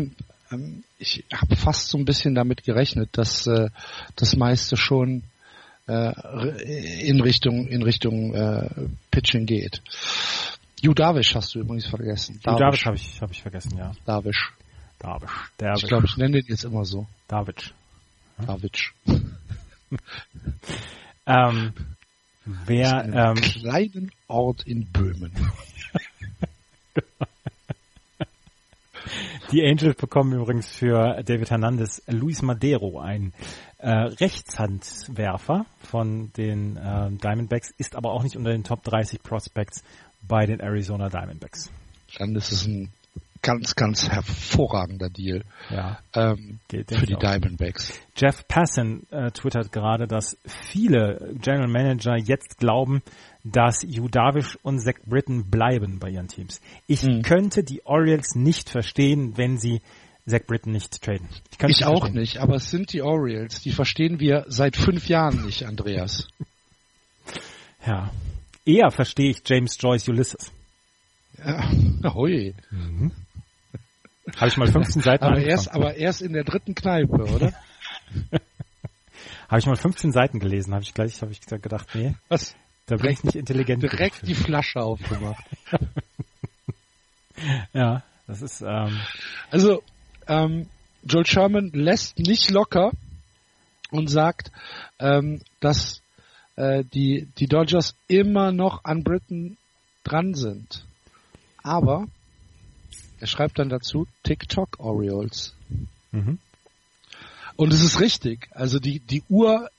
[0.51, 3.69] ähm, ich habe fast so ein bisschen damit gerechnet, dass äh,
[4.15, 5.23] das meiste schon
[5.87, 8.69] äh, in Richtung in Richtung äh,
[9.11, 9.81] Pitching geht.
[10.81, 12.39] Judavish hast du übrigens vergessen.
[12.45, 13.91] Judavish habe ich habe ich vergessen, ja.
[14.05, 14.51] Davish.
[14.99, 15.31] Davish.
[15.57, 15.83] Davish.
[15.83, 17.07] Ich glaube, ich nenne den jetzt immer so.
[17.27, 17.73] Davish.
[18.37, 18.45] Hm?
[18.45, 18.93] Davish.
[21.25, 21.73] ähm,
[22.43, 25.31] Wer, ähm, kleinen Ort in Böhmen.
[29.51, 33.33] Die Angels bekommen übrigens für David Hernandez Luis Madero, ein
[33.77, 39.83] äh, Rechtshandwerfer von den äh, Diamondbacks, ist aber auch nicht unter den Top 30 Prospects
[40.21, 41.71] bei den Arizona Diamondbacks.
[42.17, 42.91] Dann ist ein
[43.41, 47.15] ganz, ganz hervorragender Deal ja, ähm, für die.
[47.15, 47.99] Diamondbacks.
[48.15, 53.01] Jeff Passan äh, twittert gerade, dass viele General Manager jetzt glauben,
[53.43, 56.61] dass Hugh Darvish und Zach Britton bleiben bei ihren Teams.
[56.87, 57.23] Ich mhm.
[57.23, 59.81] könnte die Orioles nicht verstehen, wenn sie
[60.27, 61.27] Zach Britton nicht traden.
[61.51, 62.19] Ich, ich auch verstehen.
[62.19, 63.61] nicht, aber es sind die Orioles.
[63.61, 66.27] Die verstehen wir seit fünf Jahren nicht, Andreas.
[67.85, 68.11] ja.
[68.63, 70.51] Eher verstehe ich James Joyce Ulysses.
[71.43, 71.71] Ja,
[72.13, 72.53] hui.
[72.69, 73.11] Mhm.
[74.37, 77.53] Habe ich mal 15 Seiten aber erst, aber erst in der dritten Kneipe, oder?
[79.47, 82.15] habe ich mal 15 Seiten gelesen, habe ich gleich habe ich gedacht, nee.
[82.29, 82.55] Was?
[82.87, 83.83] Da bin ich nicht intelligent.
[83.83, 85.43] Direkt die Flasche aufgemacht.
[87.73, 88.99] ja, das ist ähm
[89.49, 89.83] Also
[90.27, 90.67] ähm,
[91.03, 92.91] Joel Sherman lässt nicht locker
[93.91, 94.51] und sagt,
[94.99, 96.01] ähm, dass
[96.55, 99.57] äh, die die Dodgers immer noch an Britain
[100.03, 100.85] dran sind.
[101.63, 102.07] Aber
[103.21, 105.55] er schreibt dann dazu TikTok Orioles.
[106.11, 106.39] Mhm.
[107.55, 108.49] Und es ist richtig.
[108.51, 109.69] Also die, die Uhr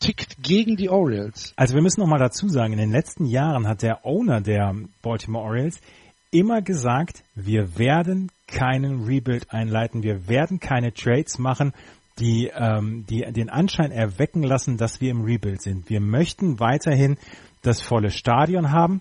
[0.00, 1.52] tickt gegen die Orioles.
[1.56, 4.74] Also wir müssen noch mal dazu sagen, in den letzten Jahren hat der Owner der
[5.02, 5.80] Baltimore Orioles
[6.32, 11.72] immer gesagt, wir werden keinen Rebuild einleiten, wir werden keine Trades machen,
[12.18, 15.88] die, ähm, die den Anschein erwecken lassen, dass wir im Rebuild sind.
[15.88, 17.16] Wir möchten weiterhin
[17.62, 19.00] das volle Stadion haben.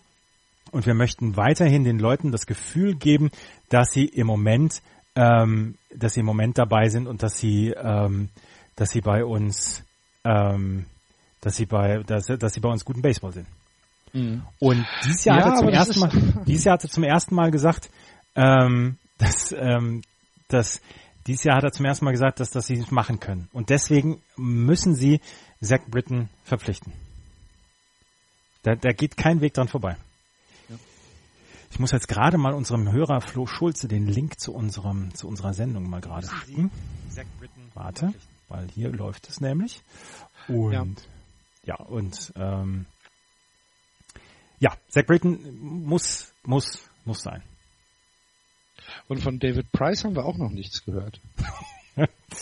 [0.71, 3.31] Und wir möchten weiterhin den Leuten das Gefühl geben,
[3.69, 4.81] dass sie im Moment,
[5.15, 8.29] ähm, dass sie im Moment dabei sind und dass sie, ähm,
[8.75, 9.83] dass sie bei uns,
[10.23, 10.85] ähm,
[11.41, 13.47] dass sie bei, dass, dass sie bei uns guten Baseball sind.
[14.13, 14.43] Mhm.
[14.59, 17.35] Und dieses Jahr ja, hat er zum ersten Mal, dieses Jahr hat er zum ersten
[17.35, 17.89] Mal gesagt,
[18.35, 20.01] ähm, dass, ähm,
[20.47, 20.81] dass
[21.27, 23.49] dieses Jahr hat er zum ersten Mal gesagt, dass, dass sie es machen können.
[23.53, 25.21] Und deswegen müssen sie
[25.61, 26.93] Zach Britton verpflichten.
[28.63, 29.97] Da, da geht kein Weg dran vorbei.
[31.71, 35.53] Ich muss jetzt gerade mal unserem Hörer Flo Schulze den Link zu unserem zu unserer
[35.53, 36.71] Sendung mal gerade schicken.
[37.73, 38.13] Warte,
[38.47, 39.81] weil hier läuft es nämlich.
[40.47, 40.85] Und ja,
[41.65, 42.85] ja und ähm,
[44.59, 47.43] ja, Zach Britton muss muss muss sein.
[49.07, 51.21] Und von David Price haben wir auch noch nichts gehört.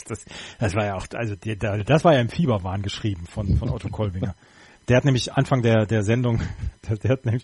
[0.07, 0.25] das,
[0.59, 3.89] das war ja auch, also die, das war ja im Fieberwahn geschrieben von, von Otto
[3.89, 4.35] Kolbinger.
[4.87, 6.41] Der hat nämlich Anfang der, der Sendung,
[6.89, 7.43] der, der, hat nämlich,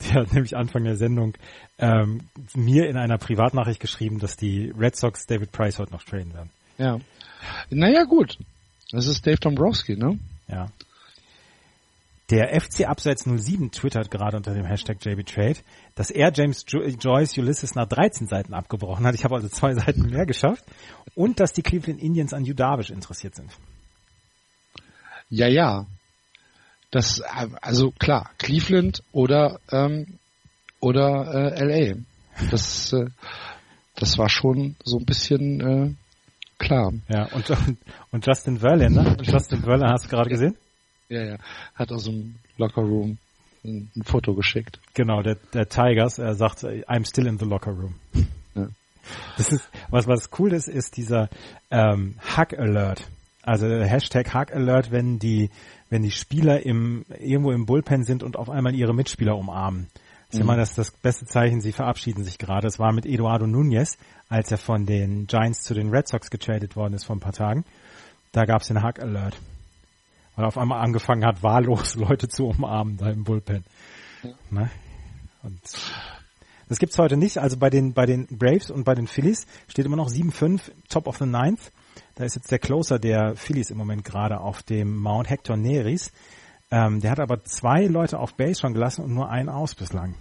[0.00, 1.36] der hat nämlich Anfang der Sendung
[1.78, 6.32] ähm, mir in einer Privatnachricht geschrieben, dass die Red Sox David Price heute noch traden
[6.34, 6.50] werden.
[6.78, 6.98] Ja.
[7.70, 8.38] Naja, gut.
[8.90, 10.18] Das ist Dave Dombrowski, ne?
[10.48, 10.68] Ja.
[12.30, 15.58] Der FC Abseits 07 twittert gerade unter dem Hashtag JBTrade,
[15.94, 19.14] dass er James jo Joyce Ulysses nach 13 Seiten abgebrochen hat.
[19.14, 20.64] Ich habe also zwei Seiten mehr geschafft.
[21.14, 23.50] Und dass die Cleveland Indians an Hugh Darvish interessiert sind.
[25.28, 25.86] Ja, ja.
[26.94, 30.20] Das, also klar, Cleveland oder, ähm,
[30.78, 31.96] oder äh, LA.
[32.52, 33.06] Das, äh,
[33.96, 35.94] das war schon so ein bisschen äh,
[36.56, 36.92] klar.
[37.08, 37.50] Ja, und,
[38.12, 40.56] und Justin Verlander, Justin Verlander hast du gerade gesehen?
[41.08, 41.38] Ja, ja.
[41.74, 43.18] Hat aus dem Locker Room
[43.64, 44.78] ein, ein Foto geschickt.
[44.94, 47.96] Genau, der, der Tigers, er sagt, I'm still in the locker room.
[48.54, 48.68] Ja.
[49.36, 51.28] Das ist, was, was cool ist, ist dieser
[51.72, 53.08] ähm, Hack Alert.
[53.42, 55.50] Also Hashtag Hack Alert, wenn die,
[55.94, 59.86] wenn die Spieler im, irgendwo im Bullpen sind und auf einmal ihre Mitspieler umarmen.
[59.92, 60.40] Das ist mhm.
[60.42, 62.66] immer das, das beste Zeichen, sie verabschieden sich gerade.
[62.66, 63.96] Es war mit Eduardo Nunez,
[64.28, 67.32] als er von den Giants zu den Red Sox getradet worden ist vor ein paar
[67.32, 67.64] Tagen.
[68.32, 69.38] Da gab es den Hack Alert
[70.34, 73.64] weil er auf einmal angefangen hat, wahllos Leute zu umarmen da im Bullpen.
[74.24, 74.30] Ja.
[74.50, 74.70] Ne?
[75.44, 75.60] Und
[76.68, 77.38] das gibt's heute nicht.
[77.38, 81.06] Also bei den bei den Braves und bei den Phillies steht immer noch 7-5, Top
[81.06, 81.70] of the Ninth.
[82.14, 86.12] Da ist jetzt der Closer der Phillies im Moment gerade auf dem Mount Hector Neris.
[86.70, 90.14] Ähm, der hat aber zwei Leute auf Base schon gelassen und nur einen aus bislang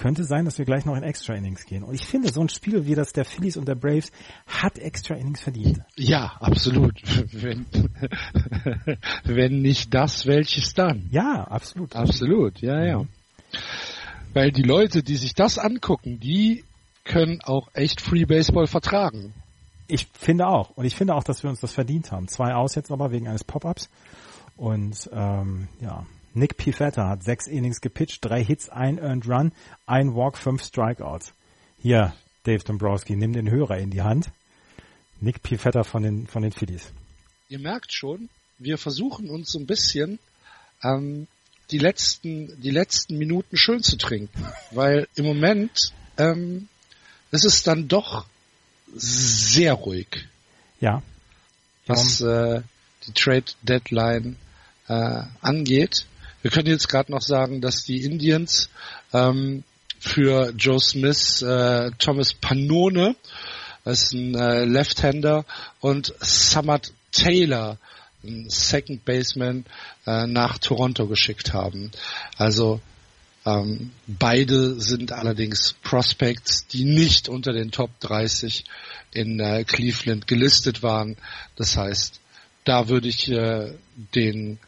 [0.00, 1.84] könnte sein, dass wir gleich noch in Extra Innings gehen.
[1.84, 4.10] Und ich finde, so ein Spiel wie das der Phillies und der Braves
[4.46, 5.80] hat Extra Innings verdient.
[5.96, 7.02] Ja, absolut.
[7.32, 7.66] Wenn,
[9.24, 11.08] wenn nicht das, welches dann?
[11.10, 11.94] Ja, absolut.
[11.94, 13.04] Absolut, ja, ja.
[14.32, 16.64] Weil die Leute, die sich das angucken, die
[17.04, 19.34] können auch echt Free Baseball vertragen.
[19.90, 20.70] Ich finde auch.
[20.70, 22.28] Und ich finde auch, dass wir uns das verdient haben.
[22.28, 23.88] Zwei aus jetzt aber wegen eines Pop-Ups.
[24.56, 29.52] Und ähm, ja, Nick Pifetta hat sechs Innings gepitcht, drei Hits, ein Earned Run,
[29.86, 31.32] ein Walk, fünf Strikeouts.
[31.82, 32.14] Hier,
[32.44, 34.30] Dave Dombrowski, nimm den Hörer in die Hand.
[35.20, 36.92] Nick Pifetta von den, von den Phillies.
[37.48, 40.18] Ihr merkt schon, wir versuchen uns so ein bisschen
[40.82, 41.26] ähm,
[41.70, 46.68] die letzten, die letzten Minuten schön zu trinken, weil im Moment ähm,
[47.32, 48.26] ist es dann doch
[48.94, 50.28] sehr ruhig.
[50.80, 51.02] Ja.
[51.86, 52.62] Was äh,
[53.06, 54.36] die Trade Deadline
[54.88, 56.06] äh, angeht.
[56.42, 58.70] Wir können jetzt gerade noch sagen, dass die Indians
[59.12, 59.62] ähm,
[59.98, 63.14] für Joe Smith äh, Thomas Panone,
[63.84, 65.44] das ist ein äh, Left-Hander,
[65.80, 67.78] und Samad Taylor,
[68.24, 69.64] ein Second Baseman,
[70.06, 71.90] äh, nach Toronto geschickt haben.
[72.36, 72.80] Also
[73.46, 78.64] ähm, beide sind allerdings Prospects, die nicht unter den Top 30
[79.12, 81.16] in äh, Cleveland gelistet waren.
[81.56, 82.20] Das heißt,
[82.64, 83.72] da würde ich äh,
[84.14, 84.58] den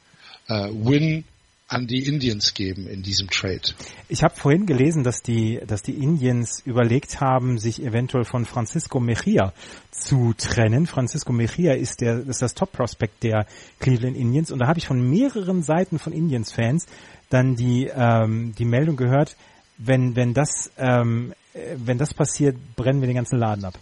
[0.48, 1.24] äh, Win
[1.72, 3.62] an die Indians geben in diesem Trade.
[4.08, 9.00] Ich habe vorhin gelesen, dass die, dass die Indians überlegt haben, sich eventuell von Francisco
[9.00, 9.52] Mejia
[9.90, 10.86] zu trennen.
[10.86, 13.46] Francisco Mejia ist der, ist das Top-Prospect der
[13.80, 16.86] Cleveland Indians und da habe ich von mehreren Seiten von Indians-Fans
[17.30, 19.36] dann die, ähm, die Meldung gehört,
[19.78, 21.32] wenn, wenn das, ähm,
[21.76, 23.78] wenn das passiert, brennen wir den ganzen Laden ab.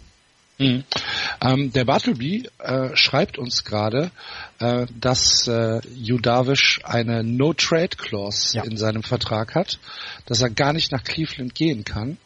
[0.61, 0.83] Mhm.
[1.41, 4.11] Ähm, der Bartleby äh, schreibt uns gerade,
[4.59, 8.63] äh, dass äh, Judavish eine No-Trade-Clause ja.
[8.63, 9.79] in seinem Vertrag hat,
[10.25, 12.17] dass er gar nicht nach Cleveland gehen kann.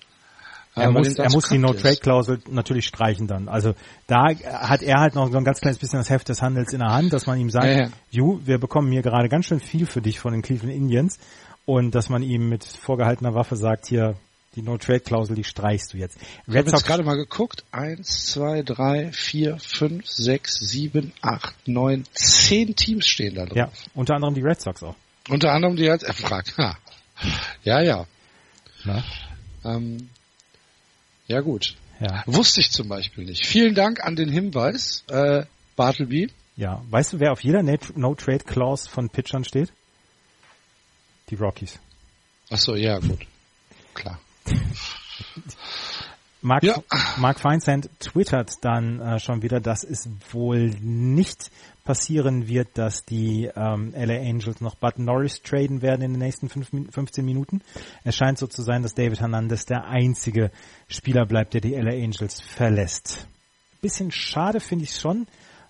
[0.75, 3.47] Äh, er muss, er muss die No-Trade-Klausel natürlich streichen dann.
[3.47, 3.73] Also
[4.07, 6.79] da hat er halt noch so ein ganz kleines bisschen das Heft des Handels in
[6.79, 7.89] der Hand, dass man ihm sagt, ja, ja.
[8.11, 11.17] Ju, wir bekommen hier gerade ganz schön viel für dich von den Cleveland Indians
[11.65, 14.15] und dass man ihm mit vorgehaltener Waffe sagt, hier,
[14.55, 16.17] die No-Trade-Klausel, die streichst du jetzt.
[16.17, 17.63] Red ich habe jetzt gerade mal geguckt.
[17.71, 23.57] Eins, zwei, drei, vier, fünf, sechs, sieben, acht, neun, zehn Teams stehen da drauf.
[23.57, 24.95] Ja, unter anderem die Red Sox auch.
[25.29, 26.57] Unter anderem die Red Sox.
[26.57, 26.77] Ha.
[27.63, 28.05] Ja, ja.
[28.83, 29.03] Na?
[29.63, 30.09] Ähm,
[31.27, 31.75] ja gut.
[31.99, 32.23] Ja.
[32.25, 33.45] Wusste ich zum Beispiel nicht.
[33.45, 35.45] Vielen Dank an den Hinweis, äh,
[35.75, 36.29] Bartleby.
[36.57, 39.71] Ja, weißt du, wer auf jeder No-Trade-Clause von Pitchern steht?
[41.29, 41.79] Die Rockies.
[42.49, 43.25] Ach so, ja, gut.
[43.93, 44.19] Klar.
[46.41, 46.75] Mark, ja.
[47.17, 51.49] Mark Feinsand twittert dann äh, schon wieder, dass es wohl nicht
[51.83, 56.49] passieren wird, dass die ähm, LA Angels noch Bud Norris traden werden in den nächsten
[56.49, 57.61] fünf, 15 Minuten.
[58.03, 60.51] Es scheint so zu sein, dass David Hernandez der einzige
[60.87, 63.27] Spieler bleibt, der die LA Angels verlässt.
[63.81, 65.27] Bisschen schade finde ich schon,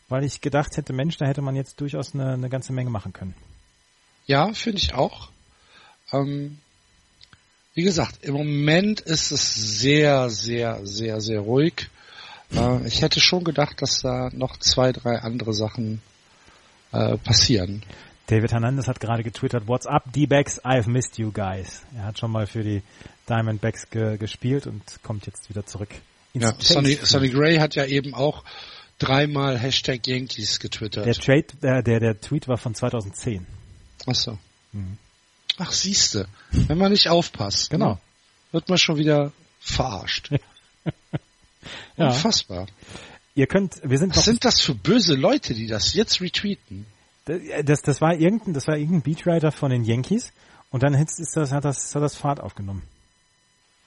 [0.09, 3.13] weil ich gedacht hätte, Mensch, da hätte man jetzt durchaus eine, eine ganze Menge machen
[3.13, 3.35] können.
[4.25, 5.29] Ja, finde ich auch.
[6.11, 6.59] Ähm,
[7.75, 11.89] wie gesagt, im Moment ist es sehr, sehr, sehr, sehr ruhig.
[12.55, 16.01] Äh, ich hätte schon gedacht, dass da noch zwei, drei andere Sachen
[16.93, 17.83] äh, passieren.
[18.27, 20.63] David Hernandez hat gerade getwittert, What's up, D-Backs?
[20.63, 21.83] I've missed you guys.
[21.95, 22.81] Er hat schon mal für die
[23.29, 25.89] Diamondbacks ge gespielt und kommt jetzt wieder zurück.
[26.33, 28.43] Ja, Sonny, Sonny Gray hat ja eben auch
[28.99, 31.05] dreimal Hashtag Yankees getwittert.
[31.05, 33.45] Der Trade, der, der, der Tweet war von 2010.
[34.07, 34.37] Ach so.
[34.71, 34.97] Mhm.
[35.57, 36.27] Ach, siehste.
[36.51, 37.93] Wenn man nicht aufpasst, genau.
[37.93, 37.99] Ne,
[38.51, 40.31] wird man schon wieder verarscht.
[41.97, 42.07] ja.
[42.07, 42.67] Unfassbar.
[43.35, 46.85] Ihr könnt, wir sind Was sind das für böse Leute, die das jetzt retweeten?
[47.25, 50.31] Das, das war irgendein, das war irgendein Beatwriter von den Yankees
[50.69, 52.83] und dann ist das, hat das, hat das Fahrt aufgenommen.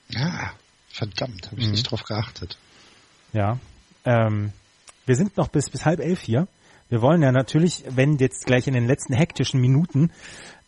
[0.09, 0.51] Ja,
[0.89, 1.71] verdammt, habe ich mhm.
[1.71, 2.57] nicht drauf geachtet.
[3.31, 3.59] Ja,
[4.05, 4.51] ähm,
[5.05, 6.47] wir sind noch bis, bis halb elf hier.
[6.89, 10.11] Wir wollen ja natürlich, wenn jetzt gleich in den letzten hektischen Minuten,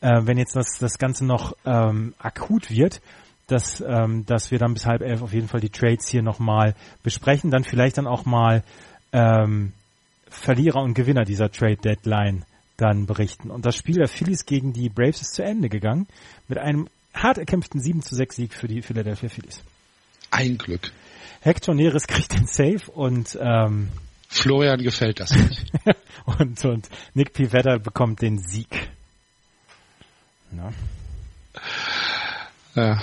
[0.01, 3.01] äh, wenn jetzt das, das Ganze noch ähm, akut wird,
[3.47, 6.75] dass, ähm, dass wir dann bis halb elf auf jeden Fall die Trades hier nochmal
[7.03, 8.63] besprechen, dann vielleicht dann auch mal
[9.11, 9.73] ähm,
[10.29, 12.45] Verlierer und Gewinner dieser Trade Deadline
[12.77, 13.51] dann berichten.
[13.51, 16.07] Und das Spiel der Phillies gegen die Braves ist zu Ende gegangen
[16.47, 19.61] mit einem hart erkämpften 7 zu 6 Sieg für die Philadelphia Phillies.
[20.31, 20.91] Ein Glück.
[21.41, 23.89] Hector Neres kriegt den Save und ähm,
[24.29, 25.71] Florian gefällt das nicht.
[26.25, 28.90] und, und Nick Pivetta bekommt den Sieg.
[30.51, 30.73] Na?
[32.75, 32.99] Ja.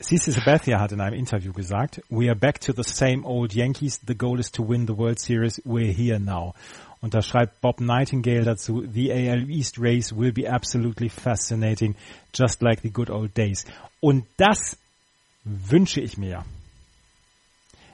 [0.00, 4.00] CC Sabathia hat in einem Interview gesagt, We are back to the same old Yankees.
[4.06, 5.60] The goal is to win the World Series.
[5.64, 6.54] We're here now.
[7.00, 11.96] Und da schreibt Bob Nightingale dazu, The AL East race will be absolutely fascinating,
[12.32, 13.66] just like the good old days.
[14.00, 14.76] Und das
[15.44, 16.44] wünsche ich mir.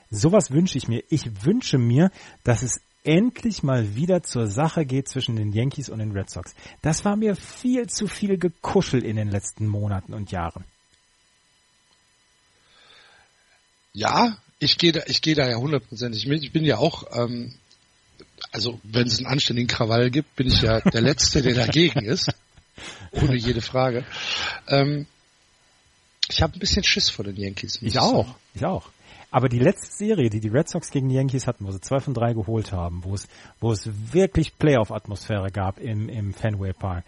[0.09, 1.03] Sowas wünsche ich mir.
[1.09, 2.11] Ich wünsche mir,
[2.43, 6.53] dass es endlich mal wieder zur Sache geht zwischen den Yankees und den Red Sox.
[6.81, 10.63] Das war mir viel zu viel gekuschelt in den letzten Monaten und Jahren.
[13.93, 16.43] Ja, ich gehe da, ich gehe da ja hundertprozentig mit.
[16.43, 17.53] Ich bin ja auch ähm,
[18.51, 22.29] also wenn es einen anständigen Krawall gibt, bin ich ja der Letzte, der dagegen ist.
[23.11, 24.05] Ohne jede Frage.
[24.67, 25.05] Ähm,
[26.29, 27.79] ich habe ein bisschen Schiss vor den Yankees.
[27.81, 28.89] Ich auch, ich auch.
[29.31, 32.01] Aber die letzte Serie, die die Red Sox gegen die Yankees hatten, wo sie zwei
[32.01, 33.29] von drei geholt haben, wo es,
[33.61, 37.05] wo es wirklich Playoff-Atmosphäre gab im, im Fenway Park,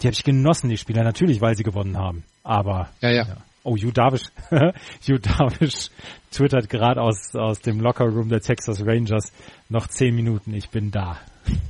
[0.00, 2.22] die habe ich genossen, die Spieler, natürlich, weil sie gewonnen haben.
[2.44, 3.26] Aber ja, ja.
[3.26, 3.36] ja.
[3.64, 5.90] Oh, Hugh Darvish, Hugh Darvish
[6.30, 9.32] twittert gerade aus, aus dem Lockerroom der Texas Rangers
[9.68, 11.18] noch zehn Minuten, ich bin da.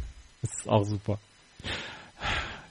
[0.43, 1.19] Das ist auch super.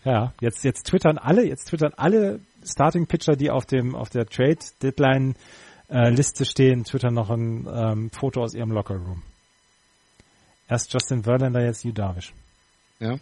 [0.06, 4.28] Ja, jetzt, jetzt twittern alle, jetzt twittern alle Starting Pitcher, die auf dem, auf der
[4.28, 5.34] Trade Deadline
[5.94, 9.22] äh, Liste stehen, twittern noch ein ähm, Foto aus ihrem Lockerroom.
[10.68, 12.34] Erst Justin Verlander, jetzt Hugh Darvish.
[13.00, 13.20] Ja.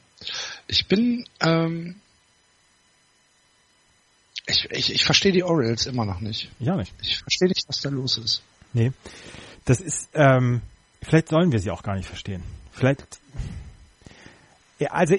[0.68, 1.96] Ich bin, ähm,
[4.48, 6.50] ich, ich, ich verstehe die Orioles immer noch nicht.
[6.60, 6.94] Ja, nicht.
[7.02, 8.42] Ich verstehe nicht, was da los ist.
[8.74, 8.92] Nee.
[9.66, 10.62] Das ist, ähm,
[11.02, 12.44] vielleicht sollen wir sie auch gar nicht verstehen.
[12.72, 13.20] Vielleicht,
[14.80, 15.16] ja, also,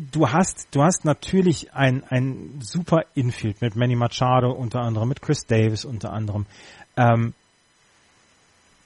[0.00, 5.20] du hast, du hast natürlich ein, ein super Infield mit Manny Machado unter anderem, mit
[5.20, 6.46] Chris Davis unter anderem.
[6.96, 7.34] Ähm,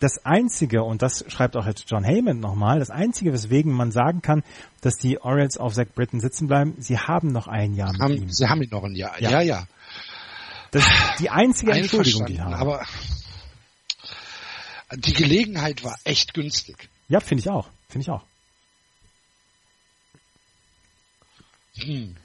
[0.00, 4.20] das Einzige, und das schreibt auch jetzt John Heyman nochmal, das Einzige, weswegen man sagen
[4.20, 4.42] kann,
[4.82, 8.12] dass die Orioles auf Zach Britton sitzen bleiben, sie haben noch ein Jahr mit haben,
[8.14, 8.30] ihm.
[8.30, 9.40] Sie haben ihn noch ein Jahr, ja, ja.
[9.40, 9.66] ja.
[10.72, 12.56] Das ist die einzige Entschuldigung, die ich habe.
[12.56, 12.86] Aber
[14.94, 16.90] die Gelegenheit war echt günstig.
[17.08, 17.68] Ja, finde ich auch.
[17.88, 18.22] Finde ich auch.
[18.22, 18.26] Hm.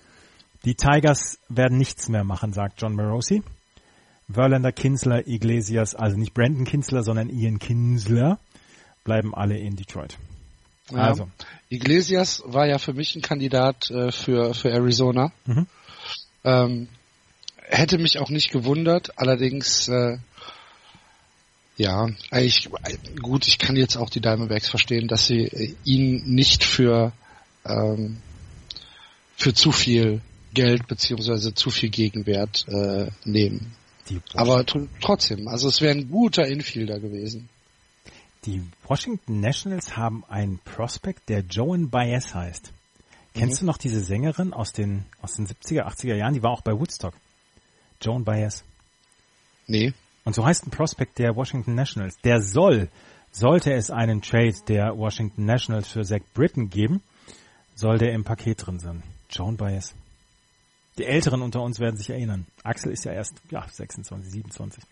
[0.66, 3.42] Die Tigers werden nichts mehr machen, sagt John Morosi.
[4.32, 8.40] Verlander, Kinsler, Iglesias, also nicht Brandon Kinsler, sondern Ian Kinsler,
[9.04, 10.18] bleiben alle in Detroit.
[10.92, 11.00] Ja.
[11.00, 11.30] Also.
[11.70, 15.32] Iglesias war ja für mich ein Kandidat äh, für, für Arizona.
[15.46, 15.68] Mhm.
[16.44, 16.88] Ähm,
[17.58, 20.18] hätte mich auch nicht gewundert, allerdings äh,
[21.78, 22.70] ja, ich,
[23.22, 27.14] gut, ich kann jetzt auch die Diamondbacks verstehen, dass sie äh, ihn nicht für
[27.66, 28.18] ähm,
[29.42, 30.22] für zu viel
[30.54, 33.76] Geld beziehungsweise zu viel Gegenwert äh, nehmen.
[34.34, 37.50] Aber trotzdem, also es wäre ein guter Infielder gewesen.
[38.46, 42.74] Die Washington Nationals haben einen Prospect, der Joan Baez heißt.
[43.34, 43.66] Kennst mhm.
[43.66, 46.34] du noch diese Sängerin aus den, aus den 70er, 80er Jahren?
[46.34, 47.14] Die war auch bei Woodstock.
[48.02, 48.64] Joan Baez.
[49.68, 49.94] Nee.
[50.26, 52.18] Und so heißt ein Prospect der Washington Nationals.
[52.24, 52.90] Der soll,
[53.32, 57.02] sollte es einen Trade der Washington Nationals für Zach Britton geben,
[57.76, 59.04] soll der im Paket drin sein.
[59.32, 59.94] Joan Baez.
[60.98, 62.46] Die Älteren unter uns werden sich erinnern.
[62.64, 64.84] Axel ist ja erst ja, 26, 27.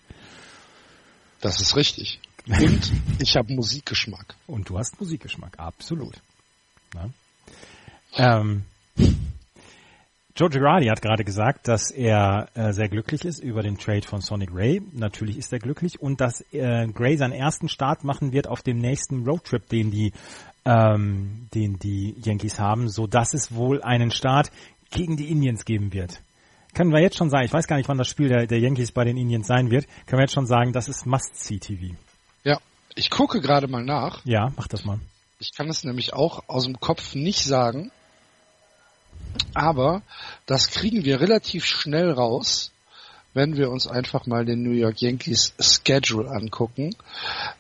[1.42, 2.20] Das ist richtig.
[2.48, 4.36] Und ich habe Musikgeschmack.
[4.48, 6.22] Und du hast Musikgeschmack, absolut.
[8.16, 8.64] Ähm,
[10.36, 14.22] Joe Girardi hat gerade gesagt, dass er äh, sehr glücklich ist über den Trade von
[14.22, 14.82] Sonic Ray.
[14.94, 18.78] Natürlich ist er glücklich und dass äh, Gray seinen ersten Start machen wird auf dem
[18.78, 20.14] nächsten Roadtrip, den die
[20.70, 24.52] ähm, den die Yankees haben, so dass es wohl einen Start
[24.92, 26.22] gegen die Indians geben wird.
[26.76, 28.92] Können wir jetzt schon sagen, ich weiß gar nicht, wann das Spiel der, der Yankees
[28.92, 31.96] bei den Indians sein wird, können wir jetzt schon sagen, das ist Must-See-TV.
[32.44, 32.60] Ja,
[32.94, 34.24] ich gucke gerade mal nach.
[34.26, 35.00] Ja, mach das mal.
[35.40, 37.92] Ich kann es nämlich auch aus dem Kopf nicht sagen,
[39.56, 40.04] aber
[40.46, 42.72] das kriegen wir relativ schnell raus,
[43.34, 46.96] wenn wir uns einfach mal den New York Yankees Schedule angucken.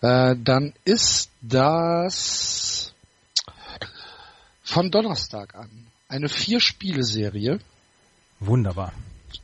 [0.01, 2.88] Äh, dann ist das
[4.69, 5.69] von Donnerstag an
[6.07, 7.59] eine Vier-Spiele-Serie.
[8.39, 8.93] Wunderbar.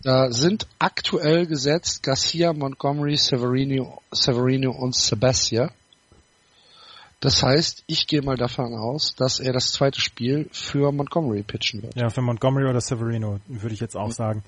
[0.04, 5.72] Da sind aktuell gesetzt Garcia, Montgomery, Severino, Severino und Sebastia.
[7.20, 11.82] Das heißt, ich gehe mal davon aus, dass er das zweite Spiel für Montgomery pitchen
[11.82, 11.96] wird.
[11.96, 14.44] Ja, für Montgomery oder Severino, würde ich jetzt auch sagen.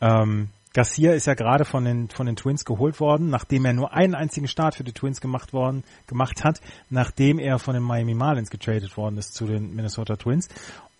[0.00, 3.92] Ähm, Garcia ist ja gerade von den, von den Twins geholt worden, nachdem er nur
[3.92, 8.14] einen einzigen Start für die Twins gemacht worden, gemacht hat, nachdem er von den Miami
[8.14, 10.46] Marlins getradet worden ist zu den Minnesota Twins.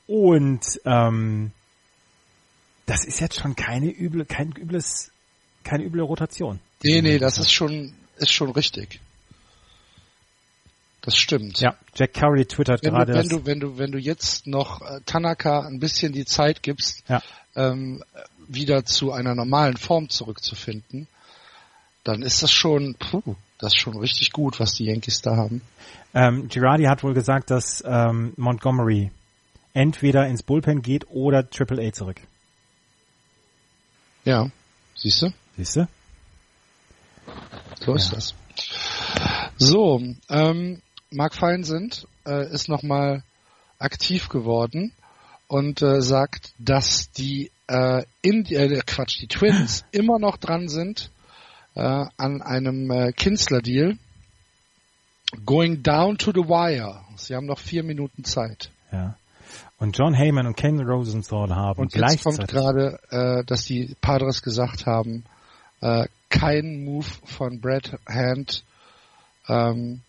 [0.08, 1.52] Und ähm,
[2.86, 5.12] das ist jetzt schon keine üble, kein übles,
[5.62, 6.58] keine üble Rotation.
[6.82, 8.98] Nee, nee, das ist schon, ist schon richtig.
[11.02, 11.60] Das stimmt.
[11.60, 13.12] Ja, Jack Curry twittert wenn gerade.
[13.12, 16.64] Du, wenn du, wenn du, wenn du jetzt noch äh, Tanaka ein bisschen die Zeit
[16.64, 17.22] gibst, ja.
[17.54, 18.02] ähm,
[18.48, 21.06] wieder zu einer normalen Form zurückzufinden,
[22.04, 25.60] dann ist das schon, puh, das ist schon richtig gut, was die Yankees da haben.
[26.14, 29.10] Ähm, Girardi hat wohl gesagt, dass ähm, Montgomery
[29.74, 32.20] entweder ins Bullpen geht oder Triple A zurück.
[34.24, 34.50] Ja,
[34.94, 35.32] siehst du?
[35.56, 35.88] Siehst du?
[37.80, 38.14] So ist ja.
[38.14, 38.34] das.
[39.56, 43.22] So, ähm, Mark Feinsend äh, ist nochmal
[43.78, 44.92] aktiv geworden
[45.46, 51.10] und äh, sagt, dass die äh, Indi äh, Quatsch, die Twins immer noch dran sind
[51.74, 53.96] äh, an einem äh, Kinsler-Deal.
[55.44, 57.02] Going down to the wire.
[57.16, 58.70] Sie haben noch vier Minuten Zeit.
[58.90, 59.16] Ja.
[59.78, 62.26] Und John Heyman und Ken Rosenthal haben und gleichzeitig.
[62.26, 65.24] Und jetzt kommt gerade, äh, dass die Padres gesagt haben,
[65.80, 68.64] äh, kein Move von Brad Hand
[69.48, 70.00] ähm,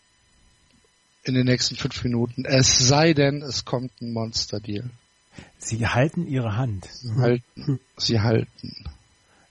[1.23, 2.45] in den nächsten fünf Minuten.
[2.45, 4.90] Es sei denn, es kommt ein Monster-Deal.
[5.57, 6.85] Sie halten ihre Hand.
[6.85, 7.80] Sie halten.
[7.97, 8.89] Sie halten.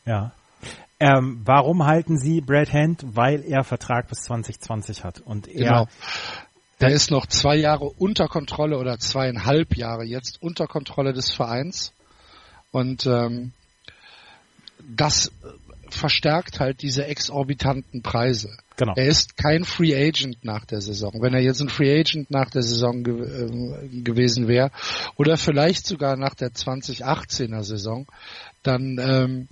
[0.05, 0.33] Ja.
[1.01, 3.05] Ähm, warum halten Sie Brad Hand?
[3.15, 5.89] Weil er Vertrag bis 2020 hat und er genau.
[6.81, 11.93] Der ist noch zwei Jahre unter Kontrolle oder zweieinhalb Jahre jetzt unter Kontrolle des Vereins
[12.71, 13.53] und ähm,
[14.79, 15.33] das
[15.91, 18.57] verstärkt halt diese exorbitanten Preise.
[18.79, 18.93] Genau.
[18.95, 21.13] Er ist kein Free Agent nach der Saison.
[21.21, 24.71] Wenn er jetzt ein Free Agent nach der Saison ge äh, gewesen wäre
[25.17, 28.07] oder vielleicht sogar nach der 2018er Saison,
[28.63, 29.49] dann ähm,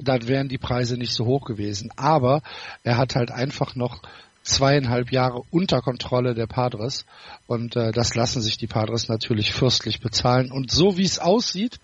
[0.00, 1.90] dann wären die Preise nicht so hoch gewesen.
[1.96, 2.42] Aber
[2.84, 4.02] er hat halt einfach noch
[4.44, 7.06] zweieinhalb Jahre unter Kontrolle der Padres
[7.48, 10.52] und äh, das lassen sich die Padres natürlich fürstlich bezahlen.
[10.52, 11.80] Und so wie es aussieht,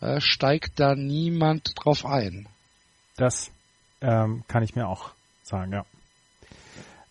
[0.00, 2.46] äh, steigt da niemand drauf ein.
[3.16, 3.50] Das
[4.00, 5.10] ähm, kann ich mir auch
[5.46, 5.84] sagen, ja.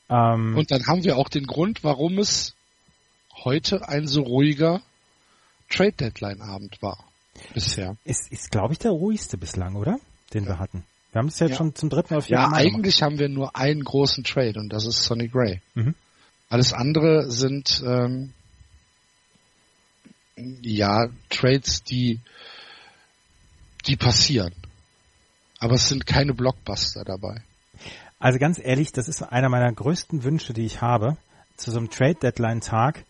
[0.09, 2.53] Ähm, und dann haben wir auch den Grund, warum es
[3.43, 4.81] heute ein so ruhiger
[5.69, 7.03] Trade Deadline Abend war.
[7.53, 7.97] Bisher.
[8.05, 9.97] Ist, ist glaube ich, der ruhigste bislang, oder?
[10.33, 10.51] Den ja.
[10.51, 10.83] wir hatten.
[11.11, 11.57] Wir haben es jetzt ja.
[11.57, 13.11] schon zum dritten oder vierten Ja, Mal eigentlich gemacht.
[13.11, 15.61] haben wir nur einen großen Trade und das ist Sonny Gray.
[15.75, 15.95] Mhm.
[16.49, 18.33] Alles andere sind ähm,
[20.35, 22.19] ja Trades, die
[23.85, 24.53] die passieren.
[25.59, 27.41] Aber es sind keine Blockbuster dabei.
[28.23, 31.17] Also ganz ehrlich, das ist einer meiner größten Wünsche, die ich habe,
[31.57, 33.03] zu so einem Trade Deadline Tag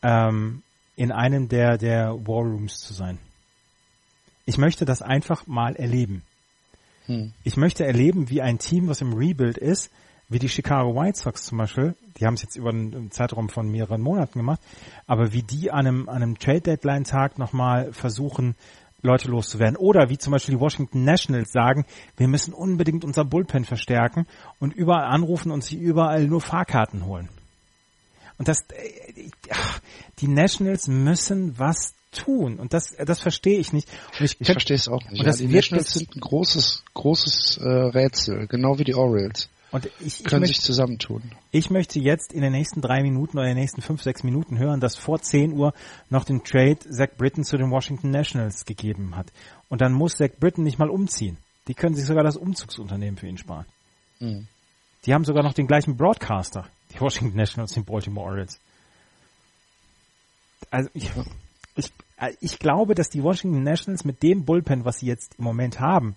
[0.00, 0.62] ähm,
[0.94, 3.18] in einem der der War Rooms zu sein.
[4.46, 6.22] Ich möchte das einfach mal erleben.
[7.06, 7.32] Hm.
[7.42, 9.90] Ich möchte erleben, wie ein Team, was im Rebuild ist,
[10.28, 13.68] wie die Chicago White Sox zum Beispiel, die haben es jetzt über einen Zeitraum von
[13.68, 14.60] mehreren Monaten gemacht,
[15.08, 18.54] aber wie die an einem, an einem Trade Deadline Tag nochmal versuchen,
[19.02, 19.76] Leute loszuwerden.
[19.76, 21.86] Oder wie zum Beispiel die Washington Nationals sagen,
[22.16, 24.26] wir müssen unbedingt unser Bullpen verstärken
[24.58, 27.28] und überall anrufen und sie überall nur Fahrkarten holen.
[28.38, 28.64] Und das,
[30.18, 32.58] die Nationals müssen was tun.
[32.58, 33.88] Und das, das verstehe ich nicht.
[34.18, 35.20] Und ich, ich verstehe es auch nicht.
[35.20, 39.50] Und das ja, die Nationals sind ein großes, großes äh, Rätsel, genau wie die Orioles.
[39.72, 41.22] Und ich, ich können möchte, sich zusammentun.
[41.52, 44.58] Ich möchte jetzt in den nächsten drei Minuten oder in den nächsten fünf, sechs Minuten
[44.58, 45.72] hören, dass vor 10 Uhr
[46.08, 49.32] noch den Trade Zach Britton zu den Washington Nationals gegeben hat.
[49.68, 51.36] Und dann muss Zach Britton nicht mal umziehen.
[51.68, 53.66] Die können sich sogar das Umzugsunternehmen für ihn sparen.
[54.18, 54.48] Mhm.
[55.06, 58.58] Die haben sogar noch den gleichen Broadcaster, die Washington Nationals, den Baltimore Orioles.
[60.70, 61.10] Also ich,
[61.76, 61.92] ich,
[62.40, 66.16] ich glaube, dass die Washington Nationals mit dem Bullpen, was sie jetzt im Moment haben,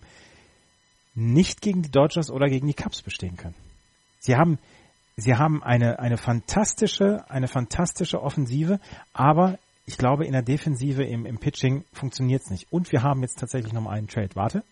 [1.16, 3.56] nicht gegen die Dodgers oder gegen die Cubs bestehen können.
[4.20, 4.58] Sie haben,
[5.16, 8.80] sie haben eine, eine fantastische, eine fantastische Offensive,
[9.14, 12.72] aber ich glaube, in der Defensive im, im Pitching funktioniert es nicht.
[12.72, 14.30] Und wir haben jetzt tatsächlich noch mal einen Trade.
[14.36, 14.64] Warte.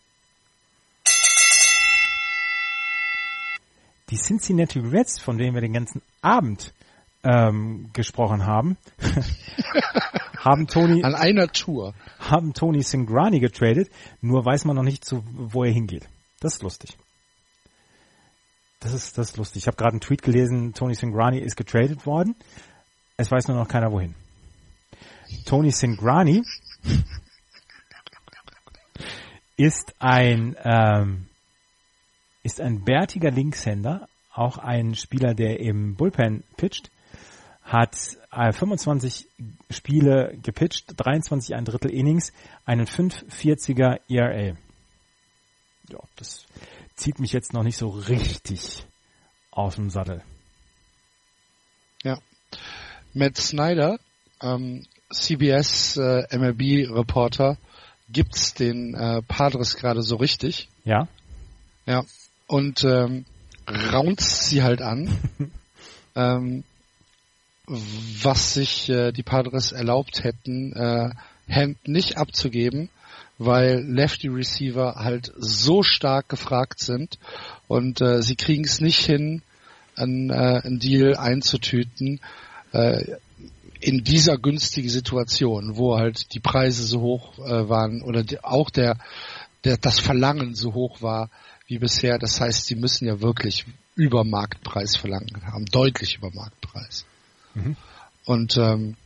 [4.10, 6.74] Die Cincinnati Reds, von denen wir den ganzen Abend
[7.24, 8.78] ähm, gesprochen haben,
[10.38, 13.90] haben Tony an einer Tour haben Tony Singrani getradet.
[14.22, 16.08] Nur weiß man noch nicht, zu, wo er hingeht.
[16.42, 16.98] Das ist lustig.
[18.82, 19.62] Das ist das ist lustig.
[19.62, 20.74] Ich habe gerade einen Tweet gelesen.
[20.74, 22.36] Tony Singrani ist getradet worden.
[23.16, 24.16] Es weiß nur noch keiner wohin.
[25.46, 26.42] Tony Singrani
[29.56, 31.28] ist ein ähm,
[32.42, 36.90] ist ein bärtiger Linkshänder, auch ein Spieler, der im Bullpen pitcht,
[37.62, 37.96] hat
[38.32, 39.28] äh, 25
[39.70, 42.34] Spiele gepitcht, 23 ein Drittel Innings,
[42.66, 44.56] einen 540er ERA.
[45.92, 46.46] Ja, das
[46.96, 48.86] zieht mich jetzt noch nicht so richtig
[49.52, 50.24] aus dem Sattel.
[52.04, 52.18] Ja.
[53.14, 54.00] Matt Snyder,
[54.42, 57.58] ähm, CBS äh, MLB Reporter,
[58.10, 60.70] gibt's den äh, Padres gerade so richtig.
[60.86, 61.08] Ja.
[61.86, 62.06] Ja.
[62.48, 63.26] Und ähm,
[63.68, 65.10] raunt sie halt an,
[66.16, 66.64] ähm,
[67.68, 71.10] was sich äh, die Padres erlaubt hätten, äh,
[71.50, 72.90] Hand nicht abzugeben,
[73.44, 77.18] weil Lefty Receiver halt so stark gefragt sind
[77.68, 79.42] und äh, sie kriegen es nicht hin,
[79.96, 82.20] einen, äh, einen Deal einzutüten
[82.72, 83.16] äh,
[83.80, 88.70] in dieser günstigen Situation, wo halt die Preise so hoch äh, waren oder die, auch
[88.70, 88.98] der,
[89.64, 91.32] der das Verlangen so hoch war
[91.66, 92.20] wie bisher.
[92.20, 93.66] Das heißt, sie müssen ja wirklich
[93.96, 97.06] über Marktpreis verlangen haben, deutlich über Marktpreis.
[97.56, 97.76] Mhm.
[98.26, 98.98] Und ähm,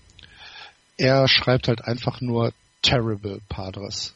[0.98, 2.52] er schreibt halt einfach nur
[2.82, 4.14] terrible Padres.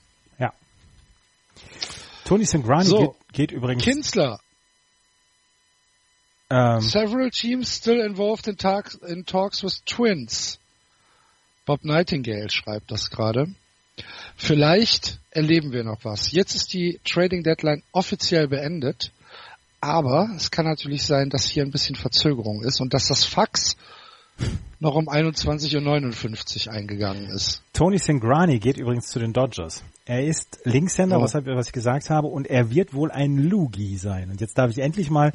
[2.25, 3.83] Tony Sangrani So, geht, geht übrigens.
[3.83, 4.39] Kinsler,
[6.51, 10.57] ähm, several teams still involved in, talks, in talks with Twins.
[11.65, 13.53] Bob Nightingale schreibt das gerade.
[14.35, 16.31] Vielleicht erleben wir noch was.
[16.31, 19.11] Jetzt ist die Trading Deadline offiziell beendet,
[19.79, 23.77] aber es kann natürlich sein, dass hier ein bisschen Verzögerung ist und dass das Fax
[24.79, 27.61] noch um 21.59 Uhr eingegangen ist.
[27.73, 29.83] Tony Sangrani geht übrigens zu den Dodgers.
[30.05, 31.21] Er ist Linkshänder, Oh.
[31.21, 34.31] was, was ich gesagt habe, und er wird wohl ein Lugi sein.
[34.31, 35.33] Und jetzt darf ich endlich mal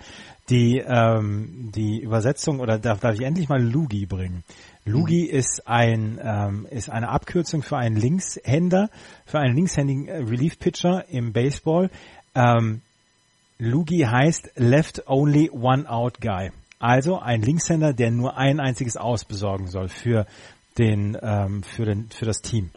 [0.48, 4.42] die, ähm, die Übersetzung oder darf, darf ich endlich mal Lugi bringen.
[4.86, 8.90] Lugi ist ein ähm, ist eine Abkürzung für einen Linkshänder,
[9.24, 11.88] für einen linkshändigen äh, Relief Pitcher im Baseball.
[12.34, 12.82] Ähm,
[13.58, 16.50] Lugi heißt Left Only One Out Guy.
[16.84, 20.26] Also ein Linkshänder, der nur ein einziges Aus besorgen soll für
[20.76, 22.72] den ähm, für den für das Team.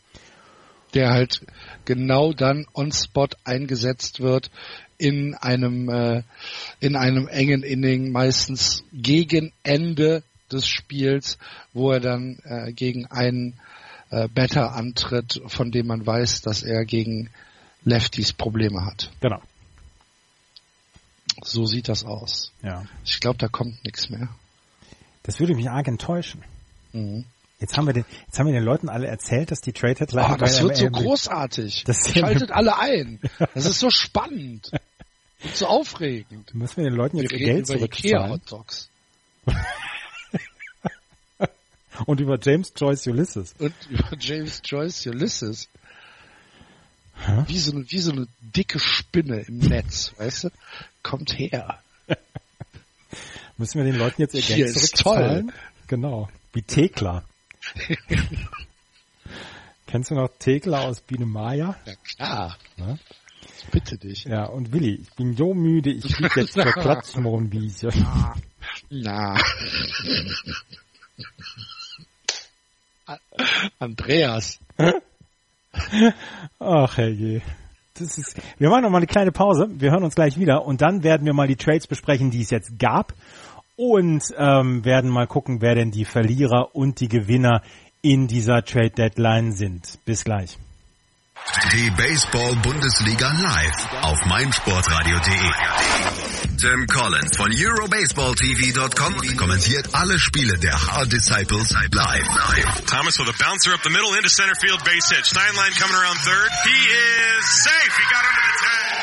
[0.93, 1.45] der halt
[1.83, 4.49] genau dann on spot eingesetzt wird
[4.97, 6.23] in einem äh,
[6.79, 11.37] in einem engen Inning meistens gegen Ende des Spiels,
[11.73, 13.59] wo er dann äh, gegen einen
[14.09, 17.29] äh, Batter antritt, von dem man weiß, dass er gegen
[17.83, 19.11] Lefties Probleme hat.
[19.19, 19.41] Genau.
[21.47, 22.51] So sieht das aus.
[22.61, 22.85] Ja.
[23.05, 24.29] Ich glaube, da kommt nichts mehr.
[25.23, 26.43] Das würde mich arg enttäuschen.
[26.91, 27.25] Mhm.
[27.59, 30.31] Jetzt haben wir den, jetzt haben wir den Leuten alle erzählt, dass die Trade Deadline
[30.31, 31.85] Oh, das wird so großartig.
[31.85, 33.19] Das Schaltet alle ein.
[33.53, 34.69] Das ist so spannend.
[35.43, 36.53] Und so aufregend.
[36.53, 38.89] Müssen wir den Leuten jetzt Wir ihr Geld über Ikea Hot Dogs.
[42.05, 43.55] und über James Joyce Ulysses.
[43.57, 45.69] Und über James Joyce Ulysses.
[47.25, 47.43] Hä?
[47.47, 50.49] Wie so, eine, wie so eine dicke Spinne im Netz, weißt du?
[51.07, 51.79] Kommt her.
[53.57, 55.53] Müssen wir den Leuten jetzt ihr Hier Geld ist zurückzahlen?
[55.87, 56.27] Genau.
[56.51, 57.23] Wie Thekla.
[59.87, 61.77] Kennst du noch Thekla aus Biene Maya?
[61.85, 62.57] Ja klar.
[62.75, 62.99] Ne?
[63.57, 64.25] Ich bitte dich.
[64.25, 67.87] Ja, und Willi, ich bin so müde, ich fliege jetzt zur Klatschmohnwiese.
[68.89, 69.37] Na.
[73.79, 74.59] Andreas.
[76.59, 77.41] Ach herrje.
[77.99, 79.67] Das ist, wir machen noch mal eine kleine Pause.
[79.71, 82.49] Wir hören uns gleich wieder und dann werden wir mal die Trades besprechen, die es
[82.49, 83.13] jetzt gab
[83.75, 87.61] und ähm, werden mal gucken, wer denn die Verlierer und die Gewinner
[88.01, 89.99] in dieser Trade Deadline sind.
[90.05, 90.57] Bis gleich.
[91.73, 96.26] Die Baseball-Bundesliga live auf meinsportradio.de.
[96.57, 102.25] Tim Collins von EuroBaseballTV.com kommentiert alle Spiele der Hard Disciples live.
[102.87, 105.23] Thomas with a bouncer up the middle into center field base hit.
[105.23, 106.49] Steinlein coming around third.
[106.65, 107.93] He is safe.
[107.93, 108.97] He got under the tag.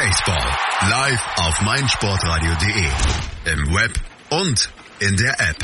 [0.00, 0.48] Baseball
[0.88, 2.88] live auf meinsportradio.de.
[3.52, 3.92] Im Web
[4.30, 4.70] und
[5.02, 5.56] in der App.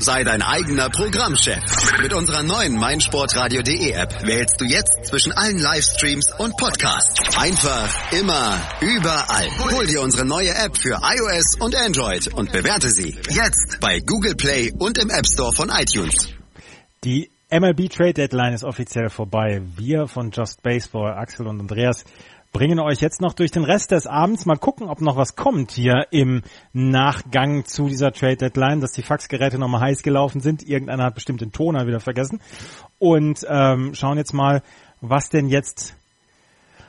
[0.00, 1.62] Sei dein eigener Programmchef.
[2.02, 7.20] Mit unserer neuen meinsportradio.de App wählst du jetzt zwischen allen Livestreams und Podcasts.
[7.38, 9.48] Einfach, immer, überall.
[9.76, 14.34] Hol dir unsere neue App für iOS und Android und bewerte sie jetzt bei Google
[14.34, 16.34] Play und im App Store von iTunes.
[17.04, 19.62] Die MLB Trade Deadline ist offiziell vorbei.
[19.76, 22.04] Wir von Just Baseball, Axel und Andreas,
[22.52, 24.46] bringen euch jetzt noch durch den Rest des Abends.
[24.46, 29.02] Mal gucken, ob noch was kommt hier im Nachgang zu dieser Trade Deadline, dass die
[29.02, 30.62] Faxgeräte nochmal heiß gelaufen sind.
[30.62, 32.40] Irgendeiner hat bestimmt den Toner wieder vergessen.
[32.98, 34.62] Und ähm, schauen jetzt mal,
[35.00, 35.96] was denn jetzt,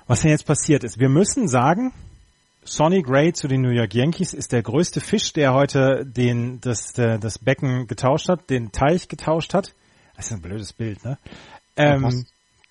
[0.07, 0.99] was denn jetzt passiert ist.
[0.99, 1.93] Wir müssen sagen,
[2.63, 6.93] Sonny Gray zu den New York Yankees ist der größte Fisch, der heute den, das,
[6.93, 9.73] das Becken getauscht hat, den Teich getauscht hat.
[10.15, 11.17] Das ist ein blödes Bild, ne?
[11.75, 12.25] Ähm,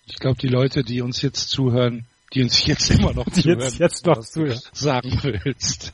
[0.07, 3.78] ich glaube, die Leute, die uns jetzt zuhören, die uns jetzt immer noch zuhören, jetzt,
[3.78, 4.61] jetzt noch zuhören.
[4.73, 5.93] sagen willst.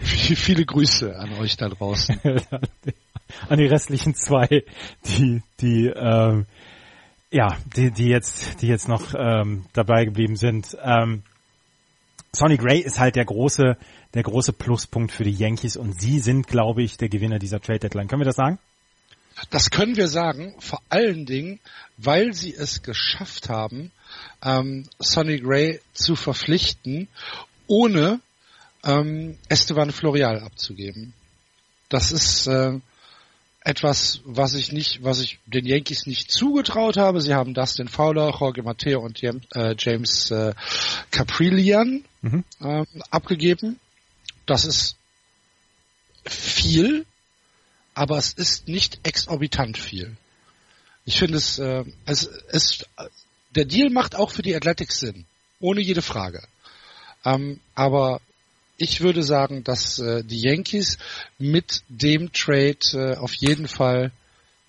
[0.00, 2.20] Viele Grüße an euch da draußen.
[3.48, 4.64] an die restlichen zwei,
[5.04, 6.46] die, die, ähm,
[7.30, 10.76] ja, die, die jetzt, die jetzt noch ähm, dabei geblieben sind.
[10.82, 11.22] Ähm,
[12.32, 13.76] Sonny Gray ist halt der große,
[14.14, 17.80] der große Pluspunkt für die Yankees und sie sind, glaube ich, der Gewinner dieser Trade
[17.80, 18.08] Deadline.
[18.08, 18.58] Können wir das sagen?
[19.50, 21.60] Das können wir sagen, vor allen Dingen,
[21.96, 23.92] weil sie es geschafft haben,
[24.42, 27.08] ähm, Sonny Gray zu verpflichten,
[27.66, 28.20] ohne
[28.84, 31.14] ähm, Esteban Florial abzugeben.
[31.88, 32.78] Das ist äh,
[33.60, 37.20] etwas, was ich nicht, was ich den Yankees nicht zugetraut habe.
[37.20, 40.54] Sie haben Dustin Fowler, Jorge Mateo und äh, James äh,
[41.10, 42.44] Caprillian mhm.
[42.60, 43.78] äh, abgegeben.
[44.46, 44.96] Das ist
[46.24, 47.04] viel,
[47.94, 50.16] aber es ist nicht exorbitant viel.
[51.04, 52.86] Ich finde es, äh, es, es,
[53.58, 55.24] der Deal macht auch für die Athletics Sinn,
[55.58, 56.42] ohne jede Frage.
[57.24, 58.20] Ähm, aber
[58.76, 60.96] ich würde sagen, dass äh, die Yankees
[61.38, 64.12] mit dem Trade äh, auf jeden Fall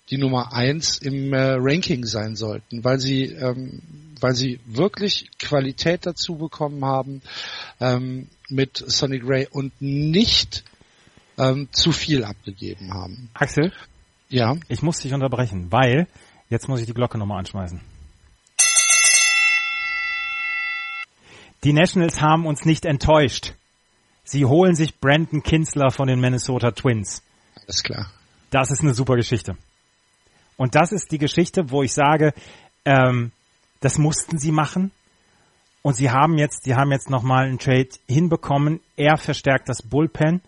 [0.09, 3.83] die Nummer eins im äh, Ranking sein sollten, weil sie, ähm,
[4.19, 7.21] weil sie wirklich Qualität dazu bekommen haben
[7.79, 10.63] ähm, mit Sonny Gray und nicht
[11.37, 13.29] ähm, zu viel abgegeben haben.
[13.35, 13.71] Axel?
[14.29, 14.57] Ja?
[14.67, 16.07] Ich muss dich unterbrechen, weil
[16.49, 17.81] jetzt muss ich die Glocke nochmal anschmeißen.
[21.63, 23.53] Die Nationals haben uns nicht enttäuscht.
[24.23, 27.23] Sie holen sich Brandon Kinsler von den Minnesota Twins.
[27.63, 28.11] Alles klar.
[28.49, 29.57] Das ist eine super Geschichte.
[30.55, 32.33] Und das ist die Geschichte, wo ich sage,
[32.85, 33.31] ähm,
[33.81, 34.91] das mussten sie machen.
[35.81, 38.81] Und sie haben jetzt, sie haben jetzt nochmal einen Trade hinbekommen.
[38.95, 40.41] Er verstärkt das Bullpen.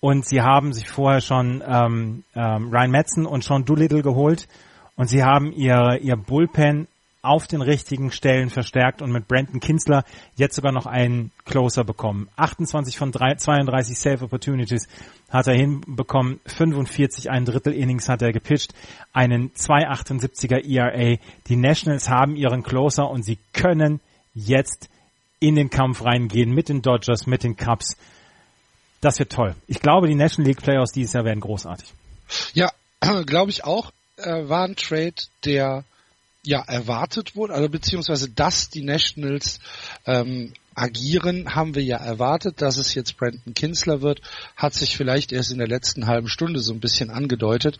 [0.00, 4.48] Und sie haben sich vorher schon ähm, ähm, Ryan Metzen und Sean Doolittle geholt.
[4.96, 6.88] Und sie haben ihr, ihr Bullpen
[7.22, 10.04] auf den richtigen Stellen verstärkt und mit Brandon Kinsler
[10.36, 12.28] jetzt sogar noch einen Closer bekommen.
[12.36, 14.88] 28 von 3, 32 Safe Opportunities
[15.28, 18.72] hat er hinbekommen, 45 ein Drittel Innings hat er gepitcht,
[19.12, 21.18] einen 2,78er ERA.
[21.48, 24.00] Die Nationals haben ihren Closer und sie können
[24.34, 24.88] jetzt
[25.40, 27.96] in den Kampf reingehen mit den Dodgers, mit den Cubs.
[29.00, 29.54] Das wird toll.
[29.66, 31.92] Ich glaube, die National League Playoffs dieses Jahr werden großartig.
[32.54, 32.70] Ja,
[33.26, 33.92] glaube ich auch.
[34.16, 35.14] Äh, war ein Trade,
[35.44, 35.84] der
[36.42, 39.60] ja erwartet wurde, also beziehungsweise dass die Nationals
[40.06, 44.22] ähm, agieren, haben wir ja erwartet, dass es jetzt Brandon Kinsler wird,
[44.56, 47.78] hat sich vielleicht erst in der letzten halben Stunde so ein bisschen angedeutet.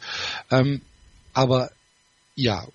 [0.50, 0.82] Ähm,
[1.32, 1.70] aber
[2.34, 2.66] ja,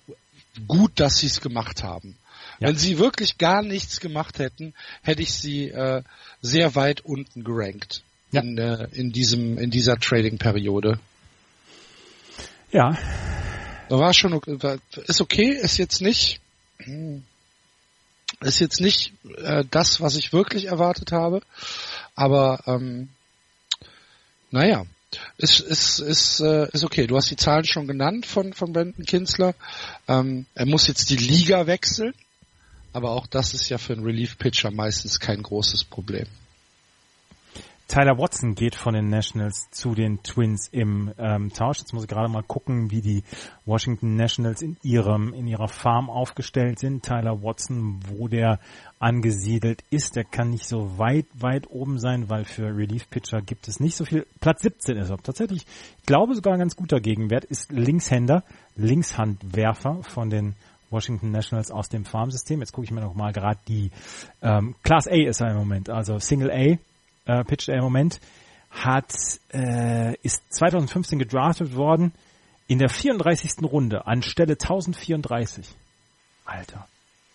[0.66, 2.16] gut, dass sie es gemacht haben.
[2.58, 2.68] Ja.
[2.68, 6.02] Wenn sie wirklich gar nichts gemacht hätten, hätte ich sie äh,
[6.40, 8.02] sehr weit unten gerankt
[8.32, 8.40] ja.
[8.40, 10.98] in, äh, in diesem in dieser Trading-Periode.
[12.72, 12.96] Ja,
[13.88, 14.40] war schon
[15.06, 16.40] ist okay, ist jetzt nicht
[18.40, 21.40] ist jetzt nicht äh, das, was ich wirklich erwartet habe,
[22.14, 23.08] aber ähm,
[24.50, 24.84] naja,
[25.38, 27.06] ist ist ist äh, ist okay.
[27.06, 29.54] Du hast die Zahlen schon genannt von von Brandon Kinsler.
[30.08, 32.14] Ähm, er muss jetzt die Liga wechseln,
[32.92, 36.26] aber auch das ist ja für einen Relief Pitcher meistens kein großes Problem.
[37.88, 41.78] Tyler Watson geht von den Nationals zu den Twins im ähm, Tausch.
[41.78, 43.22] Jetzt muss ich gerade mal gucken, wie die
[43.64, 47.04] Washington Nationals in ihrem in ihrer Farm aufgestellt sind.
[47.04, 48.58] Tyler Watson, wo der
[48.98, 53.68] angesiedelt ist, der kann nicht so weit weit oben sein, weil für Relief Pitcher gibt
[53.68, 54.26] es nicht so viel.
[54.40, 55.64] Platz 17 ist er tatsächlich.
[55.98, 58.42] Ich glaube sogar ein ganz guter Gegenwert ist Linkshänder,
[58.74, 60.56] Linkshandwerfer von den
[60.90, 62.60] Washington Nationals aus dem Farmsystem.
[62.60, 63.92] Jetzt gucke ich mir noch mal gerade die
[64.42, 66.78] ähm, Class A ist er im Moment, also Single A
[67.26, 68.20] äh, pitcht er im Moment,
[68.70, 69.14] hat,
[69.52, 72.12] äh, ist 2015 gedraftet worden
[72.66, 73.62] in der 34.
[73.62, 75.66] Runde an Stelle 1034.
[76.44, 76.86] Alter.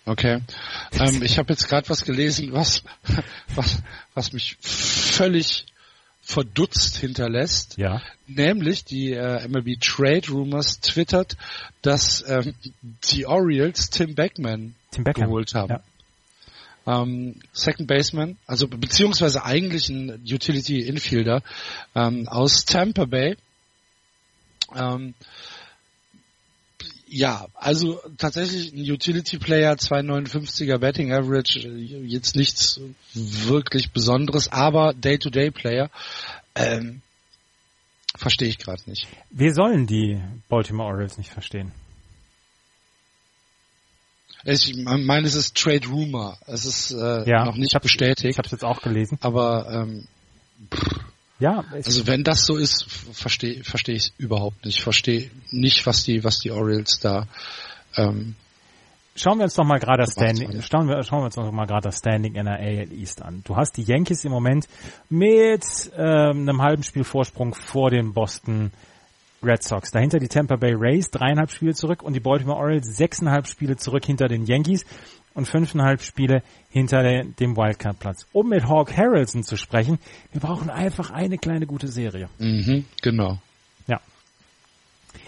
[0.05, 0.41] Okay.
[0.93, 2.83] Ähm, ich habe jetzt gerade was gelesen, was,
[3.55, 3.81] was,
[4.13, 5.65] was mich völlig
[6.21, 7.77] verdutzt hinterlässt.
[7.77, 8.01] Ja.
[8.27, 11.37] Nämlich die äh, MLB Trade Rumors twittert,
[11.81, 12.53] dass ähm,
[13.05, 15.25] die Orioles Tim Beckman Tim Beckham.
[15.25, 15.69] geholt haben.
[15.69, 15.83] Ja.
[16.87, 21.43] Ähm, Second Baseman, also beziehungsweise eigentlich ein Utility Infielder
[21.93, 23.37] ähm, aus Tampa Bay.
[24.75, 25.13] Ähm,
[27.07, 32.79] ja, also tatsächlich ein Utility Player, 259er Betting Average, jetzt nichts
[33.13, 35.89] wirklich Besonderes, aber Day-to-Day Player,
[36.55, 37.01] ähm,
[38.15, 39.07] verstehe ich gerade nicht.
[39.29, 41.73] Wir sollen die Baltimore Orioles nicht verstehen.
[44.43, 48.31] Ich meine, es ist Trade Rumor, es ist äh, Ja, noch ich nicht hab's- bestätigt,
[48.31, 49.17] Ich habe es jetzt auch gelesen.
[49.21, 50.07] aber ähm,
[51.39, 54.81] Ja, Also wenn das so ist, verstehe verstehe ich überhaupt nicht.
[54.81, 57.27] Verstehe nicht, was die was die Orioles da
[57.97, 58.35] ähm,
[59.15, 61.65] schauen wir uns doch mal gerade das Standing, schauen wir, schauen wir uns doch mal
[61.67, 63.41] gerade das Standing in der AL East an.
[63.43, 64.67] Du hast die Yankees im Moment
[65.09, 65.63] mit
[65.97, 68.71] ähm, einem halben Spiel Vorsprung vor den Boston
[69.43, 69.91] Red Sox.
[69.91, 74.05] Dahinter die Tampa Bay Rays, dreieinhalb Spiele zurück und die Baltimore Orioles sechseinhalb Spiele zurück
[74.05, 74.85] hinter den Yankees
[75.33, 78.27] und fünfeinhalb Spiele hinter der, dem Wildcard-Platz.
[78.33, 79.99] Um mit Hawk Harrelson zu sprechen,
[80.31, 82.29] wir brauchen einfach eine kleine gute Serie.
[82.37, 83.39] mhm, genau.
[83.87, 83.99] Ja.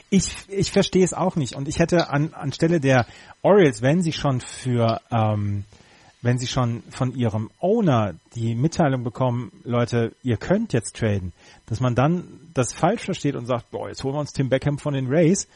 [0.09, 1.55] Ich, ich verstehe es auch nicht.
[1.55, 3.07] Und ich hätte an, anstelle der
[3.41, 5.63] Orioles, wenn sie schon für, ähm,
[6.23, 11.33] wenn sie schon von ihrem Owner die Mitteilung bekommen, Leute, ihr könnt jetzt traden,
[11.65, 14.79] dass man dann das falsch versteht und sagt, boah, jetzt holen wir uns Tim Beckham
[14.79, 15.47] von den Rays.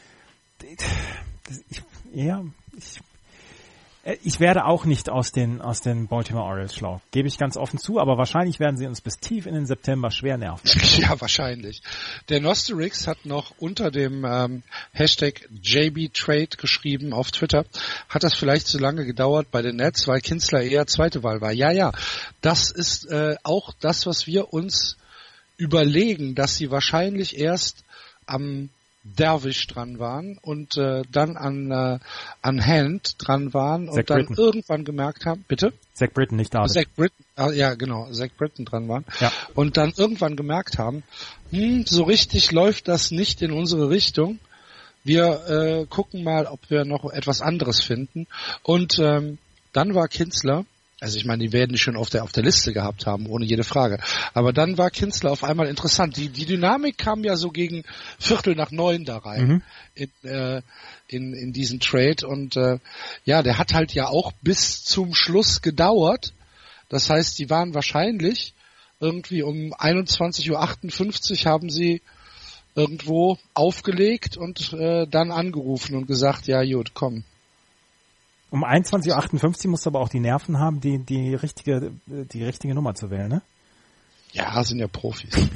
[1.70, 1.82] Ich,
[2.12, 2.44] ja,
[2.76, 3.00] ich,
[4.22, 7.00] ich werde auch nicht aus den, aus den Baltimore Orioles schlau.
[7.10, 10.10] Gebe ich ganz offen zu, aber wahrscheinlich werden sie uns bis tief in den September
[10.10, 10.68] schwer nerven.
[10.98, 11.82] Ja, wahrscheinlich.
[12.28, 14.62] Der Nosterix hat noch unter dem ähm,
[14.92, 17.66] Hashtag JBTrade geschrieben auf Twitter.
[18.08, 21.52] Hat das vielleicht zu lange gedauert bei den Nets, weil Kinsler eher zweite Wahl war?
[21.52, 21.92] Ja, ja.
[22.40, 24.96] Das ist äh, auch das, was wir uns
[25.56, 27.84] überlegen, dass sie wahrscheinlich erst
[28.26, 28.70] am
[29.16, 31.98] Dervish dran waren und äh, dann an, äh,
[32.42, 34.44] an Hand dran waren und Zach dann Britton.
[34.44, 35.72] irgendwann gemerkt haben, bitte?
[35.94, 36.66] Zach Britton nicht da.
[36.66, 39.32] Zach Britton, ah, ja genau, Zach Britton dran waren Ja.
[39.54, 41.02] und dann irgendwann gemerkt haben,
[41.50, 44.38] hm, so richtig läuft das nicht in unsere Richtung.
[45.04, 48.26] Wir äh, gucken mal, ob wir noch etwas anderes finden.
[48.62, 49.38] Und ähm,
[49.72, 50.64] dann war Kinsler,
[51.00, 53.44] also ich meine, die werden die schon auf der auf der Liste gehabt haben, ohne
[53.44, 53.98] jede Frage.
[54.34, 56.16] Aber dann war Kinsler auf einmal interessant.
[56.16, 57.84] Die, die Dynamik kam ja so gegen
[58.18, 59.62] Viertel nach neun da rein Mhm.
[59.94, 60.62] in, äh,
[61.06, 62.26] in, in diesen Trade.
[62.26, 62.78] Und äh,
[63.24, 66.32] ja, der hat halt ja auch bis zum Schluss gedauert.
[66.88, 68.54] Das heißt, die waren wahrscheinlich
[68.98, 72.02] irgendwie um 21.58 Uhr haben sie
[72.74, 77.24] irgendwo aufgelegt und äh, dann angerufen und gesagt, ja gut, komm.
[78.50, 82.74] Um 21.58 Uhr musst du aber auch die Nerven haben, die, die richtige, die richtige
[82.74, 83.42] Nummer zu wählen, ne?
[84.32, 85.34] Ja, sind ja Profis.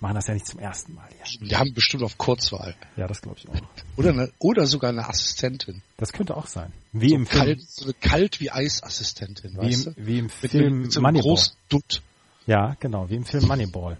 [0.00, 1.48] Machen das ja nicht zum ersten Mal hier.
[1.48, 2.74] Die haben bestimmt auf Kurzwahl.
[2.96, 3.54] Ja, das glaube ich auch.
[3.96, 5.80] Oder, eine, oder sogar eine Assistentin.
[5.96, 6.72] Das könnte auch sein.
[6.92, 10.06] Wie so im Film, kalt, so eine kalt wie Eisassistentin, wie weißt im, du?
[10.06, 11.22] wie im Mit, Film einem- mit so einem Moneyball.
[11.30, 12.02] großen Dutt.
[12.46, 13.96] Ja, genau, wie im Film Moneyball.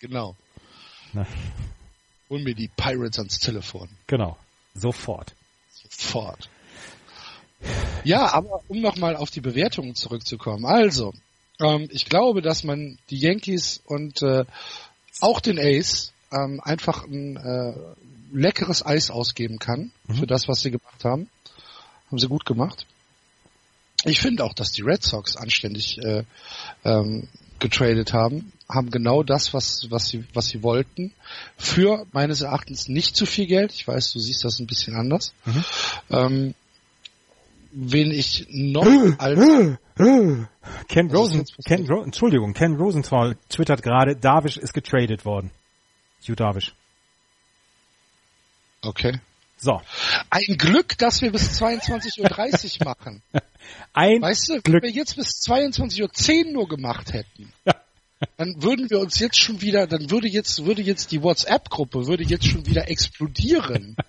[0.00, 0.36] Genau.
[1.14, 1.26] Na,
[2.28, 3.88] Hol mir die Pirates ans Telefon.
[4.06, 4.36] genau.
[4.74, 5.34] Sofort.
[5.72, 6.48] Sofort.
[8.04, 10.64] Ja, aber um nochmal auf die Bewertungen zurückzukommen.
[10.64, 11.12] Also,
[11.60, 14.44] ähm, ich glaube, dass man die Yankees und äh,
[15.20, 17.74] auch den Ace ähm, einfach ein äh,
[18.32, 21.28] leckeres Eis ausgeben kann für das, was sie gemacht haben.
[22.08, 22.86] Haben sie gut gemacht.
[24.04, 26.24] Ich finde auch, dass die Red Sox anständig äh,
[26.84, 27.28] ähm,
[27.58, 31.12] getradet haben, haben genau das, was, was sie, was sie wollten,
[31.58, 33.72] für meines Erachtens nicht zu viel Geld.
[33.74, 35.34] Ich weiß, du siehst das ein bisschen anders.
[36.10, 36.54] Ähm,
[37.72, 38.86] wen ich noch
[39.18, 39.38] als
[40.88, 41.44] Ken ist Rosen?
[41.64, 45.50] Ken Ro Entschuldigung, Ken Rosenthal twittert gerade, Darvish ist getradet worden.
[46.26, 46.74] Hugh Darvish.
[48.82, 49.20] okay.
[49.62, 49.82] So.
[50.30, 53.22] Ein Glück, dass wir bis 22.30 Uhr machen.
[53.92, 54.82] Ein Weißt du, wenn Glück.
[54.82, 57.52] wir jetzt bis 22.10 Uhr nur gemacht hätten,
[58.38, 62.24] dann würden wir uns jetzt schon wieder, dann würde jetzt, würde jetzt die WhatsApp-Gruppe, würde
[62.24, 63.96] jetzt schon wieder explodieren.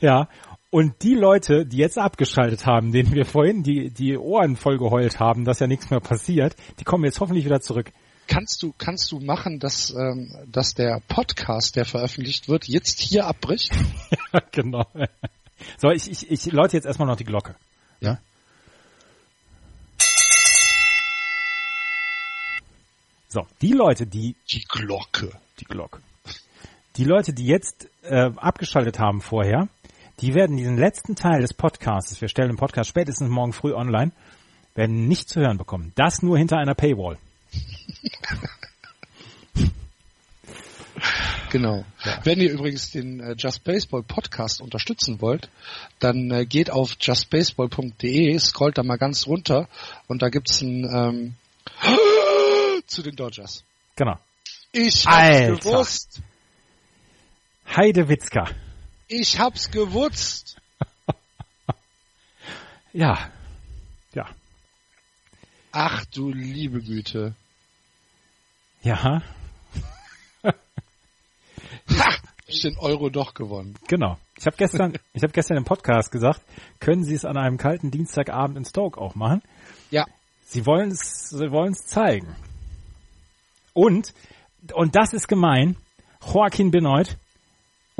[0.00, 0.28] Ja,
[0.70, 5.18] und die Leute, die jetzt abgeschaltet haben, denen wir vorhin die, die Ohren voll geheult
[5.18, 7.92] haben, dass ja nichts mehr passiert, die kommen jetzt hoffentlich wieder zurück.
[8.28, 13.26] Kannst du, kannst du machen, dass, ähm, dass der Podcast, der veröffentlicht wird, jetzt hier
[13.26, 13.72] abbricht?
[14.32, 14.86] Ja, genau.
[15.76, 17.56] So, ich, ich, ich läute jetzt erstmal noch die Glocke.
[18.00, 18.20] Ja.
[23.28, 25.32] So, die Leute, die Die Glocke.
[25.58, 26.00] die Glocke.
[26.96, 29.68] Die Leute, die jetzt äh, abgeschaltet haben vorher,
[30.20, 34.12] die werden diesen letzten Teil des Podcasts, wir stellen den Podcast spätestens morgen früh online,
[34.74, 35.92] werden nicht zu hören bekommen.
[35.94, 37.18] Das nur hinter einer Paywall.
[41.50, 41.84] Genau.
[42.04, 42.20] Ja.
[42.22, 45.50] Wenn ihr übrigens den äh, Just Baseball Podcast unterstützen wollt,
[45.98, 49.68] dann äh, geht auf justbaseball.de, scrollt da mal ganz runter
[50.06, 51.34] und da gibt's ein ähm,
[52.86, 53.64] zu den Dodgers.
[53.96, 54.16] Genau.
[54.70, 55.56] Ich hab's Alter.
[55.56, 56.22] gewusst.
[57.66, 58.48] Heidewitzka.
[59.12, 60.56] Ich hab's gewusst.
[62.92, 63.18] ja.
[64.14, 64.28] Ja.
[65.72, 67.34] Ach du liebe Güte.
[68.82, 69.02] Ja.
[70.44, 70.54] ha,
[72.46, 73.74] ich den Euro doch gewonnen.
[73.88, 74.16] Genau.
[74.38, 76.40] Ich habe gestern, ich habe gestern im Podcast gesagt,
[76.78, 79.42] können Sie es an einem kalten Dienstagabend in Stoke auch machen?
[79.90, 80.06] Ja.
[80.44, 82.36] Sie wollen es, sie wollen es zeigen.
[83.72, 84.14] Und
[84.72, 85.74] und das ist gemein.
[86.32, 87.16] Joaquin Benoit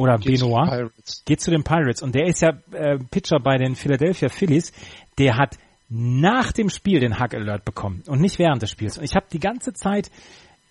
[0.01, 0.91] oder geht Benoit
[1.27, 4.73] geht zu den Pirates und der ist ja äh, Pitcher bei den Philadelphia Phillies.
[5.19, 5.59] Der hat
[5.91, 8.97] nach dem Spiel den Hack Alert bekommen und nicht während des Spiels.
[8.97, 10.11] Und ich habe die ganze Zeit,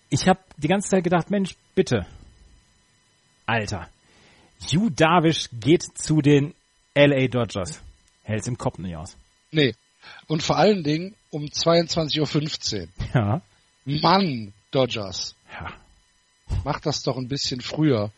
[0.09, 2.07] ich habe die ganze Zeit gedacht, Mensch, bitte,
[3.45, 3.87] Alter,
[4.61, 6.55] Hugh Darvish geht zu den
[6.95, 7.81] LA Dodgers.
[8.23, 9.15] Hält's im Kopf nicht aus.
[9.51, 9.75] Nee.
[10.27, 12.87] Und vor allen Dingen um 22.15 Uhr.
[13.13, 13.41] Ja.
[13.85, 15.35] Mann, Dodgers.
[15.53, 15.73] Ja.
[16.63, 18.11] Macht das doch ein bisschen früher.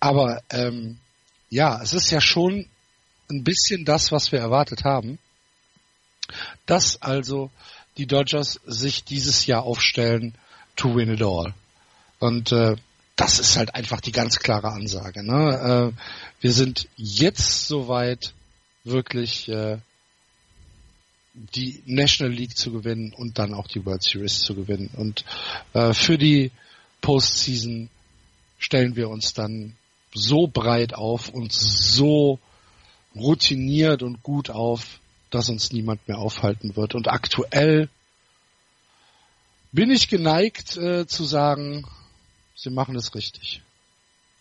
[0.00, 0.98] Aber ähm,
[1.50, 2.66] ja, es ist ja schon
[3.30, 5.18] ein bisschen das, was wir erwartet haben.
[6.66, 7.50] Dass also
[7.96, 10.34] die Dodgers sich dieses Jahr aufstellen
[10.76, 11.54] to win it all.
[12.18, 12.76] Und äh,
[13.16, 15.22] das ist halt einfach die ganz klare Ansage.
[15.22, 15.92] Ne?
[15.92, 16.02] Äh,
[16.40, 18.32] wir sind jetzt soweit,
[18.84, 19.78] wirklich äh,
[21.34, 24.90] die National League zu gewinnen und dann auch die World Series zu gewinnen.
[24.96, 25.24] Und
[25.74, 26.50] äh, für die
[27.00, 27.88] Postseason
[28.58, 29.76] stellen wir uns dann
[30.12, 32.38] so breit auf und so
[33.14, 35.00] routiniert und gut auf,
[35.30, 36.94] dass uns niemand mehr aufhalten wird.
[36.94, 37.88] Und aktuell
[39.72, 41.84] bin ich geneigt äh, zu sagen,
[42.56, 43.62] sie machen es richtig.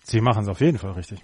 [0.04, 1.20] Sie machen es auf jeden Fall richtig.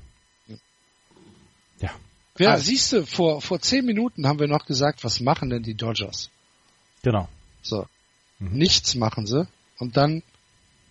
[1.80, 1.90] Ja.
[2.38, 5.64] Ja, also, siehst du, vor, vor zehn Minuten haben wir noch gesagt, was machen denn
[5.64, 6.30] die Dodgers?
[7.02, 7.28] Genau.
[7.62, 7.88] So.
[8.40, 8.58] Mhm.
[8.58, 9.48] Nichts machen sie.
[9.80, 10.22] Und dann,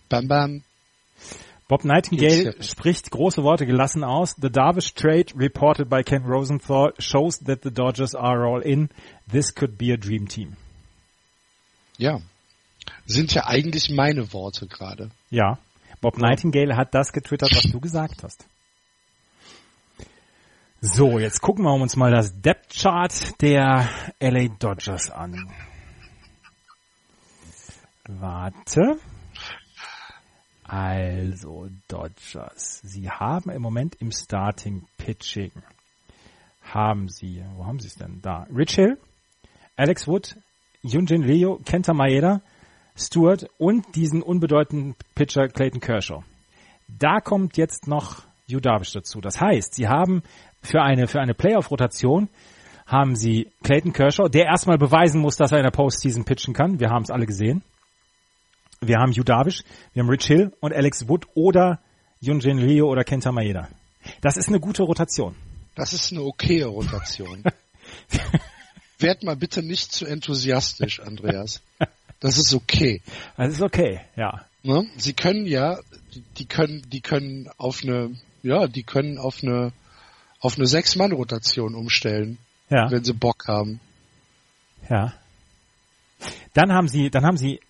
[0.09, 0.63] bam, bam.
[1.67, 4.37] Bob Nightingale spricht große Worte gelassen aus.
[4.39, 8.91] The Darvish trade reported by Ken Rosenthal shows that the Dodgers are all in.
[9.31, 10.57] This could be a dream team.
[11.97, 12.21] Ja.
[13.07, 15.11] Sind ja eigentlich meine Worte gerade.
[15.31, 15.59] Ja.
[16.03, 18.45] Bob Nightingale hat das getwittert, was du gesagt hast.
[20.83, 23.89] So, jetzt gucken wir uns mal das Depth Chart der
[24.21, 25.51] LA Dodgers an.
[28.07, 28.99] Warte.
[30.65, 32.81] Also, Dodgers.
[32.83, 35.53] Sie haben im Moment im Starting Pitching
[36.63, 38.21] haben sie, wo haben sie es denn?
[38.23, 38.47] Da.
[38.55, 38.99] Rich Hill,
[39.77, 40.37] Alex Wood,
[40.83, 42.41] Yunjin Leo, Kenta Maeda,
[42.97, 46.23] Stewart und diesen unbedeutenden Pitcher Clayton Kershaw.
[46.89, 49.21] Da kommt jetzt noch Yu Darvish dazu.
[49.21, 50.23] Das heißt, sie haben
[50.63, 52.29] für eine, für eine Playoff-Rotation
[52.87, 56.81] haben sie Clayton Kershaw, der erstmal beweisen muss, dass er in der Postseason pitchen kann.
[56.81, 57.63] Wir haben es alle gesehen.
[58.87, 59.63] Wir haben Yu Darvish,
[59.93, 61.81] wir haben Rich Hill und Alex Wood oder
[62.21, 63.69] Yunjin Ryo oder Kenta Maeda.
[64.21, 65.35] Das ist eine gute Rotation.
[65.75, 67.43] Das ist eine okaye Rotation.
[68.99, 71.63] Werd mal bitte nicht zu enthusiastisch, Andreas.
[72.21, 73.03] Das ist okay.
[73.37, 74.45] Das ist okay, ja.
[74.63, 74.87] Ne?
[74.97, 75.79] Sie können ja,
[76.39, 79.73] die können, die können auf eine, ja, die können auf eine,
[80.41, 82.39] auf eine Sechs-Mann-Rotation umstellen.
[82.71, 82.91] Ja.
[82.91, 83.81] Wenn sie Bock haben.
[84.89, 85.13] Ja.
[86.55, 87.61] Dann haben sie, dann haben sie,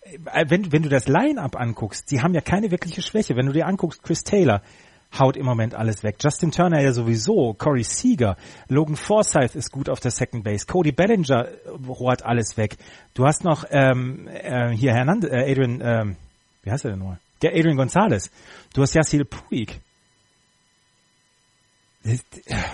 [0.47, 3.37] wenn, wenn du das Line-Up anguckst, sie haben ja keine wirkliche Schwäche.
[3.37, 4.63] Wenn du dir anguckst, Chris Taylor
[5.19, 6.17] haut im Moment alles weg.
[6.23, 8.37] Justin Turner ja sowieso, Corey Seager,
[8.69, 11.49] Logan Forsyth ist gut auf der Second Base, Cody Bellinger
[11.87, 12.77] rohrt alles weg.
[13.15, 16.17] Du hast noch ähm, äh, hier Hernandez, äh, Adrian, ähm,
[16.63, 17.21] wie heißt er denn nochmal?
[17.43, 18.31] Der Adrian Gonzalez.
[18.73, 19.81] Du hast Yassil Puig.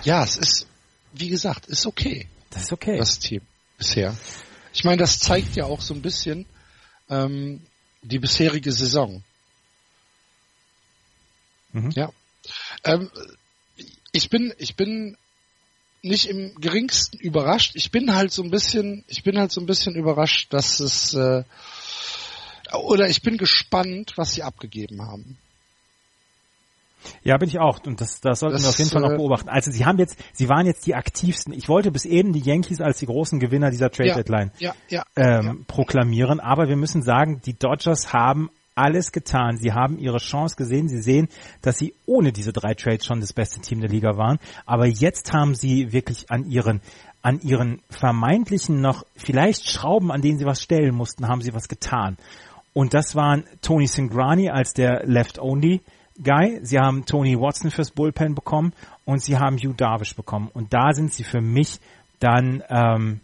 [0.03, 0.67] Ja, es ist,
[1.13, 2.27] wie gesagt, ist okay.
[2.51, 2.99] Das ist okay.
[2.99, 3.43] Das Team
[3.79, 4.15] bisher.
[4.73, 6.47] Ich meine, das zeigt ja auch so ein bisschen
[7.11, 7.61] ähm,
[8.03, 9.23] die bisherige Saison.
[11.73, 11.91] Mhm.
[11.91, 12.11] Ja.
[12.85, 13.11] Ähm,
[14.13, 15.17] ich bin, ich bin
[16.03, 17.73] nicht im geringsten überrascht.
[17.75, 21.15] Ich bin halt so ein bisschen, ich bin halt so ein bisschen überrascht, dass es
[21.15, 21.45] äh,
[22.73, 25.39] oder ich bin gespannt, was sie abgegeben haben.
[27.23, 27.81] Ja, bin ich auch.
[27.87, 29.49] Und das, das sollten das, wir auf jeden Fall noch äh, beobachten.
[29.49, 31.53] Also sie haben jetzt, sie waren jetzt die aktivsten.
[31.53, 35.05] Ich wollte bis eben die Yankees als die großen Gewinner dieser Trade Deadline ja, ja,
[35.17, 35.55] ähm, ja.
[35.67, 36.41] proklamieren.
[36.41, 39.59] Aber wir müssen sagen, die Dodgers haben alles getan.
[39.59, 40.89] Sie haben ihre Chance gesehen.
[40.89, 41.29] Sie sehen,
[41.63, 44.39] dass sie ohne diese drei Trades schon das beste Team der Liga waren.
[44.65, 46.81] Aber jetzt haben sie wirklich an ihren
[47.23, 51.69] an ihren vermeintlichen noch vielleicht Schrauben, an denen sie was stellen mussten, haben sie was
[51.69, 52.17] getan.
[52.73, 55.83] Und das waren Tony Singrani als der Left Only
[56.23, 58.73] Guy, sie haben Tony Watson fürs Bullpen bekommen
[59.05, 60.49] und sie haben Hugh Darvish bekommen.
[60.53, 61.79] Und da sind sie für mich
[62.19, 63.21] dann ähm,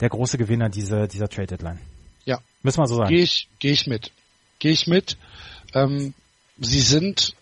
[0.00, 1.78] der große Gewinner dieser, dieser Trade Deadline.
[2.24, 2.40] Ja.
[2.62, 3.10] Müssen wir so sagen.
[3.10, 4.12] Gehe ich, geh ich mit.
[4.58, 5.16] Gehe ich mit.
[5.74, 6.14] Ähm,
[6.58, 7.34] sie sind,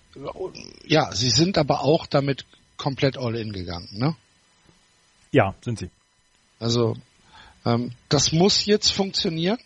[0.85, 2.45] ja, sie sind aber auch damit
[2.77, 4.17] komplett all in gegangen, ne?
[5.31, 5.91] Ja, sind sie.
[6.59, 6.97] Also,
[7.65, 9.59] ähm, das muss jetzt funktionieren.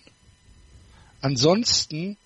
[1.21, 2.17] Ansonsten,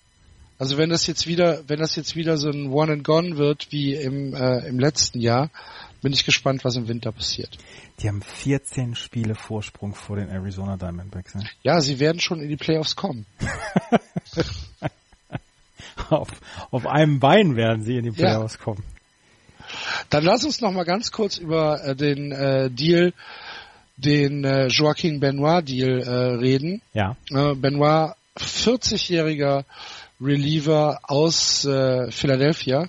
[0.59, 3.71] also wenn das jetzt wieder, wenn das jetzt wieder so ein One and Gone wird
[3.71, 5.51] wie im, äh, im letzten Jahr,
[6.03, 7.59] bin ich gespannt, was im Winter passiert.
[8.01, 11.35] Die haben 14 Spiele Vorsprung vor den Arizona Diamondbacks.
[11.35, 11.45] Ne?
[11.63, 13.27] Ja, sie werden schon in die Playoffs kommen.
[16.11, 16.29] auf,
[16.71, 18.65] auf einem Bein werden sie in die Playoffs ja.
[18.65, 18.85] kommen.
[20.11, 23.13] Dann lass uns noch mal ganz kurz über äh, den äh, Deal,
[23.97, 26.83] den äh, Joaquin Benoit Deal äh, reden.
[26.93, 27.17] Ja.
[27.31, 29.65] Äh, Benoit, 40-jähriger
[30.21, 32.89] Reliever aus äh, Philadelphia,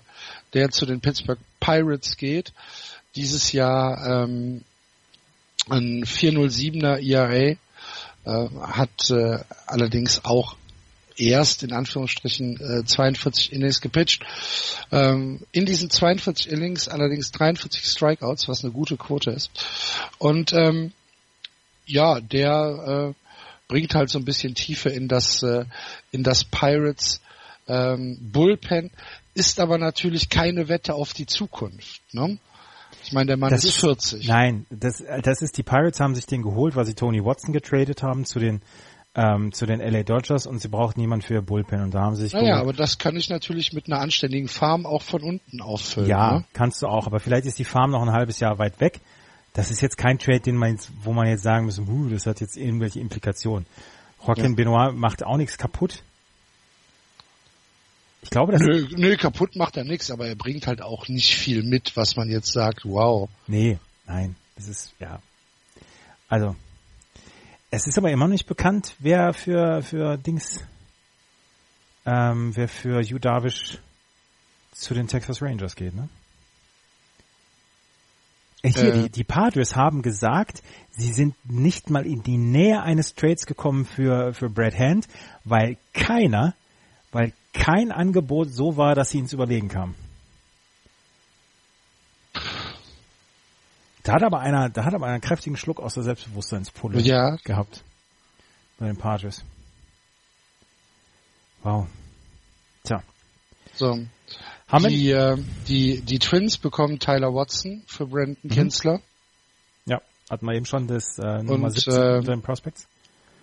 [0.54, 2.54] der zu den Pittsburgh Pirates geht.
[3.16, 4.64] Dieses Jahr ähm,
[5.70, 7.58] ein 407er ERA,
[8.28, 10.56] äh, hat äh, allerdings auch
[11.18, 14.24] erst in Anführungsstrichen äh, 42 Innings gepitcht.
[14.92, 19.50] Ähm, in diesen 42 Innings allerdings 43 Strikeouts, was eine gute Quote ist.
[20.18, 20.94] Und ähm,
[21.86, 23.27] ja, der äh,
[23.68, 25.66] bringt halt so ein bisschen Tiefe in das äh,
[26.12, 27.22] in das Pirates
[27.68, 28.92] ähm, Bullpen,
[29.34, 32.02] ist aber natürlich keine Wette auf die Zukunft.
[32.14, 32.38] Ne?
[33.04, 34.28] Ich meine, der Mann das ist 40.
[34.28, 38.04] Nein, das, das ist, die Pirates haben sich den geholt, weil sie Tony Watson getradet
[38.04, 38.62] haben zu den
[39.16, 42.16] ähm, zu den LA Dodgers und sie braucht niemand für ihr Bullpen und da haben
[42.16, 45.60] sie sich Naja, aber das kann ich natürlich mit einer anständigen Farm auch von unten
[45.60, 46.08] auffüllen.
[46.08, 46.46] Ja, ne?
[46.54, 49.02] kannst du auch, aber vielleicht ist die Farm noch ein halbes Jahr weit weg.
[49.58, 52.28] Das ist jetzt kein Trade, den man jetzt, wo man jetzt sagen muss, uh, das
[52.28, 53.66] hat jetzt irgendwelche Implikationen.
[54.24, 54.56] Joaquin ja.
[54.56, 56.04] Benoit macht auch nichts kaputt.
[58.22, 61.34] Ich glaube, das nö, nö, kaputt macht er nichts, aber er bringt halt auch nicht
[61.34, 63.30] viel mit, was man jetzt sagt, wow.
[63.48, 65.24] Nee, nein, das ist, ja.
[66.30, 66.56] Also,
[67.72, 70.64] es ist aber immer noch nicht bekannt, wer für, für Dings,
[72.06, 73.80] ähm, wer für Hugh Darvish
[74.72, 76.10] zu den Texas Rangers geht, ne?
[78.64, 82.82] Äh, hier, äh, die, die Padres haben gesagt, sie sind nicht mal in die Nähe
[82.82, 85.08] eines Trades gekommen für, für Brad Hand,
[85.44, 86.54] weil keiner,
[87.12, 89.96] weil kein Angebot so war, dass sie ins Überlegen kamen.
[94.04, 97.36] Da hat aber einer, da hat aber einen kräftigen Schluck aus der Selbstbewusstseinspulle ja.
[97.44, 97.84] gehabt.
[98.80, 99.44] Bei den Padres.
[101.64, 101.88] Wow.
[102.84, 103.04] Tja.
[103.74, 104.00] So.
[104.68, 105.38] Haben die, äh,
[105.68, 108.50] die, die Twins bekommen Tyler Watson für Brandon mhm.
[108.50, 109.02] Kinsler.
[109.86, 112.88] Ja, hatten wir eben schon das äh, Nummer und, 17 äh, unter den Prospects.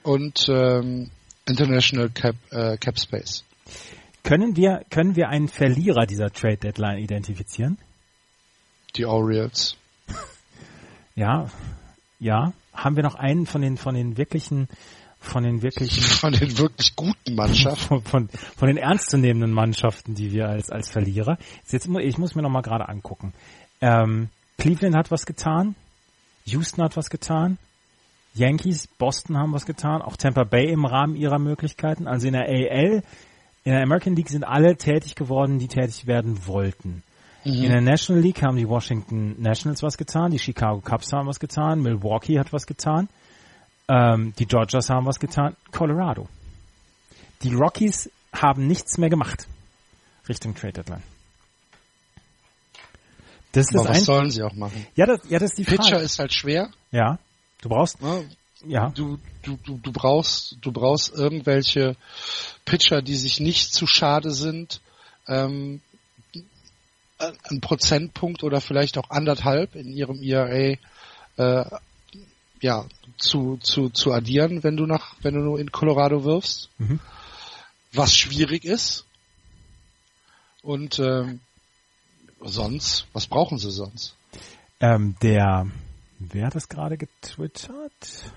[0.03, 1.11] Und ähm,
[1.47, 3.45] International Cap, äh, Cap Space.
[4.23, 7.79] Können wir, können wir einen Verlierer dieser Trade Deadline identifizieren?
[8.97, 9.77] Die Orioles.
[11.17, 11.49] Ja,
[12.19, 12.53] ja.
[12.73, 14.69] Haben wir noch einen von den, von den wirklichen,
[15.25, 20.33] von den wirklichen, von den wirklich guten Mannschaften, von, von, von den ernstzunehmenden Mannschaften, die
[20.33, 21.39] wir als, als Verlierer.
[21.69, 23.33] Jetzt, ich muss mir noch mal gerade angucken.
[23.81, 24.29] Ähm,
[24.59, 25.75] Cleveland hat was getan.
[26.47, 27.59] Houston hat was getan.
[28.35, 30.03] Yankees, Boston haben was getan.
[30.03, 32.07] Auch Tampa Bay im Rahmen ihrer Möglichkeiten.
[32.07, 33.03] Also in der AL,
[33.65, 37.03] in der American League sind alle tätig geworden, die tätig werden wollten.
[37.45, 37.63] Mhm.
[37.65, 41.39] In der National League haben die Washington Nationals was getan, die Chicago Cubs haben was
[41.39, 43.09] getan, Milwaukee hat was getan,
[43.89, 46.29] ähm, die Dodgers haben was getan, Colorado.
[47.43, 49.47] Die Rockies haben nichts mehr gemacht
[50.29, 51.03] Richtung Trade Deadline.
[53.53, 54.87] Das ist Aber was sollen sie auch machen?
[54.97, 56.05] Ja, das, ja, das ist die Pitcher Frage.
[56.05, 56.71] ist halt schwer.
[56.91, 57.19] Ja,
[57.63, 57.99] du brauchst.
[58.01, 58.23] Ja,
[58.67, 58.89] ja.
[58.91, 61.97] Du, du, du, du brauchst, du brauchst irgendwelche
[62.65, 64.81] Pitcher, die sich nicht zu schade sind,
[65.29, 65.81] ähm,
[67.19, 70.77] ein Prozentpunkt oder vielleicht auch anderthalb in ihrem ERA
[71.37, 71.65] äh,
[72.65, 72.87] ja
[73.19, 76.99] zu, zu, zu addieren, wenn du nach wenn du nur in Colorado wirfst, mhm.
[77.93, 79.05] was schwierig ist.
[80.63, 81.41] Und ähm,
[82.41, 84.17] sonst, was brauchen sie sonst?
[84.81, 85.67] Ähm, der,
[86.19, 88.33] wer hat das gerade getwittert?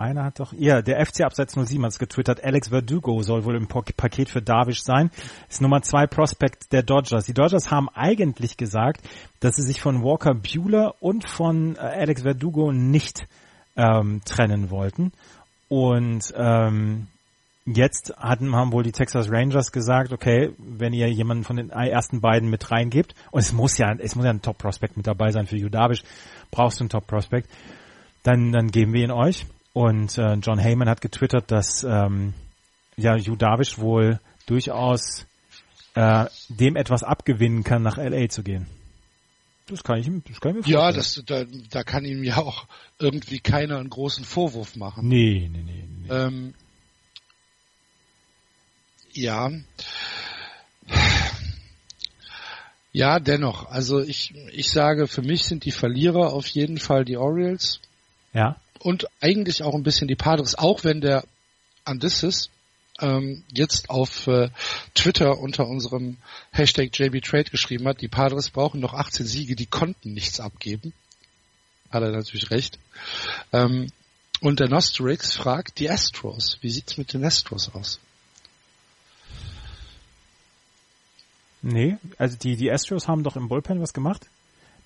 [0.00, 3.54] Einer hat doch, ja, der FC Abseits 07 hat es getwittert, Alex Verdugo soll wohl
[3.54, 5.10] im Paket für Darvish sein.
[5.50, 7.26] Ist Nummer zwei Prospect der Dodgers.
[7.26, 9.02] Die Dodgers haben eigentlich gesagt,
[9.40, 13.28] dass sie sich von Walker Bueller und von äh, Alex Verdugo nicht
[13.76, 15.12] ähm, trennen wollten.
[15.68, 17.08] Und ähm,
[17.66, 22.22] jetzt hatten, haben wohl die Texas Rangers gesagt, okay, wenn ihr jemanden von den ersten
[22.22, 25.30] beiden mit reingebt, und es muss ja, es muss ja ein Top Prospect mit dabei
[25.30, 26.04] sein für Hugh Darvish,
[26.50, 27.50] brauchst du einen Top Prospect,
[28.22, 29.44] dann, dann geben wir ihn euch.
[29.72, 32.34] Und äh, John Heyman hat getwittert, dass ähm,
[32.96, 35.26] ja Hugh Darvish wohl durchaus
[35.94, 38.66] äh, dem etwas abgewinnen kann, nach LA zu gehen.
[39.66, 40.80] Das kann ich, das kann ich mir vorstellen.
[40.80, 42.66] Ja, das, da, da kann ihm ja auch
[42.98, 45.06] irgendwie keiner einen großen Vorwurf machen.
[45.06, 45.84] Nee, nee, nee.
[46.02, 46.08] nee.
[46.10, 46.54] Ähm,
[49.12, 49.50] ja.
[52.92, 53.70] Ja, dennoch.
[53.70, 57.80] Also ich, ich sage, für mich sind die Verlierer auf jeden Fall die Orioles.
[58.32, 58.56] Ja.
[58.80, 61.24] Und eigentlich auch ein bisschen die Padres, auch wenn der
[61.84, 62.50] Andissis
[63.00, 64.50] ähm, jetzt auf äh,
[64.94, 66.16] Twitter unter unserem
[66.50, 70.92] Hashtag JBTrade geschrieben hat, die Padres brauchen noch 18 Siege, die konnten nichts abgeben.
[71.90, 72.78] Hat er natürlich recht.
[73.52, 73.90] Ähm,
[74.40, 76.58] und der Nostrix fragt die Astros.
[76.62, 78.00] Wie sieht's mit den Astros aus?
[81.62, 84.26] Nee, also die, die Astros haben doch im Bullpen was gemacht.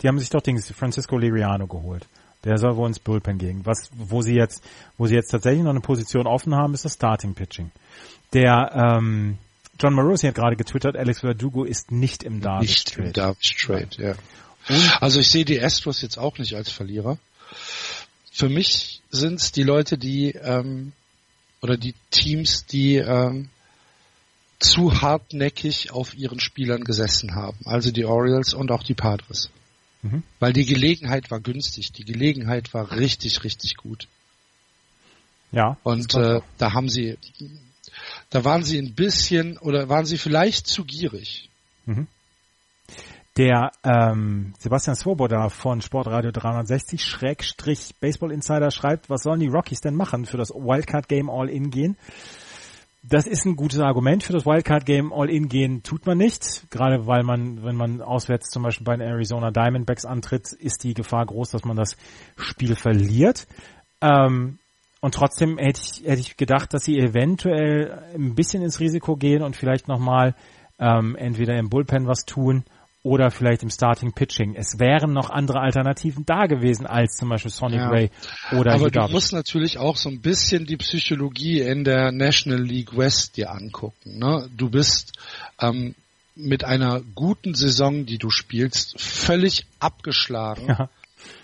[0.03, 2.09] Die haben sich doch den Francisco Liriano geholt.
[2.45, 3.63] Der soll wohl ins Bullpen gehen.
[3.65, 4.63] Was, wo sie jetzt,
[4.99, 7.71] wo sie jetzt tatsächlich noch eine Position offen haben, ist das Starting Pitching.
[8.33, 9.39] Der, ähm,
[9.81, 13.07] John Morosi hat gerade getwittert, Alex Verdugo ist nicht im Darvish Nicht Trade.
[13.07, 14.15] im Darvish Trade, ja.
[15.01, 17.19] Also ich sehe die Astros jetzt auch nicht als Verlierer.
[18.33, 20.93] Für mich sind es die Leute, die ähm,
[21.61, 23.49] oder die Teams, die ähm,
[24.59, 27.59] zu hartnäckig auf ihren Spielern gesessen haben.
[27.65, 29.51] Also die Orioles und auch die Padres.
[30.05, 30.23] Mhm.
[30.39, 31.93] Weil die Gelegenheit war günstig.
[31.93, 34.07] Die Gelegenheit war richtig, richtig gut.
[35.51, 35.79] Ja.
[35.83, 37.17] Und äh, da haben sie,
[38.29, 41.49] da waren sie ein bisschen oder waren sie vielleicht zu gierig.
[43.39, 49.81] Der ähm, Sebastian Swoboda von Sportradio 360 Schrägstrich Baseball Insider schreibt, was sollen die Rockies
[49.81, 51.97] denn machen für das Wildcard Game All-In gehen?
[53.07, 54.23] Das ist ein gutes Argument.
[54.23, 56.65] Für das Wildcard Game All-In gehen tut man nicht.
[56.71, 60.95] Gerade weil man, wenn man auswärts zum Beispiel bei den Arizona Diamondbacks antritt, ist die
[60.95, 61.99] Gefahr groß, dass man das
[62.37, 63.47] Spiel verliert.
[64.01, 64.59] Ähm,
[65.03, 69.43] und trotzdem hätte ich, hätte ich gedacht, dass sie eventuell ein bisschen ins Risiko gehen
[69.43, 70.35] und vielleicht nochmal
[70.79, 72.65] ähm, entweder im Bullpen was tun
[73.05, 74.55] oder vielleicht im Starting Pitching.
[74.57, 77.91] Es wären noch andere Alternativen da gewesen als zum Beispiel Sonic Ja.
[77.91, 78.11] Ray
[78.53, 82.63] oder Aber Yu du musst natürlich auch so ein bisschen die Psychologie in der National
[82.63, 84.19] League West dir angucken.
[84.19, 84.49] Ne?
[84.57, 85.13] Du bist
[85.61, 85.95] ähm,
[86.35, 90.89] mit einer guten Saison, die du spielst, völlig abgeschlagen Ja.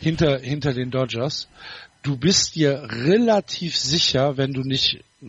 [0.01, 1.47] hinter, hinter den Dodgers.
[2.03, 5.27] Du bist dir relativ sicher, wenn du nicht äh,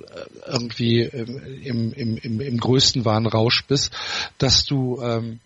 [0.48, 3.92] irgendwie im, im, im, im größten Warnrausch bist,
[4.38, 5.42] dass du ähm,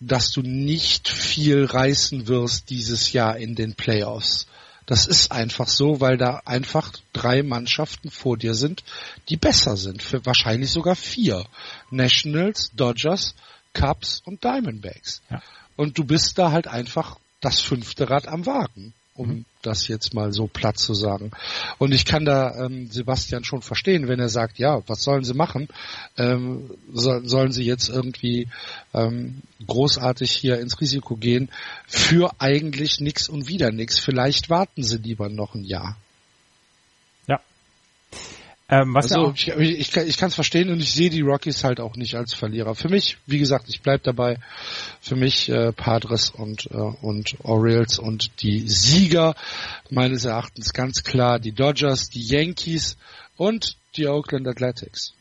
[0.00, 4.46] dass du nicht viel reißen wirst dieses Jahr in den Playoffs.
[4.86, 8.82] Das ist einfach so, weil da einfach drei Mannschaften vor dir sind,
[9.28, 10.02] die besser sind.
[10.02, 11.44] Für wahrscheinlich sogar vier.
[11.90, 13.34] Nationals, Dodgers,
[13.72, 15.20] Cubs und Diamondbacks.
[15.30, 15.42] Ja.
[15.76, 19.44] Und du bist da halt einfach das fünfte Rad am Wagen, um Mhm.
[19.62, 21.30] Das jetzt mal so platt zu sagen.
[21.78, 25.34] Und ich kann da ähm, Sebastian schon verstehen, wenn er sagt, ja, was sollen sie
[25.34, 25.68] machen?
[26.16, 28.48] Ähm, soll, sollen sie jetzt irgendwie
[28.94, 31.50] ähm, großartig hier ins Risiko gehen
[31.86, 33.98] für eigentlich nix und wieder nix?
[33.98, 35.96] Vielleicht warten sie lieber noch ein Jahr.
[38.70, 38.82] Ja.
[38.82, 41.10] Ähm, was ja Also auch, ich, ich, kann- ich kann es verstehen und ich sehe
[41.10, 42.74] die Rockies halt auch nicht als Verlierer.
[42.74, 44.38] Für mich, wie gesagt, ich bleib dabei.
[45.00, 49.34] Für mich äh, Padres und äh, und Orioles und die Sieger
[49.90, 52.96] meines Erachtens ganz klar die Dodgers, die Yankees
[53.36, 55.14] und die Oakland Athletics.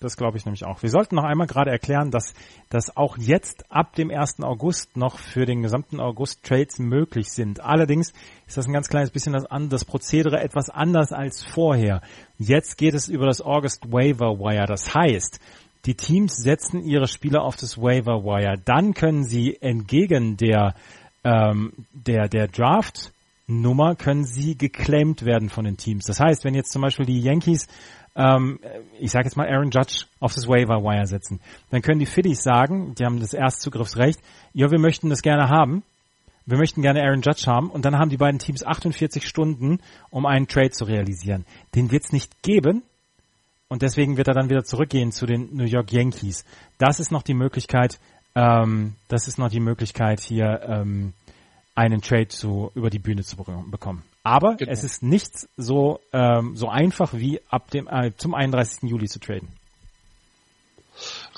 [0.00, 0.80] Das glaube ich nämlich auch.
[0.82, 2.32] Wir sollten noch einmal gerade erklären, dass,
[2.68, 4.40] dass auch jetzt ab dem 1.
[4.42, 7.60] August noch für den gesamten August Trades möglich sind.
[7.60, 8.12] Allerdings
[8.46, 12.00] ist das ein ganz kleines bisschen das, das Prozedere etwas anders als vorher.
[12.38, 14.66] Jetzt geht es über das August Waiver Wire.
[14.66, 15.40] Das heißt,
[15.84, 18.54] die Teams setzen ihre Spieler auf das Waiver Wire.
[18.64, 20.76] Dann können sie entgegen der,
[21.24, 23.12] ähm, der, der Draft
[23.48, 26.04] Nummer können sie geclaimed werden von den Teams.
[26.04, 27.66] Das heißt, wenn jetzt zum Beispiel die Yankees
[28.18, 28.58] ähm,
[29.00, 31.40] ich sage jetzt mal Aaron Judge auf das Waiver Wire setzen.
[31.70, 34.20] Dann können die Phillies sagen, die haben das Erstzugriffsrecht,
[34.52, 35.82] ja, wir möchten das gerne haben.
[36.44, 39.80] Wir möchten gerne Aaron Judge haben und dann haben die beiden Teams 48 Stunden,
[40.10, 41.44] um einen Trade zu realisieren.
[41.74, 42.82] Den wird es nicht geben
[43.68, 46.46] und deswegen wird er dann wieder zurückgehen zu den New York Yankees.
[46.78, 48.00] Das ist noch die Möglichkeit,
[48.34, 51.12] ähm, das ist noch die Möglichkeit hier ähm,
[51.74, 54.02] einen Trade zu über die Bühne zu be- bekommen.
[54.28, 54.70] Aber Genau.
[54.70, 58.82] es ist nicht so ähm, so einfach wie ab dem äh, zum 31.
[58.90, 59.48] Juli zu traden.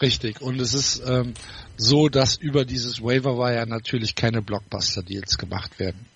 [0.01, 0.41] Richtig.
[0.41, 1.35] Und es ist ähm,
[1.77, 6.07] so, dass über dieses Waiver Wire natürlich keine Blockbuster Deals gemacht werden.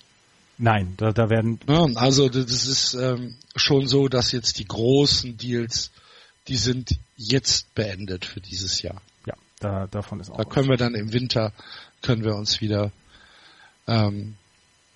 [0.59, 5.37] Nein, da, da werden Ja, also das ist ähm, schon so, dass jetzt die großen
[5.37, 5.91] Deals,
[6.49, 9.01] die sind jetzt beendet für dieses Jahr.
[9.27, 10.39] ja, da, davon ist auch.
[10.39, 11.53] Da können wir dann im Winter,
[12.03, 12.91] können wir uns wieder,
[13.87, 14.37] ähm,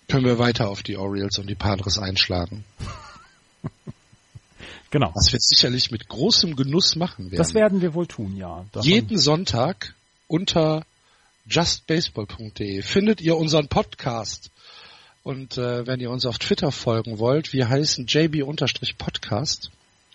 [0.09, 2.65] können wir weiter auf die Orioles und die Padres einschlagen.
[4.91, 5.13] Genau.
[5.15, 7.37] Was wir sicherlich mit großem Genuss machen werden.
[7.37, 8.65] Das werden wir wohl tun, ja.
[8.73, 9.95] Davon Jeden Sonntag
[10.29, 10.87] unter
[11.47, 14.51] justbaseball.de findet ihr unseren Podcast.
[15.23, 19.71] Und äh, wenn ihr uns auf Twitter folgen wollt, wir heißen JB-Podcast.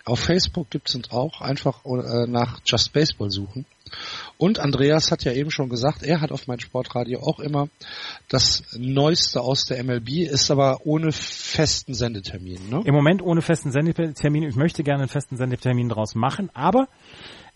[0.06, 3.66] Auf Facebook gibt's uns auch, einfach äh, nach Just Baseball suchen.
[4.38, 7.70] Und Andreas hat ja eben schon gesagt, er hat auf mein Sportradio auch immer
[8.28, 12.70] das Neueste aus der MLB, ist aber ohne festen Sendetermin.
[12.70, 12.82] Ne?
[12.86, 14.44] Im Moment ohne festen Sendetermin.
[14.44, 16.88] Ich möchte gerne einen festen Sendetermin draus machen, aber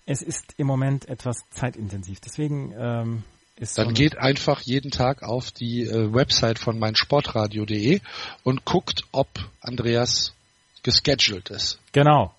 [0.06, 2.20] es ist im Moment etwas zeitintensiv.
[2.22, 3.24] Deswegen ähm,
[3.58, 8.00] ist dann geht einfach jeden Tag auf die äh, Website von meinsportradio.de
[8.44, 9.28] und guckt, ob
[9.60, 10.34] Andreas
[10.88, 11.80] gescheduled ist.
[11.92, 12.32] Genau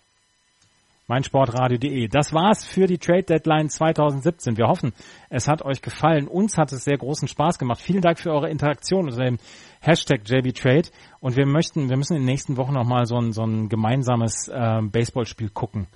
[1.08, 2.08] meinsportradio.de.
[2.08, 4.56] Das war's für die Trade Deadline 2017.
[4.56, 4.92] Wir hoffen,
[5.30, 6.28] es hat euch gefallen.
[6.28, 7.80] Uns hat es sehr großen Spaß gemacht.
[7.80, 9.38] Vielen Dank für eure Interaktion unter dem
[9.80, 10.90] Hashtag JBTrade.
[11.20, 14.48] Und wir möchten, wir müssen in den nächsten Wochen nochmal so ein, so ein gemeinsames
[14.48, 15.86] äh, Baseballspiel gucken.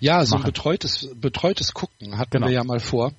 [0.00, 2.46] Ja, so ein betreutes, betreutes Gucken hatten genau.
[2.46, 3.12] wir ja mal vor.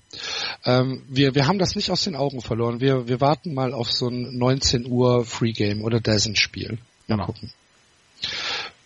[0.66, 2.80] Ähm, wir, wir haben das nicht aus den Augen verloren.
[2.80, 6.78] Wir, wir warten mal auf so ein 19 Uhr Free Game oder Dozen Spiel.
[7.08, 7.26] Mal genau.
[7.26, 7.52] gucken.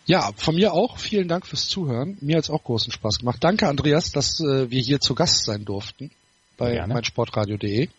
[0.07, 0.97] Ja, von mir auch.
[0.97, 2.17] Vielen Dank fürs Zuhören.
[2.21, 3.43] Mir hat es auch großen Spaß gemacht.
[3.43, 6.11] Danke, Andreas, dass äh, wir hier zu Gast sein durften
[6.57, 6.93] bei Gerne.
[6.93, 7.89] meinsportradio.de.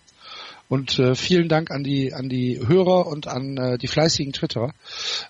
[0.71, 4.73] Und äh, vielen Dank an die an die Hörer und an äh, die fleißigen Twitterer.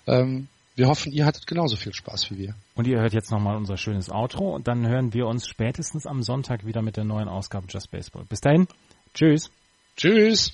[0.07, 2.55] Ähm, wir hoffen, ihr hattet genauso viel Spaß wie wir.
[2.75, 6.23] Und ihr hört jetzt nochmal unser schönes Outro und dann hören wir uns spätestens am
[6.23, 8.23] Sonntag wieder mit der neuen Ausgabe Just Baseball.
[8.23, 8.67] Bis dahin,
[9.13, 9.51] tschüss.
[9.97, 10.53] Tschüss.